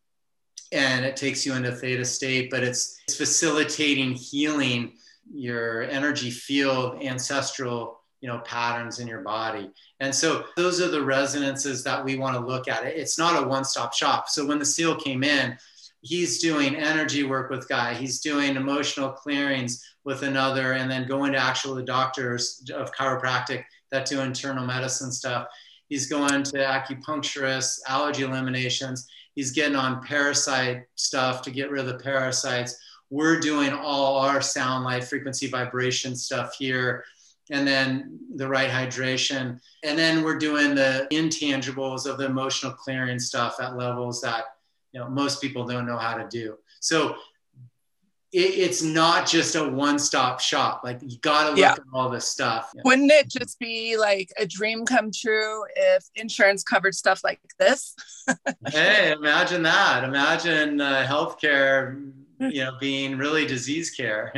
and 0.70 1.04
it 1.04 1.16
takes 1.16 1.46
you 1.46 1.54
into 1.54 1.72
theta 1.72 2.04
state. 2.04 2.50
But 2.50 2.62
it's, 2.62 3.00
it's 3.08 3.16
facilitating 3.16 4.12
healing 4.12 4.92
your 5.32 5.82
energy 5.84 6.30
field, 6.30 7.02
ancestral 7.02 8.00
you 8.20 8.28
know 8.28 8.38
patterns 8.40 9.00
in 9.00 9.08
your 9.08 9.22
body. 9.22 9.70
And 10.00 10.14
so 10.14 10.44
those 10.56 10.80
are 10.80 10.90
the 10.90 11.04
resonances 11.04 11.82
that 11.84 12.04
we 12.04 12.16
want 12.16 12.36
to 12.36 12.46
look 12.46 12.68
at. 12.68 12.84
It's 12.84 13.18
not 13.18 13.42
a 13.42 13.46
one-stop 13.46 13.94
shop. 13.94 14.28
So 14.28 14.46
when 14.46 14.58
the 14.58 14.64
seal 14.64 14.94
came 14.94 15.24
in 15.24 15.56
he's 16.02 16.40
doing 16.40 16.74
energy 16.74 17.22
work 17.22 17.48
with 17.48 17.68
guy. 17.68 17.94
He's 17.94 18.20
doing 18.20 18.56
emotional 18.56 19.10
clearings 19.10 19.82
with 20.04 20.24
another 20.24 20.72
and 20.72 20.90
then 20.90 21.06
going 21.06 21.32
to 21.32 21.38
actual 21.38 21.80
doctors 21.82 22.62
of 22.74 22.92
chiropractic 22.92 23.64
that 23.92 24.06
do 24.06 24.20
internal 24.20 24.66
medicine 24.66 25.12
stuff 25.12 25.46
he's 25.92 26.06
going 26.06 26.42
to 26.42 26.56
acupuncturists 26.56 27.80
allergy 27.86 28.22
eliminations. 28.22 29.06
He's 29.34 29.50
getting 29.50 29.76
on 29.76 30.02
parasite 30.02 30.84
stuff 30.94 31.42
to 31.42 31.50
get 31.50 31.70
rid 31.70 31.82
of 31.82 31.86
the 31.86 32.02
parasites. 32.02 32.74
We're 33.10 33.38
doing 33.38 33.74
all 33.74 34.16
our 34.16 34.40
sound 34.40 34.84
light 34.84 35.04
frequency 35.04 35.48
vibration 35.48 36.16
stuff 36.16 36.56
here. 36.58 37.04
And 37.50 37.68
then 37.68 38.18
the 38.36 38.48
right 38.48 38.70
hydration. 38.70 39.60
And 39.82 39.98
then 39.98 40.24
we're 40.24 40.38
doing 40.38 40.74
the 40.74 41.08
intangibles 41.12 42.06
of 42.06 42.16
the 42.16 42.24
emotional 42.24 42.72
clearing 42.72 43.18
stuff 43.18 43.56
at 43.60 43.76
levels 43.76 44.22
that 44.22 44.44
you 44.92 45.00
know 45.00 45.10
most 45.10 45.42
people 45.42 45.66
don't 45.66 45.84
know 45.84 45.98
how 45.98 46.16
to 46.16 46.26
do. 46.26 46.56
So 46.80 47.16
it, 48.32 48.38
it's 48.38 48.82
not 48.82 49.26
just 49.26 49.54
a 49.54 49.68
one-stop 49.68 50.40
shop 50.40 50.82
like 50.84 50.98
you 51.02 51.18
got 51.18 51.44
to 51.44 51.50
look 51.50 51.58
yeah. 51.58 51.72
at 51.72 51.80
all 51.92 52.08
this 52.08 52.26
stuff 52.26 52.72
yeah. 52.74 52.82
wouldn't 52.84 53.10
it 53.10 53.28
just 53.28 53.58
be 53.58 53.96
like 53.96 54.32
a 54.38 54.46
dream 54.46 54.84
come 54.84 55.10
true 55.10 55.64
if 55.76 56.04
insurance 56.14 56.62
covered 56.62 56.94
stuff 56.94 57.22
like 57.24 57.40
this 57.58 57.94
hey 58.68 59.12
imagine 59.12 59.62
that 59.62 60.04
imagine 60.04 60.80
uh, 60.80 61.06
healthcare 61.06 62.10
you 62.40 62.64
know 62.64 62.72
being 62.80 63.16
really 63.16 63.46
disease 63.46 63.90
care 63.90 64.32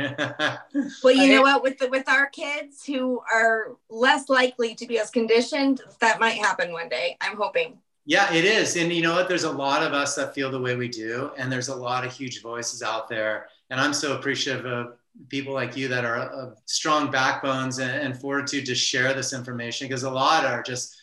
well 1.03 1.15
you 1.15 1.33
know 1.33 1.41
what 1.41 1.63
with 1.63 1.77
the 1.79 1.89
with 1.89 2.07
our 2.07 2.27
kids 2.27 2.85
who 2.85 3.19
are 3.33 3.75
less 3.89 4.29
likely 4.29 4.75
to 4.75 4.85
be 4.85 4.99
as 4.99 5.09
conditioned 5.09 5.81
that 5.99 6.19
might 6.19 6.35
happen 6.35 6.71
one 6.71 6.89
day 6.89 7.17
i'm 7.21 7.35
hoping 7.35 7.77
yeah, 8.07 8.31
it 8.31 8.45
is. 8.45 8.77
And 8.77 8.93
you 8.93 9.01
know 9.01 9.15
what? 9.15 9.27
There's 9.27 9.45
a 9.45 9.51
lot 9.51 9.81
of 9.81 9.93
us 9.93 10.15
that 10.15 10.35
feel 10.35 10.51
the 10.51 10.59
way 10.59 10.75
we 10.75 10.87
do. 10.87 11.31
And 11.37 11.51
there's 11.51 11.69
a 11.69 11.75
lot 11.75 12.05
of 12.05 12.13
huge 12.13 12.41
voices 12.43 12.83
out 12.83 13.09
there. 13.09 13.47
And 13.69 13.79
I'm 13.79 13.93
so 13.93 14.17
appreciative 14.17 14.65
of 14.65 14.93
people 15.29 15.53
like 15.53 15.75
you 15.75 15.87
that 15.87 16.05
are 16.05 16.17
of 16.17 16.57
strong 16.65 17.09
backbones 17.09 17.79
and, 17.79 17.91
and 17.91 18.19
fortitude 18.19 18.65
to 18.65 18.75
share 18.75 19.13
this 19.13 19.33
information 19.33 19.87
because 19.87 20.03
a 20.03 20.09
lot 20.09 20.45
are 20.45 20.61
just 20.61 20.95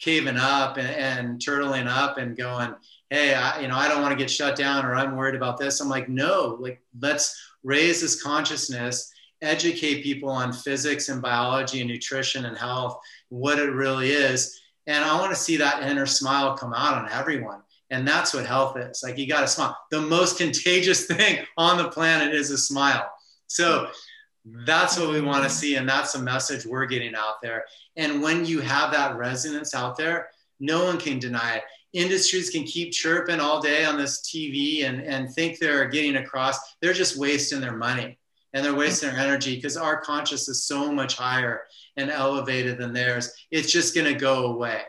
caving 0.00 0.36
up 0.36 0.76
and, 0.76 0.88
and 0.88 1.38
turtling 1.40 1.86
up 1.86 2.18
and 2.18 2.36
going, 2.36 2.74
hey, 3.10 3.34
I, 3.34 3.60
you 3.60 3.68
know, 3.68 3.76
I 3.76 3.88
don't 3.88 4.02
want 4.02 4.12
to 4.12 4.18
get 4.18 4.30
shut 4.30 4.56
down 4.56 4.84
or 4.84 4.94
I'm 4.94 5.16
worried 5.16 5.34
about 5.34 5.58
this. 5.58 5.80
I'm 5.80 5.88
like, 5.88 6.08
no, 6.08 6.56
like 6.60 6.82
let's 7.00 7.40
raise 7.62 8.00
this 8.00 8.22
consciousness, 8.22 9.12
educate 9.40 10.02
people 10.02 10.30
on 10.30 10.52
physics 10.52 11.08
and 11.08 11.22
biology 11.22 11.80
and 11.80 11.88
nutrition 11.88 12.46
and 12.46 12.56
health, 12.56 12.98
what 13.28 13.58
it 13.58 13.70
really 13.70 14.10
is 14.10 14.60
and 14.86 15.04
I 15.04 15.18
want 15.18 15.32
to 15.32 15.40
see 15.40 15.56
that 15.56 15.82
inner 15.82 16.06
smile 16.06 16.56
come 16.56 16.74
out 16.74 16.94
on 16.94 17.10
everyone. 17.10 17.62
And 17.90 18.06
that's 18.06 18.34
what 18.34 18.46
health 18.46 18.76
is. 18.76 19.02
Like 19.02 19.18
you 19.18 19.26
got 19.26 19.40
to 19.40 19.48
smile. 19.48 19.76
The 19.90 20.00
most 20.00 20.38
contagious 20.38 21.06
thing 21.06 21.44
on 21.56 21.78
the 21.78 21.88
planet 21.88 22.34
is 22.34 22.50
a 22.50 22.58
smile. 22.58 23.10
So 23.46 23.88
that's 24.44 24.98
what 24.98 25.10
we 25.10 25.20
want 25.20 25.44
to 25.44 25.50
see. 25.50 25.76
And 25.76 25.88
that's 25.88 26.12
the 26.12 26.18
message 26.18 26.66
we're 26.66 26.86
getting 26.86 27.14
out 27.14 27.40
there. 27.42 27.64
And 27.96 28.22
when 28.22 28.44
you 28.44 28.60
have 28.60 28.92
that 28.92 29.16
resonance 29.16 29.74
out 29.74 29.96
there, 29.96 30.28
no 30.60 30.84
one 30.84 30.98
can 30.98 31.18
deny 31.18 31.56
it. 31.56 31.62
Industries 31.92 32.50
can 32.50 32.64
keep 32.64 32.92
chirping 32.92 33.40
all 33.40 33.62
day 33.62 33.84
on 33.84 33.96
this 33.96 34.20
TV 34.22 34.84
and, 34.84 35.00
and 35.00 35.30
think 35.30 35.58
they're 35.58 35.88
getting 35.88 36.16
across. 36.16 36.58
They're 36.80 36.92
just 36.92 37.18
wasting 37.18 37.60
their 37.60 37.76
money 37.76 38.18
and 38.54 38.64
they're 38.64 38.74
wasting 38.74 39.10
their 39.10 39.18
energy 39.18 39.56
because 39.56 39.76
our 39.76 40.00
conscious 40.00 40.48
is 40.48 40.64
so 40.64 40.90
much 40.90 41.16
higher 41.16 41.64
and 41.96 42.10
elevated 42.10 42.78
than 42.78 42.92
theirs 42.92 43.32
it's 43.50 43.70
just 43.70 43.94
going 43.94 44.10
to 44.10 44.18
go 44.18 44.46
away 44.46 44.80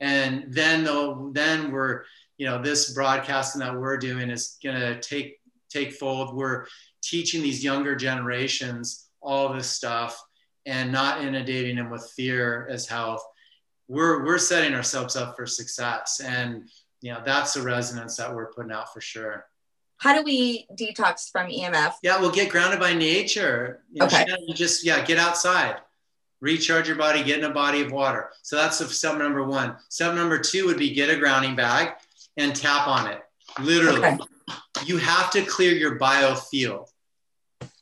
and 0.00 0.46
then 0.48 0.84
then 1.32 1.70
we're 1.70 2.02
you 2.38 2.46
know 2.46 2.60
this 2.60 2.92
broadcasting 2.92 3.60
that 3.60 3.74
we're 3.74 3.96
doing 3.96 4.30
is 4.30 4.58
going 4.62 4.78
to 4.78 5.00
take 5.00 5.38
take 5.70 5.92
fold 5.92 6.34
we're 6.34 6.66
teaching 7.02 7.42
these 7.42 7.62
younger 7.62 7.94
generations 7.94 9.08
all 9.20 9.52
this 9.52 9.68
stuff 9.68 10.22
and 10.66 10.90
not 10.90 11.22
inundating 11.22 11.76
them 11.76 11.90
with 11.90 12.10
fear 12.16 12.66
as 12.70 12.86
health 12.86 13.22
we're 13.88 14.24
we're 14.24 14.38
setting 14.38 14.74
ourselves 14.74 15.16
up 15.16 15.36
for 15.36 15.46
success 15.46 16.20
and 16.24 16.68
you 17.00 17.12
know 17.12 17.20
that's 17.24 17.54
the 17.54 17.62
resonance 17.62 18.16
that 18.16 18.34
we're 18.34 18.52
putting 18.52 18.72
out 18.72 18.92
for 18.92 19.00
sure 19.00 19.46
how 19.98 20.14
do 20.14 20.22
we 20.22 20.66
detox 20.74 21.30
from 21.30 21.48
EMF? 21.48 21.94
Yeah, 22.02 22.20
we'll 22.20 22.32
get 22.32 22.50
grounded 22.50 22.80
by 22.80 22.92
nature. 22.92 23.84
You 23.92 24.00
know, 24.00 24.06
okay. 24.06 24.26
You 24.46 24.52
just 24.52 24.84
yeah, 24.84 25.02
get 25.04 25.18
outside, 25.18 25.76
recharge 26.40 26.88
your 26.88 26.96
body, 26.96 27.22
get 27.22 27.38
in 27.38 27.44
a 27.44 27.54
body 27.54 27.80
of 27.80 27.92
water. 27.92 28.30
So 28.42 28.56
that's 28.56 28.84
step 28.94 29.16
number 29.16 29.44
one. 29.44 29.76
Step 29.88 30.14
number 30.14 30.38
two 30.38 30.66
would 30.66 30.78
be 30.78 30.92
get 30.92 31.10
a 31.10 31.16
grounding 31.16 31.56
bag 31.56 31.94
and 32.36 32.54
tap 32.54 32.86
on 32.88 33.10
it. 33.10 33.20
Literally, 33.60 33.98
okay. 33.98 34.18
you 34.84 34.96
have 34.98 35.30
to 35.32 35.42
clear 35.42 35.72
your 35.72 35.98
biofield. 35.98 36.88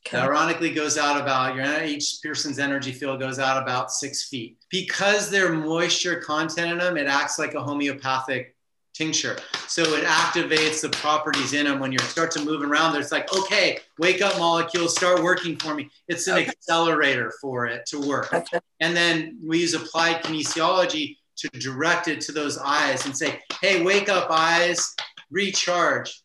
Okay. 0.05 0.19
ironically 0.19 0.75
goes 0.75 0.99
out 0.99 1.21
about 1.21 1.55
your 1.55 1.85
each 1.85 2.19
person's 2.25 2.59
energy 2.59 2.91
field 2.91 3.21
goes 3.21 3.39
out 3.39 3.63
about 3.63 3.93
six 3.93 4.29
feet 4.29 4.59
because 4.69 5.31
their 5.31 5.53
moisture 5.53 6.17
content 6.17 6.73
in 6.73 6.79
them. 6.79 6.97
It 6.97 7.07
acts 7.07 7.39
like 7.39 7.55
a 7.55 7.63
homeopathic 7.63 8.57
tincture. 8.95 9.39
So 9.69 9.83
it 9.83 10.05
activates 10.05 10.83
the 10.83 10.91
properties 10.91 11.55
in 11.55 11.67
them 11.67 11.79
when 11.79 11.93
you 11.93 11.99
start 11.99 12.31
to 12.33 12.45
move 12.45 12.63
around. 12.63 12.93
There's 12.93 13.13
like, 13.13 13.33
okay, 13.35 13.79
wake 13.99 14.21
up 14.21 14.39
molecules, 14.39 14.95
start 14.95 15.23
working 15.23 15.57
for 15.57 15.75
me. 15.75 15.89
It's 16.09 16.27
an 16.27 16.39
okay. 16.39 16.49
accelerator 16.49 17.33
for 17.41 17.67
it 17.67 17.87
to 17.87 18.01
work. 18.01 18.35
And 18.81 18.97
then 18.97 19.39
we 19.45 19.61
use 19.61 19.75
applied 19.75 20.23
kinesiology 20.23 21.17
to 21.43 21.59
direct 21.59 22.09
it 22.09 22.21
to 22.23 22.33
those 22.33 22.59
eyes 22.59 23.05
and 23.07 23.17
say, 23.17 23.41
hey, 23.61 23.83
wake 23.83 24.09
up, 24.09 24.29
eyes, 24.31 24.95
recharge. 25.31 26.23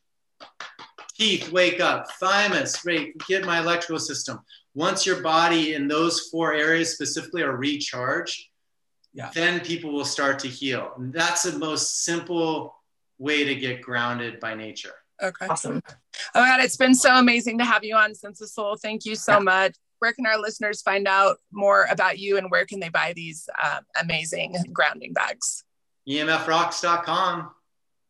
Teeth, 1.18 1.52
wake 1.52 1.80
up. 1.80 2.06
Thymus, 2.20 2.82
great, 2.82 3.18
get 3.28 3.44
my 3.46 3.60
electrical 3.60 4.00
system. 4.00 4.40
Once 4.76 5.06
your 5.06 5.22
body 5.22 5.74
in 5.74 5.88
those 5.88 6.30
four 6.30 6.54
areas 6.54 6.94
specifically 6.94 7.42
are 7.42 7.58
recharged, 7.58 8.40
yeah. 9.14 9.32
then 9.34 9.60
people 9.60 9.92
will 9.92 10.06
start 10.06 10.38
to 10.38 10.48
heal. 10.48 10.92
And 10.98 11.12
that's 11.12 11.44
the 11.44 11.58
most 11.58 12.04
simple 12.04 12.76
way 13.18 13.44
to 13.44 13.56
get 13.56 13.82
grounded 13.82 14.40
by 14.40 14.54
nature. 14.54 14.94
Okay. 15.22 15.48
Awesome. 15.48 15.82
Oh 16.36 16.42
my 16.42 16.48
God, 16.48 16.60
it's 16.60 16.78
been 16.78 16.94
so 16.94 17.16
amazing 17.16 17.58
to 17.58 17.66
have 17.66 17.84
you 17.84 17.96
on 17.96 18.14
Sense 18.14 18.40
of 18.42 18.50
Soul. 18.50 18.76
Thank 18.76 19.06
you 19.06 19.16
so 19.16 19.34
yeah. 19.34 19.40
much. 19.40 19.76
Where 20.00 20.14
can 20.14 20.26
our 20.26 20.40
listeners 20.40 20.82
find 20.82 21.08
out 21.08 21.38
more 21.52 21.88
about 21.90 22.20
you 22.20 22.38
and 22.38 22.52
where 22.52 22.66
can 22.66 22.80
they 22.80 22.90
buy 22.90 23.14
these 23.16 23.50
um, 23.64 23.80
amazing 24.02 24.56
grounding 24.72 25.14
bags? 25.14 25.64
EMFrocks.com 26.08 27.50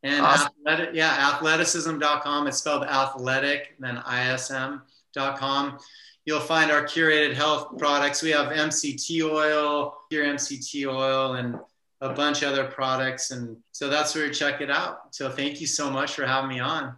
and 0.04 0.26
awesome. 0.26 0.50
athletic, 0.66 0.96
yeah, 0.96 1.32
athleticism.com. 1.34 2.48
It's 2.48 2.58
spelled 2.58 2.84
athletic, 2.84 3.76
then 3.80 3.98
ISM.com. 3.98 5.80
You'll 6.26 6.40
find 6.42 6.72
our 6.72 6.84
curated 6.84 7.34
health 7.34 7.78
products. 7.78 8.22
We 8.22 8.32
have 8.32 8.52
MCT 8.52 9.24
oil, 9.24 9.98
pure 10.10 10.26
MCT 10.26 10.86
oil, 10.94 11.36
and 11.36 11.58
a 12.02 12.14
bunch 12.14 12.44
of 12.44 12.52
other 12.52 12.66
products. 12.66 13.32
And 13.32 13.58
so 13.72 13.90
that's 13.90 14.14
where 14.14 14.28
you 14.28 14.34
check 14.34 14.62
it 14.62 14.70
out. 14.70 15.16
So 15.16 15.30
thank 15.30 15.62
you 15.62 15.68
so 15.68 15.90
much 15.90 16.14
for 16.14 16.26
having 16.26 16.50
me 16.50 16.60
on. 16.60 16.96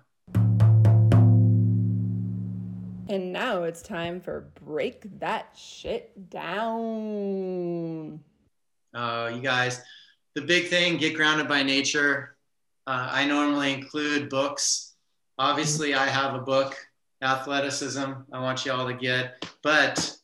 And 3.09 3.33
now 3.33 3.63
it's 3.63 3.81
time 3.81 4.21
for 4.21 4.51
break 4.63 5.19
that 5.19 5.57
shit 5.57 6.29
down. 6.29 8.19
Uh, 8.93 9.31
you 9.33 9.41
guys, 9.41 9.81
the 10.35 10.41
big 10.41 10.67
thing, 10.67 10.97
get 10.97 11.15
grounded 11.15 11.47
by 11.47 11.63
nature. 11.63 12.37
Uh, 12.85 13.09
I 13.11 13.25
normally 13.25 13.73
include 13.73 14.29
books. 14.29 14.93
Obviously, 15.39 15.95
I 15.95 16.05
have 16.05 16.35
a 16.35 16.39
book 16.39 16.77
athleticism 17.23 18.11
I 18.31 18.39
want 18.39 18.63
you 18.63 18.73
all 18.73 18.85
to 18.85 18.93
get. 18.93 19.43
But 19.63 20.15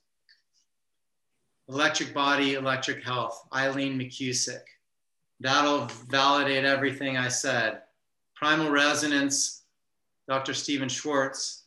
Electric 1.68 2.14
Body, 2.14 2.54
Electric 2.54 3.04
Health, 3.04 3.48
Eileen 3.52 3.98
McKusick. 3.98 4.62
That'll 5.40 5.88
validate 6.08 6.66
everything 6.66 7.18
I 7.18 7.30
said. 7.30 7.82
Primal 8.36 8.70
Resonance, 8.70 9.64
Dr. 10.28 10.54
Stephen 10.54 10.88
Schwartz. 10.88 11.65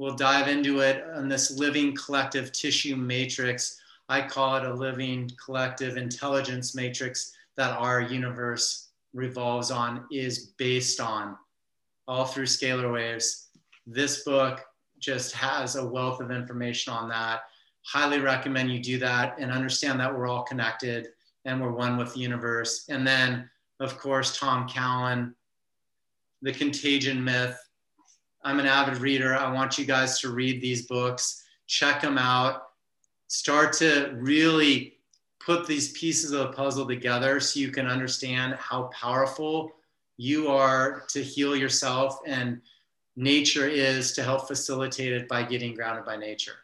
We'll 0.00 0.16
dive 0.16 0.48
into 0.48 0.80
it 0.80 1.04
on 1.14 1.28
this 1.28 1.58
living 1.58 1.94
collective 1.94 2.52
tissue 2.52 2.96
matrix. 2.96 3.78
I 4.08 4.22
call 4.22 4.56
it 4.56 4.64
a 4.64 4.72
living 4.72 5.30
collective 5.44 5.98
intelligence 5.98 6.74
matrix 6.74 7.36
that 7.56 7.76
our 7.76 8.00
universe 8.00 8.88
revolves 9.12 9.70
on, 9.70 10.06
is 10.10 10.52
based 10.56 11.00
on, 11.00 11.36
all 12.08 12.24
through 12.24 12.46
scalar 12.46 12.90
waves 12.90 13.50
this 13.86 14.22
book 14.24 14.64
just 14.98 15.32
has 15.34 15.76
a 15.76 15.84
wealth 15.84 16.20
of 16.20 16.30
information 16.30 16.92
on 16.92 17.08
that. 17.08 17.42
Highly 17.82 18.20
recommend 18.20 18.70
you 18.70 18.80
do 18.80 18.98
that 19.00 19.36
and 19.38 19.50
understand 19.50 19.98
that 20.00 20.16
we're 20.16 20.28
all 20.28 20.44
connected 20.44 21.08
and 21.44 21.60
we're 21.60 21.72
one 21.72 21.96
with 21.96 22.14
the 22.14 22.20
universe. 22.20 22.86
And 22.88 23.06
then, 23.06 23.50
of 23.80 23.98
course, 23.98 24.38
Tom 24.38 24.66
Cowan, 24.68 25.34
The 26.42 26.52
Contagion 26.52 27.22
Myth. 27.22 27.58
I'm 28.42 28.58
an 28.58 28.66
avid 28.66 28.98
reader. 28.98 29.34
I 29.34 29.52
want 29.52 29.78
you 29.78 29.84
guys 29.84 30.20
to 30.20 30.30
read 30.30 30.60
these 30.60 30.86
books, 30.86 31.44
check 31.66 32.00
them 32.00 32.18
out, 32.18 32.62
start 33.28 33.72
to 33.74 34.16
really 34.16 34.98
put 35.44 35.66
these 35.66 35.92
pieces 35.92 36.32
of 36.32 36.40
the 36.40 36.52
puzzle 36.52 36.86
together 36.86 37.40
so 37.40 37.60
you 37.60 37.70
can 37.70 37.86
understand 37.86 38.54
how 38.54 38.84
powerful 38.84 39.72
you 40.16 40.48
are 40.48 41.04
to 41.08 41.22
heal 41.22 41.56
yourself 41.56 42.18
and 42.26 42.60
nature 43.16 43.66
is 43.66 44.12
to 44.12 44.22
help 44.22 44.46
facilitate 44.46 45.12
it 45.12 45.28
by 45.28 45.42
getting 45.42 45.74
grounded 45.74 46.04
by 46.04 46.16
nature. 46.16 46.56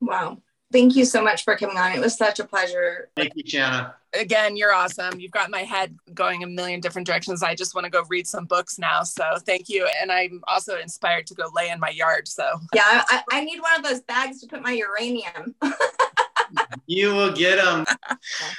Wow. 0.00 0.38
Thank 0.72 0.96
you 0.96 1.04
so 1.04 1.22
much 1.22 1.44
for 1.44 1.56
coming 1.56 1.76
on. 1.76 1.92
It 1.92 2.00
was 2.00 2.16
such 2.16 2.40
a 2.40 2.44
pleasure. 2.44 3.10
Thank 3.14 3.32
you, 3.36 3.42
Jana. 3.42 3.94
Again, 4.14 4.56
you're 4.56 4.72
awesome. 4.72 5.20
You've 5.20 5.32
got 5.32 5.50
my 5.50 5.60
head 5.60 5.96
going 6.12 6.42
a 6.42 6.46
million 6.46 6.80
different 6.80 7.06
directions. 7.06 7.42
I 7.42 7.54
just 7.54 7.74
want 7.74 7.84
to 7.84 7.90
go 7.90 8.04
read 8.08 8.26
some 8.26 8.46
books 8.46 8.78
now. 8.78 9.02
So 9.02 9.24
thank 9.46 9.68
you. 9.68 9.88
And 10.00 10.10
I'm 10.10 10.42
also 10.48 10.78
inspired 10.78 11.26
to 11.28 11.34
go 11.34 11.44
lay 11.54 11.70
in 11.70 11.78
my 11.78 11.90
yard. 11.90 12.28
So 12.28 12.44
yeah, 12.74 13.04
I, 13.08 13.22
I 13.30 13.44
need 13.44 13.60
one 13.60 13.74
of 13.78 13.84
those 13.84 14.00
bags 14.00 14.40
to 14.40 14.46
put 14.46 14.62
my 14.62 14.72
uranium. 14.72 15.54
you 16.86 17.14
will 17.14 17.32
get 17.32 17.56
them. 17.56 17.84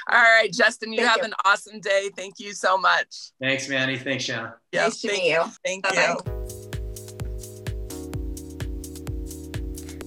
All 0.08 0.22
right, 0.22 0.52
Justin, 0.52 0.92
you 0.92 1.00
Thank 1.00 1.10
have 1.10 1.18
you. 1.18 1.24
an 1.24 1.34
awesome 1.44 1.80
day. 1.80 2.10
Thank 2.16 2.40
you 2.40 2.52
so 2.52 2.78
much. 2.78 3.32
Thanks, 3.40 3.68
Manny. 3.68 3.98
Thanks, 3.98 4.24
Shanna. 4.24 4.54
Nice 4.72 5.00
to 5.02 5.08
meet 5.08 5.30
you. 5.30 5.44
Thank 5.64 5.84
Bye-bye. 5.84 6.16
you. 6.26 6.43